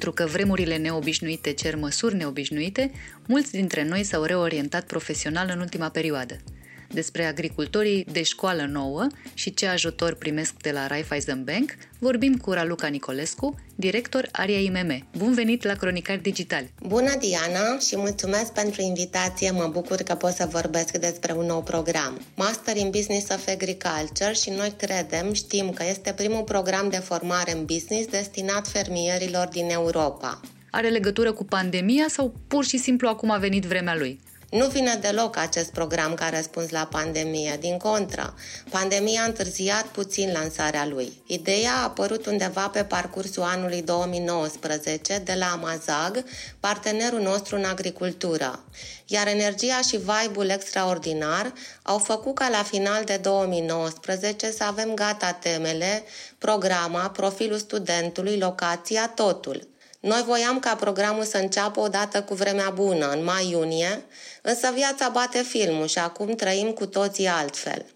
Pentru 0.00 0.24
că 0.24 0.30
vremurile 0.30 0.76
neobișnuite 0.76 1.52
cer 1.52 1.76
măsuri 1.76 2.14
neobișnuite, 2.14 2.90
mulți 3.26 3.52
dintre 3.52 3.84
noi 3.84 4.04
s-au 4.04 4.22
reorientat 4.22 4.86
profesional 4.86 5.50
în 5.54 5.60
ultima 5.60 5.88
perioadă– 5.88 6.36
despre 6.92 7.24
agricultorii 7.24 8.06
de 8.12 8.22
școală 8.22 8.66
nouă 8.70 9.06
și 9.34 9.54
ce 9.54 9.66
ajutor 9.66 10.14
primesc 10.14 10.54
de 10.62 10.70
la 10.70 10.86
Raiffeisen 10.86 11.44
Bank, 11.44 11.70
vorbim 11.98 12.36
cu 12.36 12.50
Raluca 12.50 12.86
Nicolescu, 12.86 13.54
director 13.74 14.28
Aria 14.32 14.58
IMM. 14.58 15.08
Bun 15.16 15.34
venit 15.34 15.62
la 15.62 15.74
Cronicari 15.74 16.22
Digital! 16.22 16.64
Bună, 16.82 17.16
Diana, 17.18 17.78
și 17.78 17.96
mulțumesc 17.96 18.52
pentru 18.52 18.82
invitație. 18.82 19.50
Mă 19.50 19.68
bucur 19.72 19.96
că 19.96 20.14
pot 20.14 20.32
să 20.32 20.48
vorbesc 20.50 20.96
despre 20.96 21.32
un 21.32 21.46
nou 21.46 21.62
program. 21.62 22.20
Master 22.36 22.76
in 22.76 22.90
Business 22.90 23.30
of 23.30 23.48
Agriculture 23.48 24.32
și 24.32 24.50
noi 24.50 24.74
credem, 24.76 25.32
știm 25.32 25.70
că 25.70 25.84
este 25.88 26.12
primul 26.12 26.42
program 26.42 26.88
de 26.88 26.96
formare 26.96 27.52
în 27.52 27.64
business 27.64 28.08
destinat 28.08 28.68
fermierilor 28.68 29.48
din 29.48 29.70
Europa. 29.70 30.40
Are 30.70 30.88
legătură 30.88 31.32
cu 31.32 31.44
pandemia 31.44 32.06
sau 32.08 32.34
pur 32.48 32.64
și 32.64 32.78
simplu 32.78 33.08
acum 33.08 33.30
a 33.30 33.36
venit 33.36 33.64
vremea 33.64 33.96
lui? 33.96 34.20
Nu 34.50 34.66
vine 34.66 34.94
deloc 35.00 35.36
acest 35.36 35.70
program 35.70 36.14
ca 36.14 36.28
răspuns 36.28 36.70
la 36.70 36.86
pandemie, 36.90 37.56
din 37.60 37.76
contră. 37.76 38.34
Pandemia 38.70 39.22
a 39.22 39.24
întârziat 39.24 39.86
puțin 39.86 40.32
lansarea 40.32 40.86
lui. 40.86 41.22
Ideea 41.26 41.72
a 41.72 41.82
apărut 41.82 42.26
undeva 42.26 42.68
pe 42.68 42.84
parcursul 42.84 43.42
anului 43.42 43.82
2019 43.82 45.18
de 45.18 45.34
la 45.38 45.46
Amazag, 45.46 46.24
partenerul 46.60 47.20
nostru 47.20 47.56
în 47.56 47.64
agricultură. 47.64 48.64
Iar 49.06 49.26
energia 49.26 49.80
și 49.88 49.96
vibe-ul 49.96 50.48
extraordinar 50.48 51.52
au 51.82 51.98
făcut 51.98 52.34
ca 52.34 52.48
la 52.48 52.62
final 52.62 53.04
de 53.04 53.16
2019 53.16 54.50
să 54.50 54.64
avem 54.64 54.94
gata 54.94 55.32
temele, 55.32 56.02
programa, 56.38 57.10
profilul 57.10 57.58
studentului, 57.58 58.38
locația, 58.38 59.08
totul. 59.08 59.68
Noi 60.00 60.22
voiam 60.26 60.58
ca 60.58 60.74
programul 60.74 61.24
să 61.24 61.38
înceapă 61.38 61.80
odată 61.80 62.22
cu 62.22 62.34
vremea 62.34 62.70
bună, 62.70 63.10
în 63.10 63.24
mai-iunie, 63.24 64.02
însă 64.42 64.72
viața 64.74 65.08
bate 65.08 65.42
filmul 65.42 65.86
și 65.86 65.98
acum 65.98 66.34
trăim 66.34 66.70
cu 66.70 66.86
toții 66.86 67.26
altfel. 67.26 67.86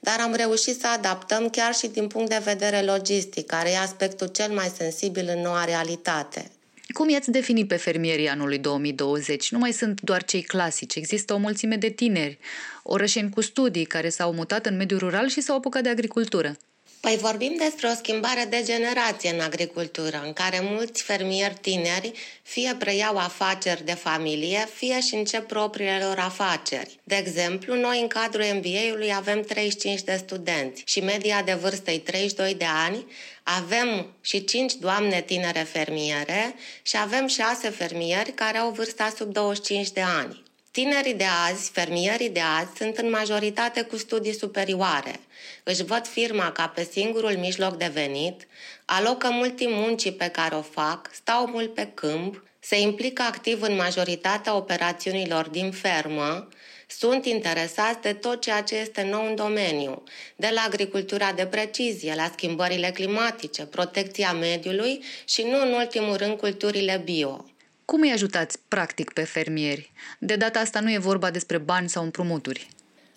Dar 0.00 0.20
am 0.20 0.34
reușit 0.34 0.80
să 0.80 0.86
adaptăm 0.86 1.48
chiar 1.48 1.74
și 1.74 1.86
din 1.86 2.06
punct 2.06 2.28
de 2.28 2.40
vedere 2.44 2.82
logistic, 2.82 3.46
care 3.46 3.70
e 3.70 3.78
aspectul 3.78 4.26
cel 4.26 4.52
mai 4.52 4.72
sensibil 4.76 5.30
în 5.34 5.40
noua 5.40 5.64
realitate. 5.64 6.50
Cum 6.92 7.08
i-ați 7.08 7.30
definit 7.30 7.68
pe 7.68 7.76
fermierii 7.76 8.28
anului 8.28 8.58
2020? 8.58 9.50
Nu 9.50 9.58
mai 9.58 9.72
sunt 9.72 10.00
doar 10.00 10.24
cei 10.24 10.42
clasici, 10.42 10.94
există 10.94 11.34
o 11.34 11.38
mulțime 11.38 11.76
de 11.76 11.88
tineri, 11.88 12.38
orășeni 12.82 13.30
cu 13.30 13.40
studii 13.40 13.84
care 13.84 14.08
s-au 14.08 14.32
mutat 14.32 14.66
în 14.66 14.76
mediul 14.76 14.98
rural 14.98 15.28
și 15.28 15.40
s-au 15.40 15.56
apucat 15.56 15.82
de 15.82 15.88
agricultură. 15.88 16.56
Păi 17.04 17.16
vorbim 17.16 17.54
despre 17.58 17.86
o 17.86 17.94
schimbare 17.94 18.46
de 18.50 18.62
generație 18.64 19.30
în 19.30 19.40
agricultură, 19.40 20.22
în 20.24 20.32
care 20.32 20.60
mulți 20.62 21.02
fermieri 21.02 21.54
tineri 21.60 22.12
fie 22.42 22.76
preiau 22.78 23.16
afaceri 23.16 23.84
de 23.84 23.94
familie, 23.94 24.68
fie 24.74 25.00
și 25.00 25.14
încep 25.14 25.46
propriile 25.46 26.04
lor 26.04 26.18
afaceri. 26.18 26.98
De 27.02 27.14
exemplu, 27.14 27.74
noi 27.74 28.00
în 28.00 28.06
cadrul 28.06 28.44
MBA-ului 28.44 29.14
avem 29.14 29.42
35 29.42 30.02
de 30.02 30.16
studenți 30.26 30.82
și 30.86 31.00
media 31.00 31.42
de 31.42 31.54
vârstă 31.54 31.90
e 31.90 31.98
32 31.98 32.54
de 32.54 32.66
ani, 32.86 33.06
avem 33.42 34.14
și 34.20 34.44
5 34.44 34.74
doamne 34.74 35.20
tinere 35.20 35.60
fermiere 35.60 36.54
și 36.82 36.96
avem 36.96 37.26
6 37.26 37.68
fermieri 37.68 38.32
care 38.32 38.58
au 38.58 38.70
vârsta 38.70 39.12
sub 39.16 39.32
25 39.32 39.90
de 39.90 40.00
ani. 40.00 40.43
Tinerii 40.80 41.14
de 41.14 41.26
azi, 41.50 41.70
fermierii 41.70 42.30
de 42.30 42.40
azi, 42.40 42.76
sunt 42.76 42.96
în 42.96 43.10
majoritate 43.10 43.82
cu 43.82 43.96
studii 43.96 44.34
superioare. 44.34 45.20
Își 45.62 45.84
văd 45.84 46.06
firma 46.06 46.52
ca 46.52 46.68
pe 46.68 46.88
singurul 46.90 47.36
mijloc 47.36 47.76
de 47.76 47.90
venit, 47.92 48.46
alocă 48.84 49.30
mult 49.30 49.56
timp 49.56 49.72
muncii 49.72 50.12
pe 50.12 50.28
care 50.28 50.54
o 50.54 50.62
fac, 50.62 51.10
stau 51.12 51.46
mult 51.46 51.74
pe 51.74 51.90
câmp, 51.94 52.44
se 52.60 52.80
implică 52.80 53.22
activ 53.22 53.62
în 53.62 53.74
majoritatea 53.74 54.56
operațiunilor 54.56 55.48
din 55.48 55.70
fermă, 55.70 56.48
sunt 56.86 57.26
interesați 57.26 58.00
de 58.00 58.12
tot 58.12 58.40
ceea 58.40 58.62
ce 58.62 58.76
este 58.76 59.02
nou 59.02 59.26
în 59.26 59.34
domeniu, 59.34 60.02
de 60.36 60.50
la 60.54 60.60
agricultura 60.66 61.32
de 61.32 61.46
precizie, 61.46 62.14
la 62.14 62.30
schimbările 62.32 62.90
climatice, 62.90 63.64
protecția 63.64 64.32
mediului 64.32 65.04
și 65.24 65.42
nu 65.42 65.60
în 65.60 65.72
ultimul 65.72 66.16
rând 66.16 66.38
culturile 66.38 67.00
bio. 67.04 67.44
Cum 67.84 68.00
îi 68.00 68.12
ajutați 68.12 68.58
practic 68.68 69.12
pe 69.12 69.24
fermieri? 69.24 69.92
De 70.18 70.36
data 70.36 70.58
asta 70.58 70.80
nu 70.80 70.92
e 70.92 70.98
vorba 70.98 71.30
despre 71.30 71.58
bani 71.58 71.88
sau 71.88 72.02
împrumuturi. 72.02 72.68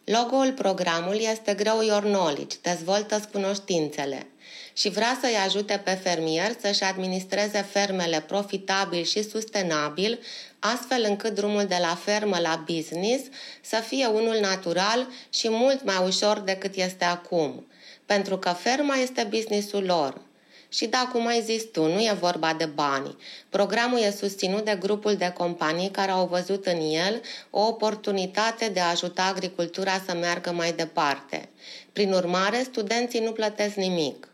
Logo-ul 0.04 0.54
programului 0.54 1.28
este 1.32 1.54
Grow 1.54 1.82
Your 1.82 2.04
Knowledge, 2.04 2.58
dezvoltă 2.62 3.30
cunoștințele 3.32 4.28
și 4.74 4.90
vrea 4.90 5.18
să-i 5.22 5.36
ajute 5.46 5.82
pe 5.84 5.92
fermier 5.92 6.52
să-și 6.62 6.84
administreze 6.84 7.62
fermele 7.62 8.22
profitabil 8.22 9.04
și 9.04 9.30
sustenabil, 9.30 10.20
astfel 10.60 11.06
încât 11.08 11.34
drumul 11.34 11.66
de 11.66 11.78
la 11.80 11.96
fermă 11.96 12.40
la 12.40 12.64
business 12.66 13.24
să 13.62 13.76
fie 13.88 14.06
unul 14.06 14.38
natural 14.42 15.08
și 15.30 15.50
mult 15.50 15.84
mai 15.84 16.06
ușor 16.06 16.40
decât 16.40 16.76
este 16.76 17.06
acum, 17.06 17.68
pentru 18.06 18.38
că 18.38 18.50
ferma 18.50 18.96
este 18.96 19.28
businessul 19.30 19.84
lor. 19.84 20.26
Și 20.70 20.86
da, 20.86 21.10
cum 21.12 21.28
ai 21.28 21.42
zis 21.42 21.64
tu, 21.72 21.86
nu 21.86 22.00
e 22.00 22.18
vorba 22.20 22.54
de 22.54 22.66
bani. 22.66 23.16
Programul 23.50 24.00
e 24.00 24.12
susținut 24.12 24.66
de 24.66 24.78
grupul 24.80 25.16
de 25.16 25.34
companii 25.38 25.90
care 25.90 26.12
au 26.12 26.28
văzut 26.28 26.66
în 26.66 26.80
el 26.80 27.22
o 27.50 27.62
oportunitate 27.68 28.70
de 28.70 28.80
a 28.80 28.90
ajuta 28.90 29.24
agricultura 29.24 30.02
să 30.06 30.14
meargă 30.14 30.52
mai 30.52 30.74
departe. 30.74 31.50
Prin 31.94 32.14
urmare, 32.14 32.64
studenții 32.64 33.20
nu 33.20 33.32
plătesc 33.32 33.76
nimic. 33.76 34.28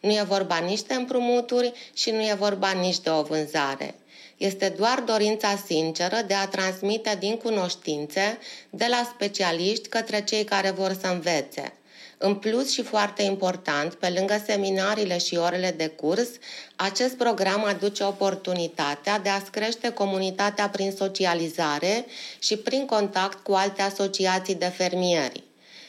Nu 0.00 0.10
e 0.10 0.24
vorba 0.28 0.56
nici 0.56 0.82
de 0.82 0.94
împrumuturi 0.94 1.72
și 1.94 2.10
nu 2.10 2.20
e 2.20 2.36
vorba 2.38 2.70
nici 2.70 3.00
de 3.00 3.10
o 3.10 3.22
vânzare. 3.22 3.94
Este 4.36 4.68
doar 4.68 5.00
dorința 5.00 5.62
sinceră 5.66 6.16
de 6.26 6.34
a 6.34 6.46
transmite 6.46 7.16
din 7.18 7.36
cunoștințe 7.36 8.38
de 8.70 8.86
la 8.88 9.10
specialiști 9.14 9.88
către 9.88 10.24
cei 10.24 10.44
care 10.44 10.70
vor 10.70 10.96
să 11.00 11.06
învețe. 11.06 11.72
În 12.18 12.34
plus 12.34 12.72
și 12.72 12.82
foarte 12.82 13.22
important, 13.22 13.94
pe 13.94 14.08
lângă 14.08 14.42
seminariile 14.46 15.18
și 15.18 15.36
orele 15.36 15.74
de 15.76 15.86
curs, 15.86 16.28
acest 16.76 17.14
program 17.14 17.64
aduce 17.64 18.04
oportunitatea 18.04 19.18
de 19.18 19.28
a-ți 19.28 19.50
crește 19.50 19.90
comunitatea 19.90 20.68
prin 20.68 20.92
socializare 20.92 22.06
și 22.38 22.56
prin 22.56 22.86
contact 22.86 23.42
cu 23.42 23.52
alte 23.52 23.82
asociații 23.82 24.54
de 24.54 24.72
fermieri. 24.76 25.44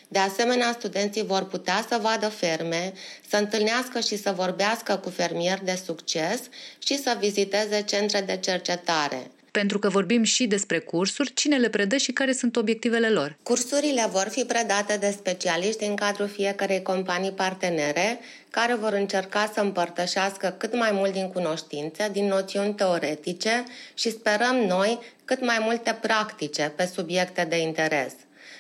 De 0.08 0.20
asemenea, 0.20 0.76
studenții 0.80 1.26
vor 1.26 1.44
putea 1.44 1.86
să 1.90 2.00
vadă 2.02 2.28
ferme, 2.28 2.94
să 3.30 3.38
întâlnească 3.38 4.00
și 4.00 4.18
să 4.18 4.32
vorbească 4.32 4.96
cu 4.96 5.10
fermieri 5.10 5.66
de 5.66 5.82
succes 5.86 6.40
și 6.78 7.02
să 7.02 7.18
viziteze 7.20 7.82
centre 7.82 8.22
de 8.22 8.38
cercetare 8.38 9.32
pentru 9.58 9.80
că 9.80 9.90
vorbim 9.90 10.24
și 10.24 10.48
despre 10.48 10.80
cursuri, 10.80 11.34
cine 11.34 11.58
le 11.58 11.70
predă 11.70 11.98
și 11.98 12.12
care 12.12 12.34
sunt 12.34 12.56
obiectivele 12.56 13.10
lor. 13.10 13.38
Cursurile 13.44 14.08
vor 14.12 14.28
fi 14.30 14.44
predate 14.44 14.98
de 14.98 15.10
specialiști 15.18 15.84
în 15.84 15.96
cadrul 15.96 16.28
fiecarei 16.28 16.82
companii 16.82 17.32
partenere, 17.32 18.20
care 18.50 18.76
vor 18.76 18.94
încerca 18.94 19.52
să 19.54 19.60
împărtășească 19.62 20.56
cât 20.58 20.76
mai 20.76 20.90
mult 20.94 21.12
din 21.12 21.32
cunoștințe, 21.32 22.10
din 22.12 22.26
noțiuni 22.28 22.74
teoretice 22.74 23.64
și 23.94 24.12
sperăm 24.12 24.56
noi 24.56 25.00
cât 25.26 25.46
mai 25.46 25.58
multe 25.62 25.98
practice 26.02 26.74
pe 26.76 26.90
subiecte 26.94 27.46
de 27.50 27.58
interes. 27.58 28.14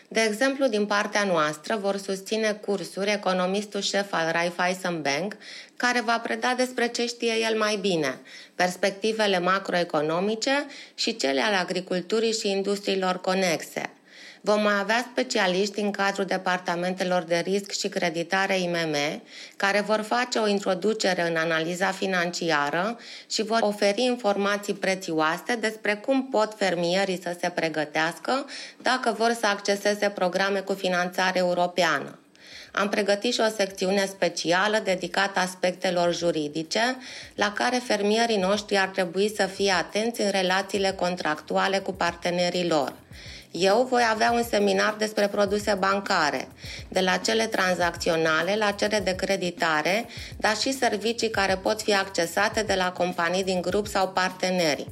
De 0.07 0.21
exemplu, 0.21 0.67
din 0.67 0.85
partea 0.85 1.23
noastră 1.23 1.75
vor 1.75 1.97
susține 1.97 2.51
cursuri 2.53 3.11
economistul 3.11 3.81
șef 3.81 4.13
al 4.13 4.31
Raiffeisen 4.31 5.01
Bank, 5.01 5.37
care 5.77 6.01
va 6.01 6.19
preda 6.19 6.53
despre 6.57 6.87
ce 6.87 7.05
știe 7.05 7.33
el 7.49 7.57
mai 7.57 7.75
bine, 7.75 8.19
perspectivele 8.55 9.39
macroeconomice 9.39 10.65
și 10.95 11.15
cele 11.15 11.41
ale 11.41 11.55
agriculturii 11.55 12.33
și 12.33 12.49
industriilor 12.49 13.21
conexe. 13.21 13.96
Vom 14.47 14.61
mai 14.61 14.79
avea 14.79 15.07
specialiști 15.11 15.79
în 15.79 15.91
cadrul 15.91 16.25
departamentelor 16.25 17.23
de 17.23 17.41
risc 17.45 17.71
și 17.71 17.87
creditare 17.87 18.59
IMM, 18.59 19.21
care 19.55 19.81
vor 19.81 20.01
face 20.01 20.39
o 20.39 20.47
introducere 20.47 21.29
în 21.29 21.35
analiza 21.35 21.91
financiară 21.91 22.97
și 23.29 23.43
vor 23.43 23.59
oferi 23.61 24.01
informații 24.01 24.73
prețioase 24.73 25.55
despre 25.59 25.95
cum 25.95 26.27
pot 26.29 26.53
fermierii 26.57 27.19
să 27.23 27.35
se 27.39 27.49
pregătească 27.49 28.45
dacă 28.81 29.15
vor 29.17 29.31
să 29.39 29.45
acceseze 29.47 30.09
programe 30.09 30.59
cu 30.59 30.73
finanțare 30.73 31.37
europeană. 31.37 32.19
Am 32.71 32.89
pregătit 32.89 33.33
și 33.33 33.39
o 33.39 33.55
secțiune 33.55 34.05
specială 34.05 34.81
dedicată 34.83 35.39
aspectelor 35.39 36.13
juridice, 36.13 36.97
la 37.35 37.51
care 37.53 37.81
fermierii 37.83 38.37
noștri 38.37 38.77
ar 38.77 38.87
trebui 38.87 39.33
să 39.35 39.45
fie 39.45 39.71
atenți 39.71 40.21
în 40.21 40.29
relațiile 40.29 40.91
contractuale 40.91 41.79
cu 41.79 41.93
partenerii 41.93 42.67
lor. 42.67 42.93
Eu 43.51 43.87
voi 43.89 44.01
avea 44.11 44.31
un 44.31 44.43
seminar 44.43 44.95
despre 44.97 45.27
produse 45.27 45.77
bancare, 45.79 46.47
de 46.89 46.99
la 46.99 47.17
cele 47.17 47.45
tranzacționale 47.45 48.55
la 48.55 48.71
cele 48.71 48.99
de 48.99 49.15
creditare, 49.15 50.05
dar 50.37 50.57
și 50.57 50.73
servicii 50.73 51.29
care 51.29 51.55
pot 51.55 51.81
fi 51.81 51.95
accesate 51.95 52.61
de 52.61 52.73
la 52.73 52.91
companii 52.91 53.43
din 53.43 53.61
grup 53.61 53.87
sau 53.87 54.07
parteneri. 54.09 54.87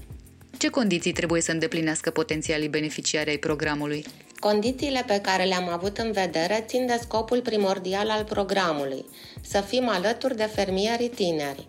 Ce 0.57 0.69
condiții 0.69 1.11
trebuie 1.11 1.41
să 1.41 1.51
îndeplinească 1.51 2.09
potențialii 2.09 2.67
beneficiari 2.67 3.29
ai 3.29 3.37
programului? 3.37 4.05
Condițiile 4.39 5.03
pe 5.07 5.19
care 5.21 5.43
le-am 5.43 5.69
avut 5.69 5.97
în 5.97 6.11
vedere 6.11 6.63
țin 6.67 6.85
de 6.85 6.99
scopul 7.01 7.41
primordial 7.41 8.09
al 8.09 8.23
programului, 8.23 9.05
să 9.41 9.61
fim 9.61 9.89
alături 9.89 10.35
de 10.35 10.49
fermierii 10.53 11.09
tineri. 11.09 11.67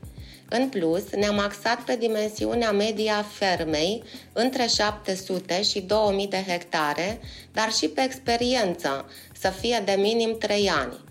În 0.48 0.68
plus, 0.68 1.02
ne-am 1.10 1.38
axat 1.38 1.80
pe 1.80 1.96
dimensiunea 1.96 2.72
medie 2.72 3.10
a 3.10 3.22
fermei, 3.22 4.02
între 4.32 4.66
700 4.66 5.62
și 5.62 5.80
2000 5.80 6.26
de 6.26 6.44
hectare, 6.46 7.20
dar 7.52 7.72
și 7.72 7.88
pe 7.88 8.02
experiență, 8.02 9.10
să 9.40 9.48
fie 9.48 9.82
de 9.84 9.92
minim 9.98 10.36
3 10.38 10.70
ani. 10.70 11.04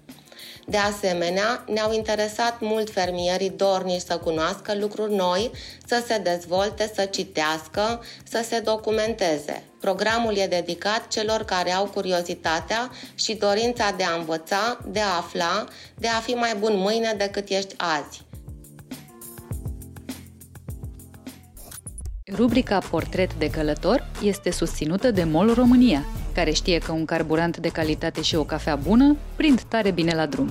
De 0.67 0.77
asemenea, 0.77 1.63
ne-au 1.67 1.93
interesat 1.93 2.59
mult 2.59 2.91
fermierii 2.91 3.49
dornici 3.49 4.01
să 4.01 4.17
cunoască 4.17 4.75
lucruri 4.75 5.13
noi, 5.13 5.51
să 5.87 6.03
se 6.07 6.17
dezvolte, 6.17 6.91
să 6.95 7.05
citească, 7.05 8.03
să 8.29 8.45
se 8.47 8.59
documenteze. 8.59 9.63
Programul 9.81 10.37
e 10.37 10.47
dedicat 10.47 11.07
celor 11.07 11.43
care 11.43 11.71
au 11.71 11.85
curiozitatea 11.85 12.91
și 13.15 13.33
dorința 13.33 13.91
de 13.97 14.03
a 14.03 14.15
învăța, 14.15 14.79
de 14.85 14.99
a 14.99 15.15
afla, 15.15 15.65
de 15.97 16.07
a 16.07 16.19
fi 16.19 16.31
mai 16.31 16.55
bun 16.59 16.77
mâine 16.77 17.13
decât 17.17 17.49
ești 17.49 17.75
azi. 17.77 18.24
Rubrica 22.33 22.79
Portret 22.89 23.33
de 23.33 23.49
călător 23.49 24.07
este 24.23 24.51
susținută 24.51 25.11
de 25.11 25.23
MOL 25.23 25.53
România, 25.53 26.05
care 26.33 26.51
știe 26.51 26.77
că 26.77 26.91
un 26.91 27.05
carburant 27.05 27.57
de 27.57 27.69
calitate 27.69 28.21
și 28.21 28.35
o 28.35 28.43
cafea 28.43 28.75
bună 28.75 29.15
prind 29.35 29.61
tare 29.61 29.91
bine 29.91 30.15
la 30.15 30.25
drum. 30.25 30.49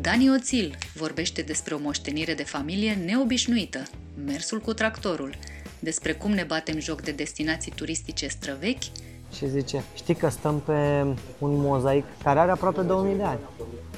Dani 0.00 0.30
Oțil 0.30 0.78
vorbește 0.94 1.42
despre 1.42 1.74
o 1.74 1.78
moștenire 1.78 2.34
de 2.34 2.44
familie 2.44 2.92
neobișnuită, 2.92 3.82
mersul 4.24 4.60
cu 4.60 4.72
tractorul, 4.72 5.34
despre 5.78 6.12
cum 6.12 6.30
ne 6.30 6.44
batem 6.46 6.78
joc 6.78 7.00
de 7.00 7.10
destinații 7.10 7.72
turistice 7.76 8.26
străvechi 8.26 8.90
și 9.34 9.48
zice, 9.48 9.84
știi 9.94 10.14
că 10.14 10.28
stăm 10.28 10.60
pe 10.60 11.04
un 11.38 11.60
mozaic 11.60 12.04
care 12.22 12.38
are 12.38 12.50
aproape 12.50 12.80
2000 12.80 13.16
de 13.16 13.22
ani. 13.22 13.40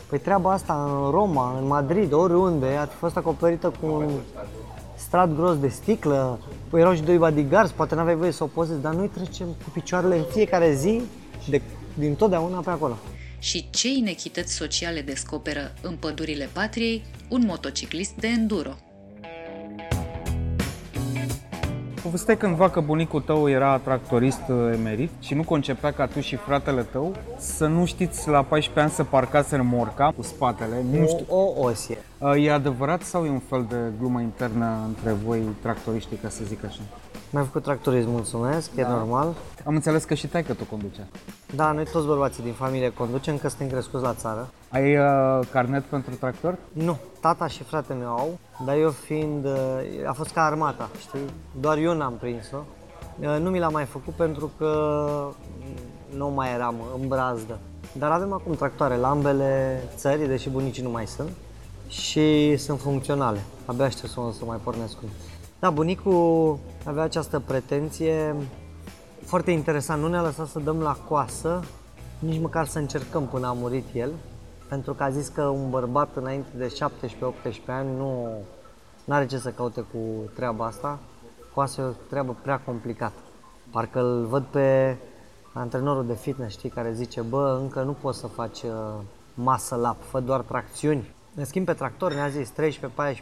Păi 0.08 0.18
treaba 0.18 0.52
asta 0.52 1.02
în 1.04 1.10
Roma, 1.10 1.58
în 1.58 1.66
Madrid, 1.66 2.12
oriunde, 2.12 2.66
a 2.66 2.86
fost 2.86 3.16
acoperită 3.16 3.72
cu 3.80 3.86
un 3.86 4.10
strat 4.96 5.34
gros 5.34 5.58
de 5.58 5.68
sticlă, 5.68 6.38
păi 6.70 6.80
erau 6.80 6.94
și 6.94 7.02
doi 7.02 7.18
bodyguards, 7.18 7.70
poate 7.70 7.94
n-aveai 7.94 8.16
voie 8.16 8.30
să 8.30 8.42
o 8.42 8.46
pozezi, 8.46 8.80
dar 8.80 8.94
noi 8.94 9.08
trecem 9.08 9.46
cu 9.46 9.70
picioarele 9.72 10.16
în 10.16 10.24
fiecare 10.30 10.74
zi, 10.74 11.00
de, 11.48 11.62
din 11.94 12.14
totdeauna 12.14 12.58
pe 12.60 12.70
acolo. 12.70 12.96
Și 13.38 13.70
ce 13.70 13.88
inechități 13.88 14.54
sociale 14.54 15.00
descoperă 15.00 15.72
în 15.82 15.96
pădurile 15.96 16.48
patriei 16.52 17.02
un 17.28 17.42
motociclist 17.46 18.12
de 18.12 18.26
enduro? 18.26 18.74
Povestea 22.04 22.36
cândva 22.36 22.70
că 22.70 22.80
bunicul 22.80 23.20
tău 23.20 23.48
era 23.48 23.78
tractorist 23.78 24.40
uh, 24.48 24.56
emerit 24.72 25.10
și 25.20 25.34
nu 25.34 25.42
concepea 25.42 25.92
ca 25.92 26.06
tu 26.06 26.20
și 26.20 26.36
fratele 26.36 26.82
tău 26.82 27.14
să 27.38 27.66
nu 27.66 27.84
știți 27.84 28.28
la 28.28 28.42
14 28.42 28.80
ani 28.80 28.90
să 28.90 29.04
parcați 29.04 29.54
remorca 29.54 30.12
cu 30.16 30.22
spatele. 30.22 30.84
Nu 30.92 31.06
știu. 31.06 31.24
O, 31.28 31.36
o 31.36 31.62
osie. 31.62 31.98
Uh, 32.18 32.44
e 32.44 32.52
adevărat 32.52 33.02
sau 33.02 33.24
e 33.24 33.30
un 33.30 33.42
fel 33.48 33.66
de 33.68 33.76
glumă 33.98 34.20
internă 34.20 34.84
între 34.86 35.12
voi 35.12 35.42
tractoriștii, 35.62 36.16
ca 36.16 36.28
să 36.28 36.44
zic 36.44 36.64
așa? 36.64 36.80
Mi-am 37.34 37.46
făcut 37.46 37.62
tractorism, 37.62 38.10
mulțumesc, 38.10 38.74
da. 38.74 38.80
e 38.80 38.88
normal. 38.88 39.34
Am 39.64 39.74
înțeles 39.74 40.04
că 40.04 40.14
și 40.14 40.26
tai 40.26 40.42
că 40.42 40.54
tu 40.54 40.64
conducea. 40.64 41.02
Da, 41.54 41.72
noi 41.72 41.84
toți 41.84 42.06
bărbații 42.06 42.42
din 42.42 42.52
familie 42.52 42.92
conducem, 42.92 43.38
că 43.38 43.48
suntem 43.48 43.68
crescuți 43.68 44.02
la 44.02 44.14
țară. 44.14 44.48
Ai 44.70 44.96
uh, 44.96 45.46
carnet 45.50 45.82
pentru 45.82 46.14
tractor? 46.14 46.58
Nu, 46.72 46.98
tata 47.20 47.46
și 47.46 47.62
fratele 47.62 47.98
meu 47.98 48.08
au, 48.08 48.38
dar 48.64 48.76
eu 48.76 48.90
fiind, 48.90 49.44
uh, 49.44 50.08
a 50.08 50.12
fost 50.12 50.32
ca 50.32 50.44
armata, 50.44 50.90
știi? 51.00 51.20
Doar 51.60 51.78
eu 51.78 51.94
n-am 51.94 52.16
prins-o. 52.20 52.56
Uh, 53.20 53.36
nu 53.40 53.50
mi 53.50 53.58
l-am 53.58 53.72
mai 53.72 53.84
făcut 53.84 54.14
pentru 54.14 54.50
că 54.58 54.70
nu 56.16 56.28
mai 56.28 56.52
eram 56.52 56.74
în 57.00 57.08
brazdă. 57.08 57.58
Dar 57.92 58.10
avem 58.10 58.32
acum 58.32 58.54
tractoare 58.54 58.96
la 58.96 59.08
ambele 59.08 59.82
țări, 59.96 60.26
deși 60.26 60.48
bunicii 60.48 60.82
nu 60.82 60.90
mai 60.90 61.06
sunt, 61.06 61.30
și 61.88 62.56
sunt 62.56 62.80
funcționale. 62.80 63.40
Abia 63.64 63.84
aștept 63.84 64.12
să, 64.12 64.20
să 64.38 64.44
mai 64.44 64.58
pornesc 64.62 64.94
cu 64.94 65.04
Da, 65.64 65.70
bunicul 65.70 66.58
avea 66.84 67.02
această 67.02 67.40
pretenție 67.40 68.34
foarte 69.22 69.50
interesant, 69.50 70.02
nu 70.02 70.08
ne-a 70.08 70.22
lăsat 70.22 70.46
să 70.46 70.58
dăm 70.58 70.80
la 70.80 70.96
coasă, 71.08 71.64
nici 72.18 72.40
măcar 72.40 72.66
să 72.66 72.78
încercăm 72.78 73.26
până 73.26 73.46
a 73.46 73.52
murit 73.52 73.84
el, 73.94 74.10
pentru 74.68 74.94
că 74.94 75.02
a 75.02 75.10
zis 75.10 75.28
că 75.28 75.42
un 75.42 75.70
bărbat 75.70 76.16
înainte 76.16 76.48
de 76.56 76.76
17-18 77.46 77.52
ani 77.66 77.96
nu 77.96 78.28
are 79.08 79.26
ce 79.26 79.38
să 79.38 79.50
caute 79.50 79.80
cu 79.80 79.98
treaba 80.34 80.66
asta, 80.66 80.98
coasă 81.54 81.80
e 81.80 81.84
o 81.84 82.06
treabă 82.08 82.36
prea 82.42 82.60
complicată. 82.60 83.18
Parcă 83.70 84.00
îl 84.00 84.24
văd 84.24 84.42
pe 84.42 84.96
antrenorul 85.52 86.06
de 86.06 86.14
fitness, 86.14 86.56
știi, 86.56 86.70
care 86.70 86.92
zice, 86.92 87.20
bă, 87.20 87.58
încă 87.60 87.82
nu 87.82 87.92
poți 87.92 88.18
să 88.18 88.26
faci 88.26 88.62
uh, 88.62 88.70
masă 89.34 89.74
lap, 89.74 89.96
fă 90.02 90.20
doar 90.20 90.40
tracțiuni. 90.40 91.14
În 91.34 91.44
schimb, 91.44 91.66
pe 91.66 91.72
tractor 91.72 92.12
ne-a 92.12 92.28
zis 92.28 92.52
13-14 92.52 92.54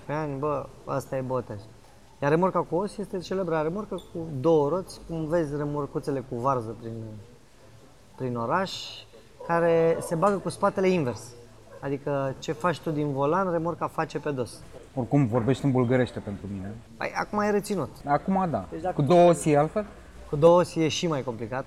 ani, 0.07 0.39
bă, 0.39 0.67
asta 0.85 1.17
e 1.17 1.21
botez. 1.21 1.61
Iar 2.23 2.31
remorca 2.31 2.61
cu 2.61 2.75
os 2.75 2.97
este 2.97 3.19
celebra 3.19 3.63
remorcă 3.63 3.95
cu 3.95 4.19
două 4.41 4.69
roți, 4.69 5.01
cum 5.09 5.25
vezi 5.25 5.57
remorcuțele 5.57 6.25
cu 6.29 6.37
varză 6.37 6.77
prin, 6.81 6.95
prin 8.17 8.37
oraș, 8.37 8.73
care 9.47 9.97
se 10.01 10.15
bagă 10.15 10.37
cu 10.37 10.49
spatele 10.49 10.89
invers. 10.89 11.33
Adică 11.81 12.35
ce 12.39 12.53
faci 12.53 12.79
tu 12.79 12.91
din 12.91 13.13
volan, 13.13 13.51
remorca 13.51 13.87
face 13.87 14.19
pe 14.19 14.31
dos. 14.31 14.61
Oricum 14.95 15.27
vorbești 15.27 15.65
în 15.65 15.71
bulgărește 15.71 16.19
pentru 16.19 16.47
mine. 16.53 16.75
Păi, 16.97 17.13
acum 17.15 17.39
ai 17.39 17.51
reținut. 17.51 17.91
Acum 18.05 18.47
da. 18.51 18.67
Deci 18.71 18.93
cu 18.93 19.03
două 19.03 19.29
osi 19.29 19.51
e 19.51 19.59
altfel? 19.59 19.87
Cu 20.29 20.37
două 20.37 20.59
osi 20.59 20.79
e 20.79 20.89
și 20.89 21.07
mai 21.07 21.23
complicat. 21.23 21.65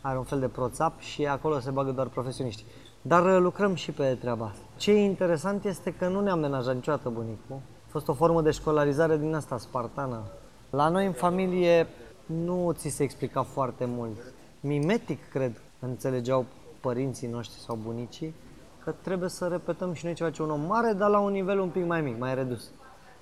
Are 0.00 0.18
un 0.18 0.24
fel 0.24 0.40
de 0.40 0.48
proțap 0.48 1.00
și 1.00 1.26
acolo 1.26 1.58
se 1.58 1.70
bagă 1.70 1.90
doar 1.90 2.06
profesioniști. 2.06 2.64
Dar 3.02 3.24
uh, 3.24 3.40
lucrăm 3.40 3.74
și 3.74 3.90
pe 3.90 4.16
treaba 4.20 4.44
asta. 4.44 4.64
Ce 4.76 4.90
e 4.90 5.04
interesant 5.04 5.64
este 5.64 5.94
că 5.94 6.08
nu 6.08 6.20
ne-am 6.20 6.38
menajat 6.38 6.74
niciodată 6.74 7.08
bunicul 7.08 7.60
fost 7.92 8.08
o 8.08 8.12
formă 8.12 8.42
de 8.42 8.50
școlarizare 8.50 9.16
din 9.16 9.34
asta 9.34 9.58
spartană. 9.58 10.22
La 10.70 10.88
noi 10.88 11.06
în 11.06 11.12
familie 11.12 11.86
nu 12.26 12.72
ți 12.72 12.88
se 12.88 13.02
explica 13.02 13.42
foarte 13.42 13.84
mult. 13.84 14.16
Mimetic, 14.60 15.28
cred, 15.28 15.60
înțelegeau 15.78 16.44
părinții 16.80 17.28
noștri 17.28 17.60
sau 17.60 17.78
bunicii 17.82 18.34
că 18.84 18.94
trebuie 19.02 19.28
să 19.28 19.46
repetăm 19.46 19.92
și 19.92 20.04
noi 20.04 20.14
ceva 20.14 20.30
ce 20.30 20.42
un 20.42 20.50
om 20.50 20.60
mare, 20.60 20.92
dar 20.92 21.10
la 21.10 21.18
un 21.18 21.32
nivel 21.32 21.58
un 21.58 21.68
pic 21.68 21.86
mai 21.86 22.00
mic, 22.00 22.18
mai 22.18 22.34
redus. 22.34 22.70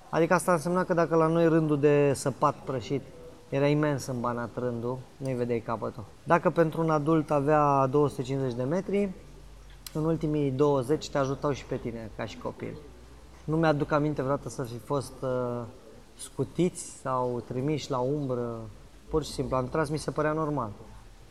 Adică 0.09 0.33
asta 0.33 0.51
însemna 0.51 0.83
că 0.83 0.93
dacă 0.93 1.15
la 1.15 1.27
noi 1.27 1.47
rândul 1.47 1.79
de 1.79 2.11
săpat 2.15 2.55
prășit 2.55 3.01
era 3.49 3.67
imens 3.67 4.05
în 4.05 4.19
banat 4.19 4.49
rândul, 4.57 4.97
nu-i 5.17 5.33
vedeai 5.33 5.59
capătul. 5.59 6.03
Dacă 6.23 6.49
pentru 6.49 6.81
un 6.81 6.89
adult 6.89 7.31
avea 7.31 7.87
250 7.87 8.53
de 8.53 8.63
metri, 8.63 9.09
în 9.93 10.05
ultimii 10.05 10.51
20 10.51 11.09
te 11.09 11.17
ajutau 11.17 11.51
și 11.51 11.65
pe 11.65 11.75
tine 11.75 12.11
ca 12.15 12.25
și 12.25 12.37
copil. 12.37 12.77
Nu 13.43 13.55
mi-aduc 13.57 13.91
aminte 13.91 14.21
vreodată 14.21 14.49
să 14.49 14.63
fi 14.63 14.77
fost 14.77 15.13
uh, 15.21 15.61
scutiți 16.17 16.83
sau 17.01 17.43
trimiși 17.47 17.91
la 17.91 17.97
umbră. 17.97 18.59
Pur 19.09 19.23
și 19.23 19.31
simplu, 19.31 19.55
am 19.55 19.67
tras, 19.67 19.89
mi 19.89 19.97
se 19.97 20.11
părea 20.11 20.31
normal. 20.31 20.69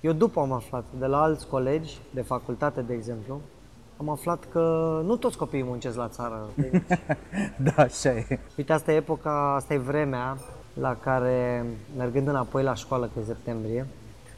Eu 0.01 0.13
după 0.13 0.41
am 0.41 0.53
aflat, 0.53 0.85
de 0.99 1.07
la 1.07 1.23
alți 1.23 1.47
colegi 1.47 1.99
de 2.15 2.23
facultate, 2.23 2.81
de 2.81 2.95
exemplu, 2.95 3.41
am 3.97 4.09
aflat 4.09 4.45
că 4.53 4.61
nu 5.05 5.17
toți 5.17 5.37
copiii 5.37 5.63
muncesc 5.63 5.97
la 5.97 6.09
țară. 6.09 6.49
da, 7.75 7.83
așa 7.83 8.11
e. 8.11 8.39
Uite, 8.57 8.73
asta 8.73 8.93
e 8.93 8.97
epoca, 8.97 9.55
asta 9.55 9.75
e 9.75 9.79
vremea 9.79 10.39
la 10.75 10.97
care, 10.97 11.65
mergând 11.97 12.29
înapoi 12.29 12.63
la 12.63 12.75
școală 12.75 13.11
pe 13.15 13.21
septembrie, 13.27 13.87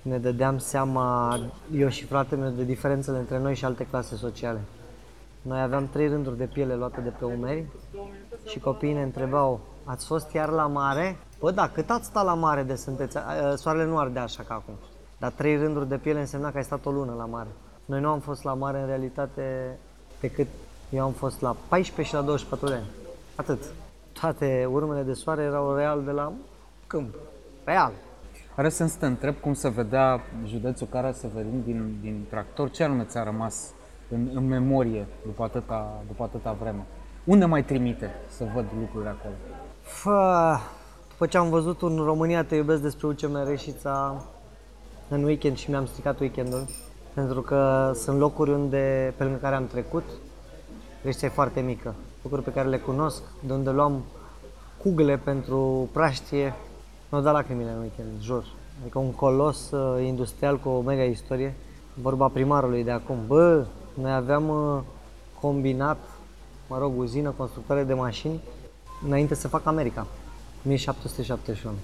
ne 0.03 0.18
dădeam 0.18 0.59
seama, 0.59 1.39
eu 1.75 1.89
și 1.89 2.05
fratele 2.05 2.41
meu, 2.41 2.51
de 2.51 2.64
diferențele 2.64 3.18
între 3.18 3.39
noi 3.39 3.55
și 3.55 3.64
alte 3.64 3.87
clase 3.87 4.16
sociale. 4.16 4.61
Noi 5.43 5.61
aveam 5.61 5.88
trei 5.88 6.09
rânduri 6.09 6.36
de 6.36 6.45
piele 6.45 6.74
luate 6.74 7.01
de 7.01 7.12
pe 7.18 7.24
umeri 7.24 7.66
și 8.45 8.59
copiii 8.59 8.93
ne 8.93 9.03
întrebau 9.03 9.61
Ați 9.84 10.07
fost 10.07 10.32
iar 10.32 10.49
la 10.49 10.66
mare? 10.66 11.16
Bă, 11.38 11.51
da, 11.51 11.68
cât 11.68 11.90
ați 11.90 12.07
stat 12.07 12.24
la 12.24 12.34
mare 12.34 12.62
de 12.62 12.74
sunteți? 12.74 13.16
Soarele 13.57 13.84
nu 13.84 13.99
arde 13.99 14.18
așa 14.18 14.43
ca 14.43 14.55
acum. 14.55 14.74
Dar 15.18 15.30
trei 15.30 15.57
rânduri 15.57 15.88
de 15.88 15.97
piele 15.97 16.20
însemna 16.20 16.51
că 16.51 16.57
ai 16.57 16.64
stat 16.64 16.86
o 16.86 16.90
lună 16.90 17.14
la 17.16 17.24
mare. 17.24 17.49
Noi 17.84 18.01
nu 18.01 18.09
am 18.09 18.20
fost 18.20 18.45
la 18.45 18.55
mare 18.55 18.78
în 18.78 18.86
realitate 18.86 19.78
decât 20.20 20.47
eu 20.90 21.05
am 21.05 21.12
fost 21.12 21.40
la 21.40 21.57
14 21.68 22.14
și 22.14 22.20
la 22.20 22.26
24 22.26 22.68
de 22.68 22.74
ani. 22.74 22.86
Atât. 23.34 23.62
Toate 24.20 24.68
urmele 24.70 25.03
de 25.03 25.12
soare 25.12 25.43
erau 25.43 25.74
real 25.74 26.05
de 26.05 26.11
la 26.11 26.32
câmp. 26.86 27.14
Real. 27.64 27.93
Are 28.57 28.68
sens 28.68 28.93
să 28.93 28.99
te 28.99 29.07
întreb 29.07 29.34
cum 29.34 29.55
se 29.55 29.68
vedea 29.68 30.20
județul 30.47 30.86
Cara 30.90 31.12
Severin 31.12 31.62
din, 31.64 31.99
din 32.01 32.26
tractor? 32.30 32.70
Ce 32.70 32.84
anume 32.84 33.05
ți-a 33.05 33.22
rămas 33.22 33.70
în, 34.12 34.30
în 34.34 34.46
memorie 34.46 35.06
după 35.24 35.42
atâta, 35.42 36.02
după 36.06 36.22
atâta 36.22 36.56
vreme? 36.60 36.86
Unde 37.24 37.44
mai 37.44 37.64
trimite 37.64 38.10
să 38.28 38.44
văd 38.54 38.64
lucrurile 38.80 39.10
acolo? 39.10 39.34
Fă, 39.82 40.56
după 41.08 41.26
ce 41.26 41.36
am 41.36 41.48
văzut 41.48 41.80
un 41.80 41.96
România 41.96 42.44
te 42.44 42.54
iubesc 42.54 42.82
despre 42.82 43.06
UCM 43.06 43.44
Reșița 43.46 44.24
în 45.08 45.24
weekend 45.24 45.56
și 45.56 45.70
mi-am 45.70 45.86
stricat 45.86 46.20
weekendul, 46.20 46.66
pentru 47.14 47.40
că 47.40 47.92
sunt 47.94 48.18
locuri 48.18 48.50
unde, 48.50 49.14
pe 49.16 49.24
lângă 49.24 49.38
care 49.38 49.54
am 49.54 49.66
trecut, 49.66 50.04
Reșița 51.02 51.26
e 51.26 51.28
foarte 51.28 51.60
mică, 51.60 51.94
locuri 52.22 52.42
pe 52.42 52.52
care 52.52 52.68
le 52.68 52.78
cunosc, 52.78 53.22
de 53.46 53.52
unde 53.52 53.70
luam 53.70 54.02
cugle 54.82 55.16
pentru 55.16 55.88
praștie, 55.92 56.54
nu 57.08 57.20
da 57.20 57.30
lacrimile 57.30 57.70
în 57.70 57.78
weekend, 57.80 58.08
jur. 58.20 58.44
Adică 58.80 58.98
un 58.98 59.12
colos 59.12 59.70
uh, 59.70 60.04
industrial 60.04 60.58
cu 60.58 60.68
o 60.68 60.80
mega 60.80 61.02
istorie, 61.02 61.54
vorba 61.94 62.28
primarului 62.28 62.84
de 62.84 62.90
acum. 62.90 63.16
Bă, 63.26 63.64
noi 63.95 64.12
aveam 64.12 64.49
uh, 64.49 64.80
combinat, 65.40 65.99
mă 66.68 66.78
rog, 66.78 66.99
uzină, 66.99 67.30
constructoare 67.36 67.84
de 67.84 67.95
mașini, 67.95 68.40
înainte 69.07 69.34
să 69.34 69.49
facă 69.49 69.68
America, 69.68 70.07
1771. 70.64 71.74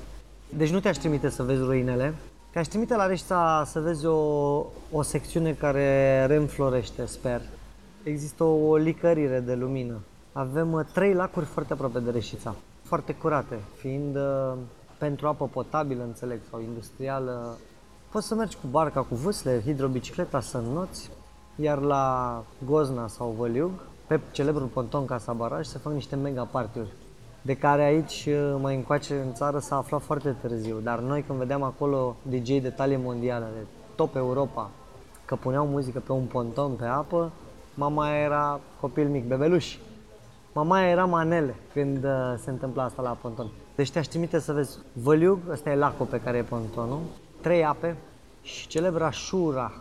Deci 0.57 0.71
nu 0.71 0.81
te-aș 0.81 0.97
trimite 0.97 1.29
să 1.29 1.43
vezi 1.43 1.61
ruinele, 1.63 2.15
te-aș 2.51 2.67
trimite 2.67 2.97
la 2.97 3.07
Reșița 3.07 3.65
să 3.67 3.81
vezi 3.81 4.07
o, 4.07 4.17
o 4.93 5.03
secțiune 5.03 5.53
care 5.53 6.25
reînflorește, 6.27 7.07
sper. 7.07 7.41
Există 8.03 8.45
o 8.45 8.77
licărire 8.77 9.41
de 9.41 9.55
lumină. 9.55 9.99
Avem 10.33 10.73
uh, 10.73 10.85
trei 10.93 11.15
lacuri 11.15 11.47
foarte 11.47 11.73
aproape 11.73 11.99
de 11.99 12.11
Reșița, 12.11 12.55
foarte 12.83 13.15
curate, 13.15 13.59
fiind 13.77 14.17
uh, 14.17 14.53
pentru 14.99 15.27
apă 15.27 15.47
potabilă, 15.47 16.03
înțeleg, 16.03 16.41
sau 16.51 16.61
industrială. 16.61 17.59
Poți 18.11 18.27
să 18.27 18.35
mergi 18.35 18.57
cu 18.57 18.67
barca, 18.67 19.01
cu 19.01 19.15
vâsle, 19.15 19.63
hidrobicicleta, 19.65 20.41
să 20.41 20.57
înnoți, 20.57 21.11
iar 21.61 21.79
la 21.79 22.45
Gozna 22.67 23.09
sau 23.09 23.35
Văliug, 23.39 23.71
pe 24.07 24.21
celebrul 24.31 24.67
ponton 24.67 25.05
Casa 25.05 25.33
Baraj, 25.33 25.67
se 25.67 25.79
fac 25.79 25.93
niște 25.93 26.17
mega 26.17 26.43
partiuri 26.43 26.91
de 27.43 27.57
care 27.57 27.83
aici 27.83 28.27
uh, 28.29 28.57
mai 28.61 28.75
încoace 28.75 29.15
în 29.15 29.35
țară 29.35 29.59
s-a 29.59 29.77
aflat 29.77 30.03
foarte 30.03 30.37
târziu, 30.41 30.79
dar 30.83 30.99
noi 30.99 31.23
când 31.23 31.39
vedeam 31.39 31.63
acolo 31.63 32.17
DJ 32.23 32.49
de 32.49 32.71
talie 32.77 32.97
mondială, 32.97 33.49
de 33.55 33.67
top 33.95 34.17
Europa, 34.17 34.71
că 35.25 35.37
puneau 35.37 35.67
muzică 35.67 35.99
pe 35.99 36.13
un 36.13 36.25
ponton 36.25 36.73
pe 36.73 36.85
apă, 36.85 37.31
mama 37.75 38.17
era 38.17 38.61
copil 38.81 39.09
mic, 39.09 39.25
bebeluș. 39.25 39.77
Mama 40.53 40.83
era 40.83 41.05
manele 41.05 41.55
când 41.73 42.05
uh, 42.05 42.35
se 42.43 42.51
întâmpla 42.51 42.85
asta 42.85 43.03
la 43.03 43.17
ponton. 43.21 43.47
Deci 43.75 43.91
te-aș 43.91 44.07
trimite 44.07 44.39
să 44.39 44.53
vezi 44.53 44.79
Văliug, 44.93 45.39
ăsta 45.51 45.71
e 45.71 45.75
lacul 45.75 46.07
pe 46.07 46.21
care 46.21 46.37
e 46.37 46.43
pontonul, 46.43 47.01
trei 47.41 47.65
ape 47.65 47.97
și 48.43 48.67
celebra 48.67 49.11
Șura, 49.11 49.73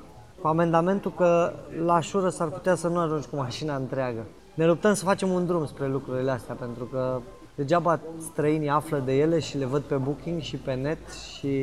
cu 0.47 0.53
amendamentul 0.53 1.11
că 1.11 1.53
la 1.85 1.99
Șură 1.99 2.29
s-ar 2.29 2.47
putea 2.47 2.75
să 2.75 2.87
nu 2.87 2.99
ajungi 2.99 3.27
cu 3.27 3.35
mașina 3.35 3.75
întreagă. 3.75 4.25
Ne 4.53 4.65
luptăm 4.65 4.93
să 4.93 5.03
facem 5.03 5.29
un 5.29 5.45
drum 5.45 5.65
spre 5.65 5.87
lucrurile 5.87 6.31
astea, 6.31 6.55
pentru 6.55 6.83
că 6.83 7.19
degeaba 7.55 7.99
străinii 8.31 8.69
află 8.69 9.01
de 9.05 9.17
ele 9.17 9.39
și 9.39 9.57
le 9.57 9.65
văd 9.65 9.81
pe 9.81 9.95
Booking 9.95 10.41
și 10.41 10.57
pe 10.57 10.73
net 10.73 11.11
și 11.37 11.57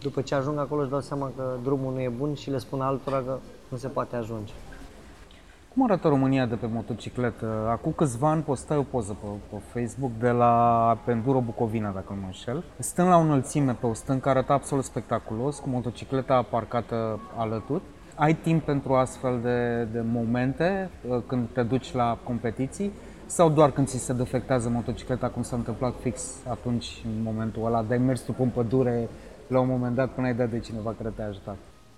după 0.00 0.20
ce 0.20 0.34
ajung 0.34 0.58
acolo 0.58 0.80
își 0.80 0.90
dau 0.90 1.00
seama 1.00 1.30
că 1.36 1.56
drumul 1.62 1.92
nu 1.92 2.00
e 2.00 2.08
bun 2.08 2.34
și 2.34 2.50
le 2.50 2.58
spun 2.58 2.80
altora 2.80 3.16
că 3.16 3.38
nu 3.68 3.76
se 3.76 3.88
poate 3.88 4.16
ajunge. 4.16 4.52
Cum 5.76 5.84
arată 5.84 6.08
România 6.08 6.46
de 6.46 6.54
pe 6.54 6.66
motocicletă? 6.66 7.66
Acum 7.70 7.92
câțiva 7.92 8.30
ani 8.30 8.42
postai 8.42 8.76
o 8.76 8.82
poză 8.82 9.16
pe, 9.20 9.26
pe 9.50 9.56
Facebook 9.72 10.10
de 10.18 10.30
la 10.30 10.98
Penduro 11.04 11.40
Bucovina, 11.40 11.90
dacă 11.90 12.06
nu 12.08 12.20
mă 12.20 12.26
înșel. 12.26 12.64
Stând 12.78 13.08
la 13.08 13.16
o 13.16 13.20
înălțime 13.20 13.76
pe 13.80 13.86
o 13.86 13.92
stâncă, 13.92 14.28
arată 14.28 14.52
absolut 14.52 14.84
spectaculos, 14.84 15.58
cu 15.58 15.68
motocicleta 15.68 16.42
parcată 16.42 17.20
alături. 17.36 17.82
Ai 18.14 18.34
timp 18.34 18.62
pentru 18.62 18.94
astfel 18.94 19.40
de, 19.42 19.84
de 19.92 20.04
momente 20.12 20.90
uh, 21.08 21.18
când 21.26 21.48
te 21.52 21.62
duci 21.62 21.92
la 21.92 22.18
competiții 22.22 22.92
sau 23.26 23.50
doar 23.50 23.70
când 23.70 23.86
ți 23.86 23.98
se 23.98 24.12
defectează 24.12 24.68
motocicleta, 24.68 25.28
cum 25.28 25.42
s-a 25.42 25.56
întâmplat 25.56 25.94
fix 26.00 26.46
atunci, 26.48 27.02
în 27.04 27.22
momentul 27.22 27.66
ăla, 27.66 27.82
de 27.82 27.92
ai 27.92 28.00
mers 28.00 28.20
tu 28.20 28.34
în 28.38 28.48
pădure 28.48 29.08
la 29.46 29.60
un 29.60 29.68
moment 29.68 29.94
dat 29.94 30.10
până 30.10 30.26
ai 30.26 30.34
dat 30.34 30.50
de 30.50 30.58
cineva 30.58 30.94
care 30.98 31.12
te-a 31.16 31.26
ajutat? 31.26 31.56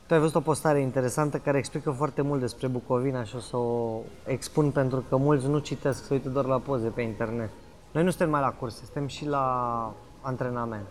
Tu 0.08 0.14
ai 0.14 0.20
văzut 0.20 0.34
o 0.34 0.40
postare 0.40 0.80
interesantă 0.80 1.38
care 1.38 1.58
explică 1.58 1.90
foarte 1.90 2.22
mult 2.22 2.40
despre 2.40 2.66
Bucovina 2.66 3.24
și 3.24 3.36
o 3.36 3.38
să 3.38 3.56
o 3.56 4.00
expun 4.26 4.70
pentru 4.70 5.04
că 5.08 5.16
mulți 5.16 5.46
nu 5.46 5.58
citesc, 5.58 6.04
se 6.04 6.14
uită 6.14 6.28
doar 6.28 6.44
la 6.44 6.58
poze 6.58 6.88
pe 6.88 7.02
internet. 7.02 7.50
Noi 7.92 8.04
nu 8.04 8.10
suntem 8.10 8.30
mai 8.30 8.40
la 8.40 8.50
curse, 8.50 8.84
suntem 8.84 9.06
și 9.06 9.26
la 9.26 9.94
antrenament. 10.20 10.86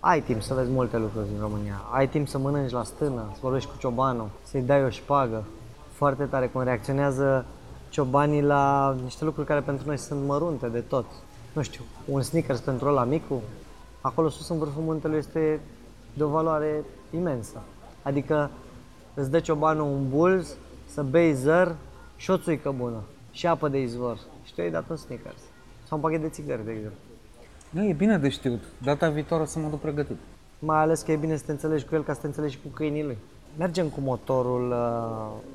Ai 0.00 0.20
timp 0.20 0.42
să 0.42 0.54
vezi 0.54 0.70
multe 0.70 0.96
lucruri 0.96 1.28
din 1.28 1.40
România. 1.40 1.80
Ai 1.90 2.08
timp 2.08 2.28
să 2.28 2.38
mănânci 2.38 2.70
la 2.70 2.82
stână, 2.82 3.30
să 3.32 3.38
vorbești 3.42 3.70
cu 3.70 3.76
ciobanul, 3.78 4.28
să-i 4.42 4.62
dai 4.62 4.84
o 4.84 4.88
șpagă. 4.88 5.44
Foarte 5.92 6.24
tare 6.24 6.46
cum 6.46 6.62
reacționează 6.62 7.44
ciobanii 7.88 8.42
la 8.42 8.96
niște 9.02 9.24
lucruri 9.24 9.46
care 9.46 9.60
pentru 9.60 9.86
noi 9.86 9.96
sunt 9.96 10.26
mărunte 10.26 10.66
de 10.66 10.80
tot. 10.80 11.06
Nu 11.52 11.62
știu, 11.62 11.82
un 12.06 12.22
sneakers 12.22 12.60
pentru 12.60 12.88
ăla 12.88 13.04
micu, 13.04 13.42
acolo 14.00 14.28
sus 14.28 14.48
în 14.48 14.58
vârful 14.58 14.82
muntelui 14.82 15.18
este 15.18 15.60
de 16.14 16.24
o 16.24 16.28
valoare 16.28 16.84
imensă. 17.10 17.62
Adică 18.08 18.50
îți 19.14 19.30
dă 19.30 19.40
ciobanul 19.40 19.84
un 19.84 20.08
bulz, 20.08 20.56
să 20.86 21.02
bei 21.02 21.32
zăr 21.32 21.76
și 22.16 22.30
o 22.30 22.36
țuică 22.36 22.74
bună 22.76 23.02
și 23.30 23.46
apă 23.46 23.68
de 23.68 23.80
izvor. 23.80 24.18
Și 24.44 24.54
tu 24.54 24.60
ai 24.60 24.70
dat 24.70 24.90
un 24.90 24.96
sneakers. 24.96 25.40
Sau 25.86 25.96
un 25.96 26.02
pachet 26.02 26.20
de 26.20 26.28
țigări, 26.28 26.64
de 26.64 26.70
exemplu. 26.70 26.98
Nu, 27.70 27.84
e 27.84 27.92
bine 27.92 28.18
de 28.18 28.28
știut. 28.28 28.62
Data 28.82 29.08
viitoare 29.08 29.42
o 29.42 29.46
să 29.46 29.58
mă 29.58 29.68
duc 29.68 29.80
pregătit. 29.80 30.16
Mai 30.58 30.78
ales 30.78 31.02
că 31.02 31.12
e 31.12 31.16
bine 31.16 31.36
să 31.36 31.44
te 31.44 31.50
înțelegi 31.50 31.84
cu 31.84 31.94
el 31.94 32.04
ca 32.04 32.12
să 32.12 32.20
te 32.20 32.26
înțelegi 32.26 32.54
și 32.54 32.62
cu 32.62 32.68
câinii 32.68 33.04
lui. 33.04 33.18
Mergem 33.58 33.88
cu 33.88 34.00
motorul 34.00 34.70
uh, 34.70 35.50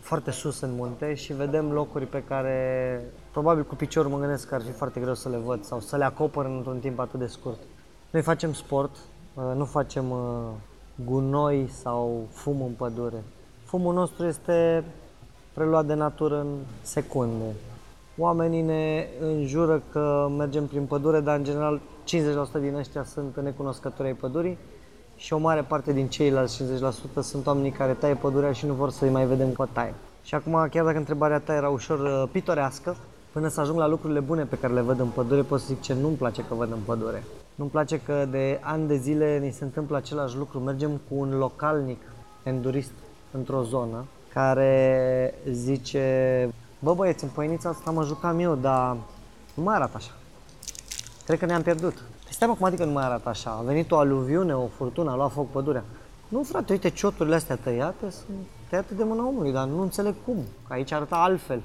foarte 0.00 0.30
sus 0.30 0.60
în 0.60 0.74
munte 0.74 1.14
și 1.14 1.32
vedem 1.32 1.72
locuri 1.72 2.06
pe 2.06 2.22
care 2.22 3.00
probabil 3.30 3.64
cu 3.64 3.74
piciorul 3.74 4.10
mă 4.10 4.18
gândesc 4.18 4.48
că 4.48 4.54
ar 4.54 4.62
fi 4.62 4.72
foarte 4.72 5.00
greu 5.00 5.14
să 5.14 5.28
le 5.28 5.36
văd 5.36 5.64
sau 5.64 5.80
să 5.80 5.96
le 5.96 6.04
acopăr 6.04 6.44
într-un 6.44 6.78
timp 6.78 6.98
atât 6.98 7.18
de 7.18 7.26
scurt. 7.26 7.58
Noi 8.10 8.22
facem 8.22 8.52
sport, 8.52 8.96
uh, 9.34 9.52
nu 9.56 9.64
facem 9.64 10.10
uh, 10.10 10.18
gunoi 11.04 11.68
sau 11.82 12.26
fum 12.30 12.62
în 12.62 12.72
pădure. 12.72 13.22
Fumul 13.64 13.94
nostru 13.94 14.26
este 14.26 14.84
preluat 15.52 15.86
de 15.86 15.94
natură 15.94 16.38
în 16.40 16.56
secunde. 16.82 17.54
Oamenii 18.18 18.62
ne 18.62 19.06
înjură 19.20 19.82
că 19.92 20.30
mergem 20.36 20.66
prin 20.66 20.84
pădure, 20.84 21.20
dar 21.20 21.36
în 21.36 21.44
general 21.44 21.80
50% 22.58 22.60
din 22.60 22.74
ăștia 22.74 23.04
sunt 23.04 23.40
necunoscători 23.40 24.08
ai 24.08 24.14
pădurii 24.14 24.58
și 25.16 25.32
o 25.32 25.38
mare 25.38 25.62
parte 25.62 25.92
din 25.92 26.08
ceilalți 26.08 26.62
50% 27.18 27.20
sunt 27.20 27.46
oamenii 27.46 27.70
care 27.70 27.92
taie 27.92 28.14
pădurea 28.14 28.52
și 28.52 28.66
nu 28.66 28.72
vor 28.72 28.90
să-i 28.90 29.10
mai 29.10 29.26
vedem 29.26 29.48
cu 29.48 29.68
taie. 29.72 29.94
Și 30.22 30.34
acum, 30.34 30.68
chiar 30.70 30.84
dacă 30.84 30.98
întrebarea 30.98 31.38
ta 31.38 31.54
era 31.54 31.68
ușor 31.68 31.98
uh, 31.98 32.28
pitorească, 32.32 32.96
până 33.32 33.48
să 33.48 33.60
ajung 33.60 33.78
la 33.78 33.86
lucrurile 33.86 34.20
bune 34.20 34.44
pe 34.44 34.58
care 34.58 34.72
le 34.72 34.80
văd 34.80 35.00
în 35.00 35.08
pădure, 35.08 35.42
pot 35.42 35.60
să 35.60 35.66
zic 35.66 35.80
ce 35.80 35.94
nu-mi 35.94 36.16
place 36.16 36.44
că 36.44 36.54
văd 36.54 36.72
în 36.72 36.78
pădure. 36.84 37.24
Nu-mi 37.58 37.70
place 37.70 38.00
că 38.00 38.26
de 38.30 38.60
ani 38.62 38.86
de 38.86 38.96
zile 38.96 39.38
ni 39.38 39.50
se 39.50 39.64
întâmplă 39.64 39.96
același 39.96 40.36
lucru. 40.36 40.58
Mergem 40.58 40.90
cu 40.90 41.14
un 41.14 41.36
localnic 41.36 42.00
endurist 42.42 42.90
într-o 43.30 43.62
zonă 43.62 44.04
care 44.32 45.34
zice 45.50 46.48
Bă 46.78 46.94
băieți, 46.94 47.24
în 47.24 47.30
păinița 47.30 47.68
asta 47.68 47.90
mă 47.90 48.04
jucam 48.04 48.38
eu, 48.38 48.54
dar 48.54 48.96
nu 49.54 49.62
mai 49.62 49.74
arată 49.74 49.92
așa. 49.96 50.10
Cred 51.24 51.38
că 51.38 51.46
ne-am 51.46 51.62
pierdut. 51.62 51.94
Păi 51.94 52.32
stai 52.32 52.48
mă, 52.48 52.54
cum 52.54 52.66
adică 52.66 52.84
nu 52.84 52.92
mai 52.92 53.04
arată 53.04 53.28
așa? 53.28 53.50
A 53.50 53.62
venit 53.62 53.90
o 53.90 53.98
aluviune, 53.98 54.54
o 54.54 54.66
furtună, 54.66 55.10
a 55.10 55.16
luat 55.16 55.32
foc 55.32 55.50
pădurea. 55.50 55.84
Nu 56.28 56.42
frate, 56.42 56.72
uite 56.72 56.88
cioturile 56.88 57.34
astea 57.34 57.56
tăiate 57.56 58.10
sunt 58.10 58.36
tăiate 58.68 58.94
de 58.94 59.04
mâna 59.04 59.26
omului, 59.26 59.52
dar 59.52 59.66
nu 59.66 59.80
înțeleg 59.80 60.14
cum. 60.24 60.36
Că 60.66 60.72
aici 60.72 60.92
arată 60.92 61.14
altfel. 61.14 61.62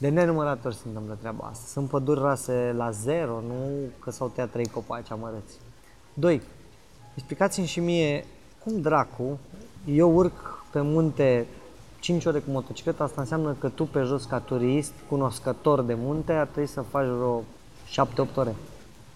De 0.00 0.08
nenumărate 0.08 0.66
ori 0.66 0.76
se 0.76 0.82
întâmplă 0.86 1.16
treaba 1.20 1.48
asta. 1.50 1.64
Sunt 1.66 1.88
păduri 1.88 2.20
rase 2.20 2.74
la 2.76 2.90
zero, 2.90 3.40
nu 3.40 3.70
că 3.98 4.10
s-au 4.10 4.28
tăiat 4.28 4.50
trei 4.50 4.66
copaci 4.66 5.10
amărăți. 5.10 5.54
Doi, 6.14 6.42
explicați-mi 7.14 7.66
și 7.66 7.80
mie 7.80 8.24
cum 8.64 8.80
dracu 8.80 9.38
eu 9.86 10.14
urc 10.14 10.64
pe 10.70 10.80
munte 10.80 11.46
5 12.00 12.24
ore 12.24 12.38
cu 12.38 12.50
motocicleta, 12.50 13.04
asta 13.04 13.20
înseamnă 13.20 13.56
că 13.58 13.68
tu 13.68 13.84
pe 13.84 14.02
jos 14.02 14.24
ca 14.24 14.38
turist, 14.38 14.92
cunoscător 15.08 15.82
de 15.82 15.94
munte, 15.94 16.32
ar 16.32 16.46
trebui 16.46 16.68
să 16.68 16.80
faci 16.80 17.06
vreo 17.06 17.42
7-8 18.30 18.34
ore. 18.34 18.54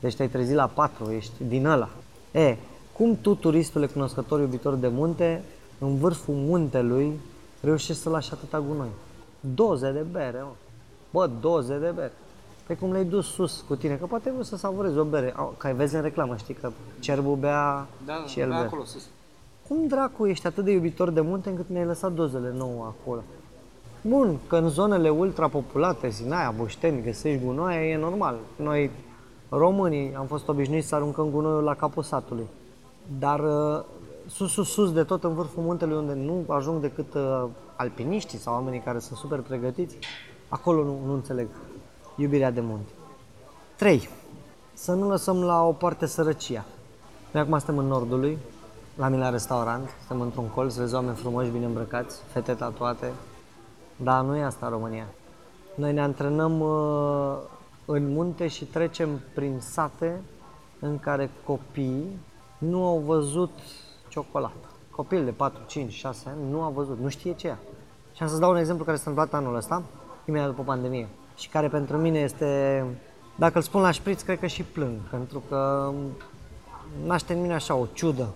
Deci 0.01 0.15
te-ai 0.15 0.29
trezit 0.29 0.55
la 0.55 0.67
4, 0.67 1.13
ești 1.13 1.45
din 1.45 1.67
ăla. 1.67 1.89
E, 2.33 2.57
cum 2.93 3.19
tu, 3.21 3.35
turistule 3.35 3.87
cunoscător 3.87 4.41
iubitor 4.41 4.75
de 4.75 4.89
munte, 4.89 5.43
în 5.79 5.97
vârful 5.97 6.35
muntelui, 6.35 7.21
reușești 7.61 8.03
să 8.03 8.09
lași 8.09 8.33
atâta 8.33 8.61
gunoi? 8.61 8.91
Doze 9.41 9.93
de 9.93 10.05
bere, 10.11 10.39
mă. 10.39 10.53
Bă, 11.15 11.31
doze 11.41 11.79
de 11.79 11.93
bere. 11.95 12.13
Păi 12.67 12.77
cum 12.77 12.93
le-ai 12.93 13.05
dus 13.05 13.27
sus 13.27 13.65
cu 13.69 13.77
tine, 13.77 13.95
că 13.95 14.07
poate 14.07 14.31
vrei 14.31 14.45
să 14.45 14.57
savurezi 14.57 14.99
o 14.99 15.05
bere, 15.05 15.35
că 15.57 15.73
vezi 15.77 15.95
în 15.95 16.03
reclamă, 16.03 16.37
știi, 16.37 16.55
că 16.55 16.71
cerbul 16.99 17.37
bea 17.37 17.87
da, 18.07 18.25
și 18.27 18.41
el 18.41 18.49
da, 18.49 18.55
bea. 18.55 18.65
acolo 18.65 18.85
sus. 18.85 19.03
Cum 19.69 19.87
dracu 19.87 20.27
ești 20.27 20.47
atât 20.47 20.65
de 20.65 20.71
iubitor 20.71 21.11
de 21.11 21.21
munte 21.21 21.49
încât 21.49 21.69
ne-ai 21.69 21.85
lăsat 21.85 22.13
dozele 22.13 22.53
nouă 22.57 22.85
acolo? 22.85 23.23
Bun, 24.01 24.39
că 24.47 24.57
în 24.57 24.69
zonele 24.69 25.11
ultrapopulate, 25.11 26.11
Sinaia, 26.11 26.55
Boșteni, 26.57 27.03
găsești 27.03 27.45
gunoaie, 27.45 27.91
e 27.91 27.97
normal. 27.97 28.37
Noi, 28.57 28.91
românii, 29.49 30.15
am 30.15 30.27
fost 30.27 30.49
obișnuiți 30.49 30.89
să 30.89 30.95
aruncăm 30.95 31.31
gunoiul 31.31 31.63
la 31.63 31.75
capul 31.75 32.03
satului. 32.03 32.47
Dar 33.19 33.41
uh, 33.41 33.85
sus, 34.27 34.53
sus, 34.53 34.69
sus 34.73 34.93
de 34.93 35.03
tot 35.03 35.25
în 35.25 35.35
vârful 35.35 35.63
muntelui 35.63 35.97
unde 35.97 36.15
nu 36.15 36.45
ajung 36.55 36.81
decât 36.81 37.15
uh, 37.15 37.45
alpiniștii 37.77 38.39
sau 38.39 38.55
oamenii 38.55 38.81
care 38.81 38.99
sunt 38.99 39.19
super 39.19 39.39
pregătiți, 39.39 39.97
acolo 40.49 40.85
nu, 40.85 40.99
nu 41.07 41.13
înțeleg 41.13 41.49
iubirea 42.17 42.51
de 42.51 42.61
munte. 42.61 42.91
3. 43.77 44.09
Să 44.75 44.93
nu 44.93 45.09
lăsăm 45.09 45.43
la 45.43 45.67
o 45.67 45.73
parte 45.73 46.07
sărăcia. 46.07 46.65
Noi 47.31 47.43
acum 47.43 47.59
suntem 47.59 47.79
în 47.79 47.87
nordului, 47.87 48.39
la 48.97 49.09
mine 49.09 49.23
la 49.23 49.31
restaurant, 49.31 49.89
suntem 50.07 50.27
într-un 50.27 50.49
colț, 50.49 50.75
vezi 50.75 50.95
oameni 50.95 51.17
frumoși, 51.17 51.51
bine 51.51 51.65
îmbrăcați, 51.65 52.21
fete 52.33 52.53
tatuate, 52.53 53.13
dar 53.97 54.25
nu 54.25 54.37
e 54.37 54.43
asta 54.43 54.69
România. 54.69 55.07
Noi 55.75 55.93
ne 55.93 56.01
antrenăm 56.01 56.61
uh, 56.61 57.37
în 57.85 58.13
munte 58.13 58.47
și 58.47 58.65
trecem 58.65 59.21
prin 59.35 59.61
sate 59.61 60.21
în 60.81 60.99
care 60.99 61.31
copiii 61.45 62.19
nu 62.59 62.87
au 62.87 62.99
văzut 62.99 63.51
ciocolată. 64.09 64.69
Copil 64.91 65.25
de 65.25 65.31
4, 65.31 65.63
5, 65.67 65.93
6 65.93 66.29
ani 66.29 66.51
nu 66.51 66.63
a 66.63 66.69
văzut, 66.69 66.99
nu 66.99 67.09
știe 67.09 67.35
ce 67.35 67.49
e. 67.49 67.57
Și 68.13 68.23
am 68.23 68.29
să-ți 68.29 68.41
dau 68.41 68.51
un 68.51 68.57
exemplu 68.57 68.85
care 68.85 68.97
s-a 68.97 69.11
întâmplat 69.11 69.41
anul 69.41 69.57
ăsta, 69.57 69.83
imediat 70.25 70.49
după 70.49 70.63
pandemie, 70.63 71.09
și 71.37 71.49
care 71.49 71.69
pentru 71.69 71.97
mine 71.97 72.19
este, 72.19 72.85
dacă 73.35 73.53
îl 73.57 73.63
spun 73.63 73.81
la 73.81 73.91
șpriț, 73.91 74.23
cred 74.23 74.39
că 74.39 74.47
și 74.47 74.63
plâng, 74.63 74.97
pentru 75.11 75.43
că 75.49 75.91
naște 77.07 77.33
în 77.33 77.41
mine 77.41 77.55
așa 77.55 77.75
o 77.75 77.87
ciudă. 77.93 78.29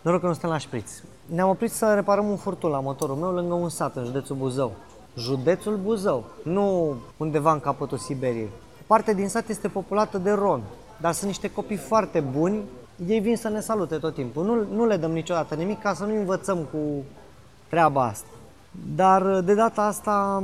Noroc 0.00 0.20
că 0.20 0.26
nu 0.26 0.32
suntem 0.32 0.50
la 0.50 0.58
șpriț. 0.58 0.92
Ne-am 1.26 1.48
oprit 1.48 1.70
să 1.70 1.94
reparăm 1.94 2.28
un 2.28 2.36
furtun 2.36 2.70
la 2.70 2.80
motorul 2.80 3.16
meu 3.16 3.32
lângă 3.32 3.54
un 3.54 3.68
sat 3.68 3.96
în 3.96 4.04
județul 4.04 4.36
Buzău. 4.36 4.72
Județul 5.16 5.76
Buzău, 5.76 6.24
nu 6.42 6.96
undeva 7.16 7.52
în 7.52 7.60
capătul 7.60 7.98
Siberiei. 7.98 8.48
Parte 8.86 9.14
din 9.14 9.28
sat 9.28 9.48
este 9.48 9.68
populată 9.68 10.18
de 10.18 10.30
ron, 10.30 10.62
dar 11.00 11.12
sunt 11.12 11.26
niște 11.26 11.50
copii 11.50 11.76
foarte 11.76 12.20
buni, 12.20 12.60
ei 13.06 13.20
vin 13.20 13.36
să 13.36 13.48
ne 13.48 13.60
salute 13.60 13.96
tot 13.96 14.14
timpul. 14.14 14.44
Nu, 14.44 14.76
nu 14.76 14.86
le 14.86 14.96
dăm 14.96 15.10
niciodată 15.10 15.54
nimic 15.54 15.80
ca 15.80 15.94
să 15.94 16.04
nu 16.04 16.16
învățăm 16.16 16.58
cu 16.58 16.78
treaba 17.68 18.04
asta. 18.04 18.28
Dar 18.94 19.40
de 19.40 19.54
data 19.54 19.82
asta 19.82 20.42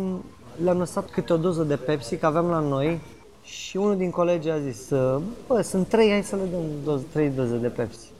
le-am 0.62 0.78
lăsat 0.78 1.10
câte 1.10 1.32
o 1.32 1.36
doză 1.36 1.62
de 1.62 1.76
Pepsi, 1.76 2.16
că 2.16 2.26
aveam 2.26 2.48
la 2.48 2.58
noi 2.58 3.00
și 3.42 3.76
unul 3.76 3.96
din 3.96 4.10
colegi 4.10 4.48
a 4.48 4.58
zis, 4.58 4.88
bă, 5.46 5.60
sunt 5.62 5.88
trei, 5.88 6.10
hai 6.10 6.22
să 6.22 6.36
le 6.36 6.42
dăm 6.50 6.60
doze, 6.84 7.04
trei 7.12 7.28
doze 7.28 7.56
de 7.56 7.68
Pepsi. 7.68 8.12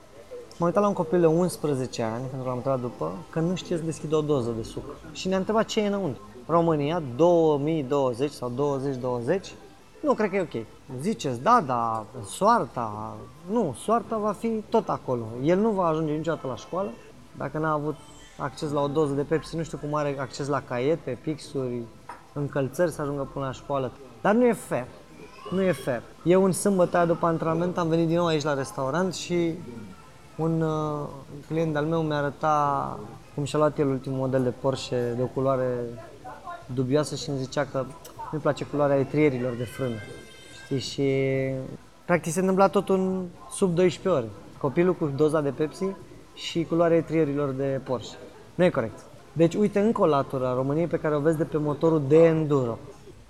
M-am 0.58 0.68
uitat 0.68 0.82
la 0.82 0.88
un 0.88 0.94
copil 0.94 1.20
de 1.20 1.26
11 1.26 2.02
ani, 2.02 2.20
pentru 2.20 2.38
că 2.38 2.44
l-am 2.44 2.56
întrebat 2.56 2.80
după, 2.80 3.12
că 3.30 3.40
nu 3.40 3.54
știe 3.54 3.76
să 3.76 3.82
deschidă 3.82 4.16
o 4.16 4.20
doză 4.20 4.52
de 4.56 4.62
suc. 4.62 4.84
Și 5.12 5.28
ne-a 5.28 5.38
întrebat 5.38 5.64
ce 5.64 5.80
e 5.80 5.86
înăuntru. 5.86 6.22
România, 6.46 7.02
2020 7.16 8.30
sau 8.30 8.48
2020, 8.48 9.54
nu, 10.00 10.14
cred 10.14 10.30
că 10.30 10.36
e 10.36 10.40
ok. 10.40 10.66
Ziceți, 11.00 11.42
da, 11.42 11.62
da, 11.66 12.04
soarta, 12.26 13.16
nu, 13.50 13.76
soarta 13.78 14.16
va 14.16 14.32
fi 14.32 14.48
tot 14.68 14.88
acolo. 14.88 15.26
El 15.42 15.58
nu 15.58 15.70
va 15.70 15.86
ajunge 15.86 16.12
niciodată 16.12 16.46
la 16.46 16.56
școală 16.56 16.90
dacă 17.36 17.58
n-a 17.58 17.72
avut 17.72 17.96
acces 18.38 18.70
la 18.70 18.80
o 18.80 18.88
doză 18.88 19.12
de 19.12 19.22
Pepsi, 19.22 19.56
nu 19.56 19.62
știu 19.62 19.78
cum 19.78 19.94
are 19.94 20.16
acces 20.18 20.48
la 20.48 20.62
caiete, 20.62 21.18
pixuri, 21.22 21.82
încălțări 22.34 22.90
să 22.90 23.02
ajungă 23.02 23.28
până 23.32 23.44
la 23.44 23.52
școală. 23.52 23.92
Dar 24.20 24.34
nu 24.34 24.46
e 24.46 24.52
fair. 24.52 24.86
Nu 25.50 25.62
e 25.62 25.72
fair. 25.72 26.02
Eu 26.22 26.44
în 26.44 26.52
sâmbătă 26.52 27.04
după 27.06 27.26
antrenament 27.26 27.78
am 27.78 27.88
venit 27.88 28.06
din 28.06 28.16
nou 28.16 28.26
aici 28.26 28.42
la 28.42 28.54
restaurant 28.54 29.14
și 29.14 29.54
un 30.36 30.60
uh, 30.60 31.08
client 31.46 31.76
al 31.76 31.84
meu 31.84 32.02
mi-a 32.02 32.16
arătat 32.16 32.98
cum 33.34 33.44
și-a 33.44 33.58
luat 33.58 33.78
el 33.78 33.88
ultimul 33.88 34.18
model 34.18 34.42
de 34.42 34.50
Porsche 34.50 35.12
de 35.16 35.22
o 35.22 35.26
culoare 35.26 35.78
dubioasă 36.74 37.14
și 37.14 37.28
îmi 37.28 37.38
zicea 37.38 37.64
că 37.64 37.84
nu-i 38.30 38.40
place 38.40 38.64
culoarea 38.64 38.98
etrierilor 38.98 39.54
de 39.54 39.64
frână. 39.64 39.96
Știi? 40.64 40.78
Și 40.78 41.10
practic 42.04 42.32
se 42.32 42.40
întâmpla 42.40 42.68
tot 42.68 42.88
în 42.88 43.24
sub 43.50 43.74
12 43.74 44.08
ore. 44.08 44.30
Copilul 44.58 44.94
cu 44.94 45.06
doza 45.16 45.40
de 45.40 45.50
Pepsi 45.50 45.84
și 46.34 46.64
culoarea 46.64 46.96
etrierilor 46.96 47.50
de 47.50 47.80
Porsche. 47.84 48.16
Nu 48.54 48.64
e 48.64 48.70
corect. 48.70 48.98
Deci 49.36 49.54
uite 49.54 49.80
încă 49.80 50.00
o 50.00 50.06
latură 50.06 50.46
a 50.46 50.54
României 50.54 50.86
pe 50.86 50.96
care 50.96 51.16
o 51.16 51.20
vezi 51.20 51.36
de 51.36 51.44
pe 51.44 51.56
motorul 51.56 52.02
de 52.08 52.24
enduro. 52.24 52.78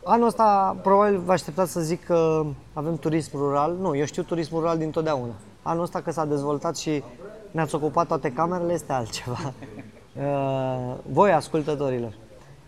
Anul 0.05 0.27
ăsta 0.27 0.77
probabil 0.83 1.19
vă 1.19 1.33
așteptați 1.33 1.73
să 1.73 1.81
zic 1.81 2.05
că 2.05 2.45
avem 2.73 2.97
turism 2.97 3.37
rural. 3.37 3.77
Nu, 3.81 3.97
eu 3.97 4.05
știu 4.05 4.23
turism 4.23 4.55
rural 4.55 4.79
din 4.79 4.91
totdeauna. 4.91 5.33
Anul 5.63 5.83
ăsta 5.83 6.01
că 6.01 6.11
s-a 6.11 6.25
dezvoltat 6.25 6.77
și 6.77 7.03
ne-ați 7.51 7.75
ocupat 7.75 8.07
toate 8.07 8.33
camerele 8.33 8.73
este 8.73 8.93
altceva. 8.93 9.39
Uh, 10.17 10.95
voi, 11.13 11.33
ascultătorilor. 11.33 12.13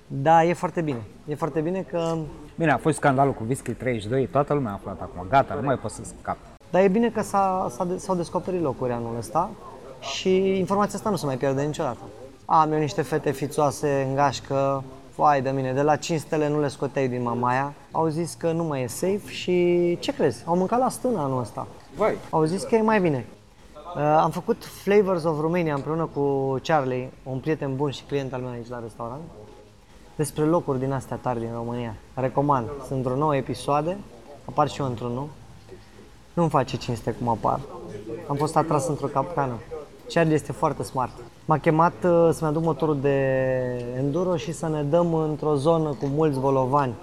Da, 0.07 0.45
e 0.45 0.53
foarte 0.53 0.81
bine. 0.81 1.03
E 1.29 1.35
foarte 1.35 1.61
bine 1.61 1.81
că... 1.81 2.17
Bine, 2.57 2.73
a 2.73 2.77
fost 2.77 2.97
scandalul 2.97 3.33
cu 3.33 3.43
Whisky 3.47 3.73
32, 3.73 4.27
toată 4.27 4.55
lumea 4.55 4.71
a 4.71 4.75
aflat 4.75 5.01
acum, 5.01 5.27
gata, 5.29 5.55
nu 5.55 5.61
mai 5.61 5.77
pot 5.77 5.91
să 5.91 6.01
scap. 6.21 6.37
Dar 6.71 6.83
e 6.83 6.89
bine 6.89 7.11
că 7.11 7.23
s-a, 7.23 7.67
s-a, 7.71 7.87
s-au 7.97 8.15
descoperit 8.15 8.63
locuri 8.63 8.93
anul 8.93 9.17
ăsta 9.19 9.51
și 10.01 10.59
informația 10.59 10.99
asta 10.99 11.11
nu 11.11 11.17
se 11.17 11.27
mai 11.27 11.37
pierde 11.37 11.63
niciodată. 11.63 12.01
Am 12.49 12.73
eu 12.73 12.79
niște 12.79 13.03
fete 13.03 13.31
fițoase 13.31 14.07
în 14.09 14.15
gașcă, 14.15 14.85
Vai 15.17 15.43
de 15.43 15.51
mine, 15.51 15.73
de 15.73 15.83
la 15.83 15.97
5 15.97 16.21
stele 16.21 16.49
nu 16.49 16.61
le 16.61 16.69
scoteai 16.69 17.09
din 17.09 17.23
mamaia. 17.23 17.75
Au 17.91 18.07
zis 18.09 18.35
că 18.35 18.53
nu 18.53 18.65
mai 18.65 18.83
e 18.83 18.87
safe 18.87 19.23
și 19.27 19.97
ce 20.01 20.13
crezi? 20.13 20.43
Au 20.47 20.57
mâncat 20.57 20.79
la 20.79 20.89
stână 20.89 21.19
anul 21.19 21.41
ăsta. 21.41 21.67
Vai. 21.97 22.17
Au 22.31 22.45
zis 22.45 22.63
că 22.63 22.75
e 22.75 22.81
mai 22.81 23.01
bine. 23.01 23.27
Uh, 23.97 24.03
am 24.03 24.31
făcut 24.31 24.65
Flavors 24.65 25.25
of 25.25 25.41
Romania 25.41 25.75
împreună 25.75 26.09
cu 26.15 26.57
Charlie, 26.63 27.13
un 27.23 27.39
prieten 27.39 27.77
bun 27.77 27.91
și 27.91 28.03
client 28.03 28.33
al 28.33 28.41
meu 28.41 28.51
aici 28.51 28.69
la 28.69 28.81
restaurant, 28.81 29.23
despre 30.17 30.45
locuri 30.45 30.79
din 30.79 30.93
astea 30.93 31.17
tari 31.17 31.41
din 31.41 31.51
România. 31.55 31.95
Recomand. 32.15 32.69
Sunt 32.87 33.03
vreo 33.03 33.17
9 33.17 33.37
episoade, 33.37 33.97
apar 34.45 34.69
și 34.69 34.81
eu 34.81 34.87
într-unul. 34.87 35.29
Nu-mi 36.33 36.51
face 36.51 36.77
cinste 36.77 37.11
cum 37.11 37.29
apar. 37.29 37.61
Am 38.29 38.37
fost 38.37 38.57
atras 38.57 38.89
într-o 38.89 39.07
capcană. 39.07 39.59
Charlie 40.09 40.35
este 40.35 40.53
foarte 40.53 40.83
smart. 40.83 41.13
M-a 41.45 41.59
chemat 41.59 42.05
uh, 42.05 42.29
să-mi 42.33 42.51
aduc 42.51 42.63
motorul 42.63 43.01
de 43.01 43.19
enduro 43.97 44.37
și 44.37 44.53
să 44.53 44.69
ne 44.69 44.83
dăm 44.83 45.15
într-o 45.15 45.55
zonă 45.55 45.89
cu 45.89 46.07
mulți 46.07 46.39
bolovani, 46.39 46.95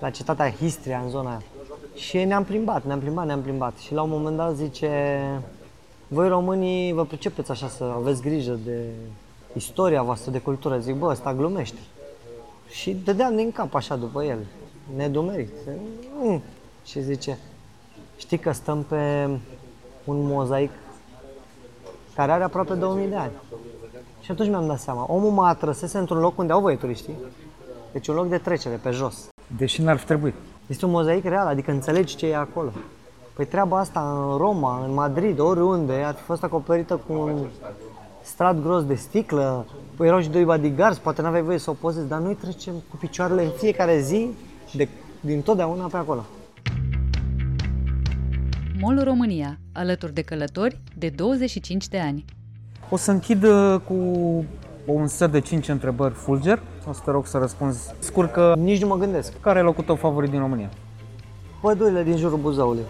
la 0.00 0.10
cetatea 0.10 0.50
Histria, 0.50 1.00
în 1.04 1.10
zona 1.10 1.28
aia. 1.28 1.42
Și 1.94 2.24
ne-am 2.24 2.44
plimbat, 2.44 2.84
ne-am 2.84 2.98
plimbat, 2.98 3.26
ne-am 3.26 3.40
plimbat. 3.40 3.76
Și 3.76 3.92
la 3.92 4.02
un 4.02 4.10
moment 4.10 4.36
dat 4.36 4.54
zice, 4.54 5.20
voi 6.08 6.28
românii 6.28 6.92
vă 6.92 7.04
pricepeți 7.04 7.50
așa 7.50 7.68
să 7.68 7.92
aveți 7.96 8.22
grijă 8.22 8.58
de 8.64 8.84
istoria 9.56 10.02
voastră, 10.02 10.30
de 10.30 10.38
cultură. 10.38 10.78
Zic, 10.78 10.94
bă, 10.94 11.06
ăsta 11.06 11.34
glumește. 11.34 11.78
Și 12.68 12.96
dădeam 13.04 13.36
din 13.36 13.52
cap 13.52 13.74
așa 13.74 13.96
după 13.96 14.24
el, 14.24 14.38
nedumerit. 14.96 15.52
Mm. 16.20 16.42
Și 16.84 17.02
zice, 17.02 17.38
știi 18.16 18.38
că 18.38 18.52
stăm 18.52 18.82
pe 18.82 19.28
un 20.04 20.26
mozaic 20.26 20.70
care 22.14 22.32
are 22.32 22.42
aproape 22.42 22.74
2000 22.74 23.08
de 23.08 23.16
ani. 23.16 23.32
Și 24.20 24.30
atunci 24.30 24.48
mi-am 24.48 24.66
dat 24.66 24.78
seama, 24.78 25.06
omul 25.08 25.30
mă 25.30 25.44
atrăsese 25.44 25.98
într-un 25.98 26.18
loc 26.18 26.38
unde 26.38 26.52
au 26.52 26.60
voie 26.60 26.76
turiștii, 26.76 27.16
deci 27.92 28.08
un 28.08 28.14
loc 28.14 28.28
de 28.28 28.38
trecere 28.38 28.80
pe 28.82 28.90
jos. 28.90 29.28
Deși 29.56 29.82
n-ar 29.82 29.96
fi 29.96 30.04
trebuit. 30.04 30.34
Este 30.66 30.84
un 30.84 30.90
mozaic 30.90 31.24
real, 31.24 31.46
adică 31.46 31.70
înțelegi 31.70 32.16
ce 32.16 32.26
e 32.26 32.36
acolo. 32.36 32.70
Păi 33.34 33.46
treaba 33.46 33.78
asta 33.78 34.28
în 34.30 34.36
Roma, 34.36 34.84
în 34.84 34.94
Madrid, 34.94 35.38
oriunde, 35.38 35.92
ar 35.92 36.14
fi 36.14 36.22
fost 36.22 36.42
acoperită 36.42 37.00
cu 37.06 37.12
un 37.12 37.46
strat 38.22 38.62
gros 38.62 38.84
de 38.84 38.94
sticlă, 38.94 39.66
păi 39.96 40.06
erau 40.06 40.20
și 40.20 40.28
doi 40.28 40.44
bodyguards, 40.44 40.98
poate 40.98 41.22
n-aveai 41.22 41.42
voie 41.42 41.58
să 41.58 41.70
o 41.70 41.72
pozezi, 41.72 42.08
dar 42.08 42.18
noi 42.18 42.34
trecem 42.34 42.74
cu 42.90 42.96
picioarele 42.96 43.44
în 43.44 43.50
fiecare 43.56 44.00
zi, 44.00 44.30
de, 44.72 44.88
din 45.20 45.42
totdeauna 45.42 45.86
pe 45.86 45.96
acolo. 45.96 46.24
MOL 48.84 49.02
România, 49.04 49.58
alături 49.72 50.14
de 50.14 50.22
călători 50.22 50.80
de 50.96 51.08
25 51.08 51.88
de 51.88 51.98
ani. 51.98 52.24
O 52.90 52.96
să 52.96 53.10
închid 53.10 53.42
uh, 53.42 53.80
cu 53.86 53.94
un 54.84 55.06
set 55.06 55.30
de 55.30 55.40
5 55.40 55.68
întrebări 55.68 56.14
fulger. 56.14 56.62
O 56.88 56.92
să 56.92 57.00
te 57.04 57.10
rog 57.10 57.26
să 57.26 57.38
răspunzi 57.38 57.94
scurt 57.98 58.32
că... 58.32 58.54
Nici 58.58 58.80
nu 58.80 58.86
mă 58.86 58.96
gândesc. 58.96 59.40
Care 59.40 59.58
e 59.58 59.62
locul 59.62 59.84
tău 59.84 59.94
favorit 59.94 60.30
din 60.30 60.38
România? 60.38 60.70
Pădurile 61.60 62.02
din 62.02 62.16
jurul 62.16 62.38
Buzăului. 62.38 62.82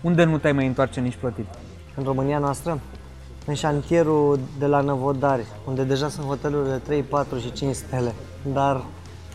Unde 0.00 0.24
nu 0.24 0.38
te-ai 0.38 0.52
mai 0.52 0.66
întoarce 0.66 1.00
nici 1.00 1.16
plătit? 1.16 1.46
În 1.96 2.04
România 2.04 2.38
noastră? 2.38 2.80
În 3.46 3.54
șantierul 3.54 4.38
de 4.58 4.66
la 4.66 4.80
Năvodari, 4.80 5.46
unde 5.66 5.82
deja 5.82 6.08
sunt 6.08 6.26
hoteluri 6.26 6.68
de 6.68 6.76
3, 6.76 7.02
4 7.02 7.38
și 7.38 7.52
5 7.52 7.74
stele, 7.74 8.12
dar 8.52 8.84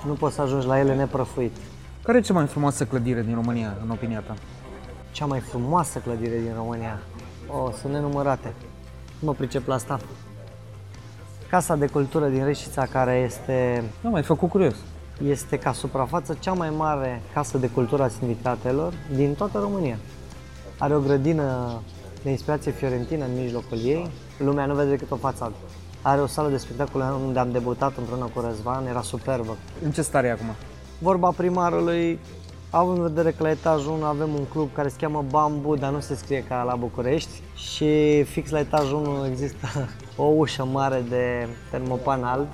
nu 0.06 0.14
poți 0.14 0.36
să 0.36 0.42
ajungi 0.42 0.68
la 0.68 0.80
ele 0.80 0.96
neprăfuit. 0.96 1.56
Care 2.04 2.18
e 2.18 2.22
cea 2.22 2.34
mai 2.34 2.46
frumoasă 2.46 2.86
clădire 2.86 3.22
din 3.22 3.34
România, 3.34 3.78
în 3.84 3.90
opinia 3.90 4.20
ta? 4.20 4.36
Cea 5.18 5.26
mai 5.26 5.40
frumoasă 5.40 6.00
clădire 6.00 6.40
din 6.40 6.54
România? 6.56 7.00
O, 7.48 7.72
sunt 7.72 7.94
nenumărate. 7.94 8.54
Nu 9.20 9.28
mă 9.28 9.34
pricep 9.34 9.68
la 9.68 9.74
asta. 9.74 10.00
Casa 11.50 11.76
de 11.76 11.88
cultură 11.88 12.28
din 12.28 12.44
Reșița, 12.44 12.86
care 12.86 13.24
este... 13.26 13.84
Nu, 14.02 14.10
mai 14.10 14.24
făcut 14.24 14.50
curios. 14.50 14.76
este 15.24 15.58
ca 15.58 15.74
suprafață 15.74 16.38
cea 16.40 16.54
mai 16.54 16.70
mare 16.70 17.22
casă 17.34 17.58
de 17.58 17.70
cultură 17.70 18.04
a 18.04 18.08
sindicatelor 18.08 18.94
din 19.16 19.34
toată 19.34 19.60
România. 19.60 19.98
Are 20.78 20.96
o 20.96 21.00
grădină 21.00 21.80
de 22.24 22.30
inspirație 22.30 22.72
fiorentină 22.72 23.26
în 23.26 23.42
mijlocul 23.42 23.78
ei, 23.84 24.10
lumea 24.38 24.66
nu 24.66 24.76
vede 24.76 24.90
decât 24.90 25.12
o 25.12 25.16
fațadă. 25.16 25.56
Are 26.02 26.22
o 26.22 26.28
sală 26.28 26.50
de 26.50 26.58
spectacole 26.58 27.04
unde 27.26 27.40
am 27.40 27.52
debutat 27.52 27.98
împreună 27.98 28.30
cu 28.34 28.40
Răzvan, 28.40 28.86
era 28.86 29.02
superbă. 29.02 29.58
În 29.84 29.92
ce 29.92 30.02
stare 30.02 30.28
e 30.28 30.32
acum? 30.32 30.50
Vorba 31.00 31.30
primarului, 31.30 32.20
având 32.70 32.98
în 32.98 33.04
vedere 33.04 33.32
că 33.32 33.44
la 33.44 33.50
etajul 33.50 33.92
1 33.92 34.06
avem 34.06 34.30
un 34.34 34.46
club 34.46 34.70
care 34.74 34.88
se 34.88 34.96
cheamă 35.00 35.26
Bambu, 35.30 35.76
dar 35.76 35.92
nu 35.92 36.00
se 36.00 36.16
scrie 36.16 36.44
ca 36.44 36.64
la 36.64 36.76
București 36.76 37.42
și 37.56 38.24
fix 38.24 38.50
la 38.50 38.60
etajul 38.60 39.06
1 39.06 39.26
există 39.26 39.68
o 40.16 40.24
ușă 40.24 40.66
mare 40.66 41.04
de 41.10 41.48
termopan 41.72 42.24
alb. 42.24 42.48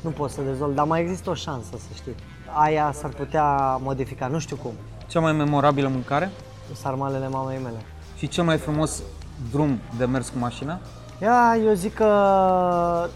Nu 0.00 0.10
pot 0.10 0.30
să 0.30 0.40
dezvolt, 0.42 0.74
dar 0.74 0.86
mai 0.86 1.00
există 1.00 1.30
o 1.30 1.34
șansă 1.34 1.70
să 1.70 1.88
știi. 1.94 2.14
Aia 2.52 2.92
s-ar 2.94 3.10
putea 3.10 3.76
modifica, 3.76 4.26
nu 4.26 4.38
știu 4.38 4.56
cum. 4.56 4.72
Cea 5.06 5.20
mai 5.20 5.32
memorabilă 5.32 5.88
mâncare? 5.88 6.30
Sarmalele 6.72 7.28
mamei 7.28 7.58
mele. 7.62 7.84
Și 8.16 8.28
cel 8.28 8.44
mai 8.44 8.56
frumos 8.58 9.02
drum 9.50 9.78
de 9.98 10.04
mers 10.04 10.28
cu 10.28 10.38
mașina? 10.38 10.78
Ia, 11.22 11.56
eu 11.66 11.72
zic 11.72 11.94
că 11.94 13.08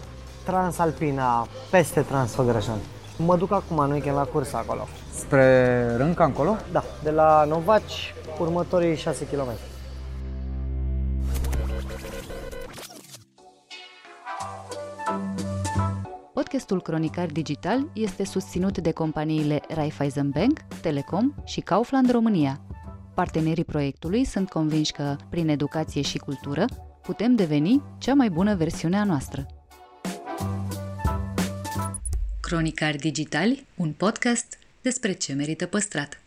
Transalpina, 0.43 1.47
peste 1.71 2.01
Transfăgărășan. 2.01 2.77
Mă 3.17 3.37
duc 3.37 3.51
acum 3.51 3.77
în 3.77 3.91
weekend 3.91 4.15
la 4.15 4.23
curs 4.23 4.53
acolo. 4.53 4.87
Spre 5.15 5.95
Rânca 5.97 6.25
încolo? 6.25 6.57
Da, 6.71 6.83
de 7.03 7.11
la 7.11 7.45
Novaci, 7.45 8.13
următorii 8.39 8.95
6 8.95 9.25
km. 9.25 9.49
Podcastul 16.33 16.81
Cronicar 16.81 17.25
Digital 17.25 17.89
este 17.93 18.25
susținut 18.25 18.77
de 18.77 18.91
companiile 18.91 19.61
Raiffeisen 19.69 20.29
Bank, 20.29 20.59
Telecom 20.81 21.33
și 21.45 21.59
Kaufland 21.61 22.11
România. 22.11 22.59
Partenerii 23.13 23.65
proiectului 23.65 24.25
sunt 24.25 24.49
convinși 24.49 24.91
că, 24.91 25.15
prin 25.29 25.49
educație 25.49 26.01
și 26.01 26.17
cultură, 26.17 26.65
putem 27.01 27.35
deveni 27.35 27.81
cea 27.97 28.13
mai 28.13 28.29
bună 28.29 28.55
versiune 28.55 28.97
a 28.97 29.03
noastră. 29.03 29.45
Cronicari 32.41 32.97
Digitali, 32.97 33.67
un 33.75 33.91
podcast 33.91 34.57
despre 34.85 35.13
ce 35.13 35.33
merită 35.33 35.65
păstrat. 35.65 36.21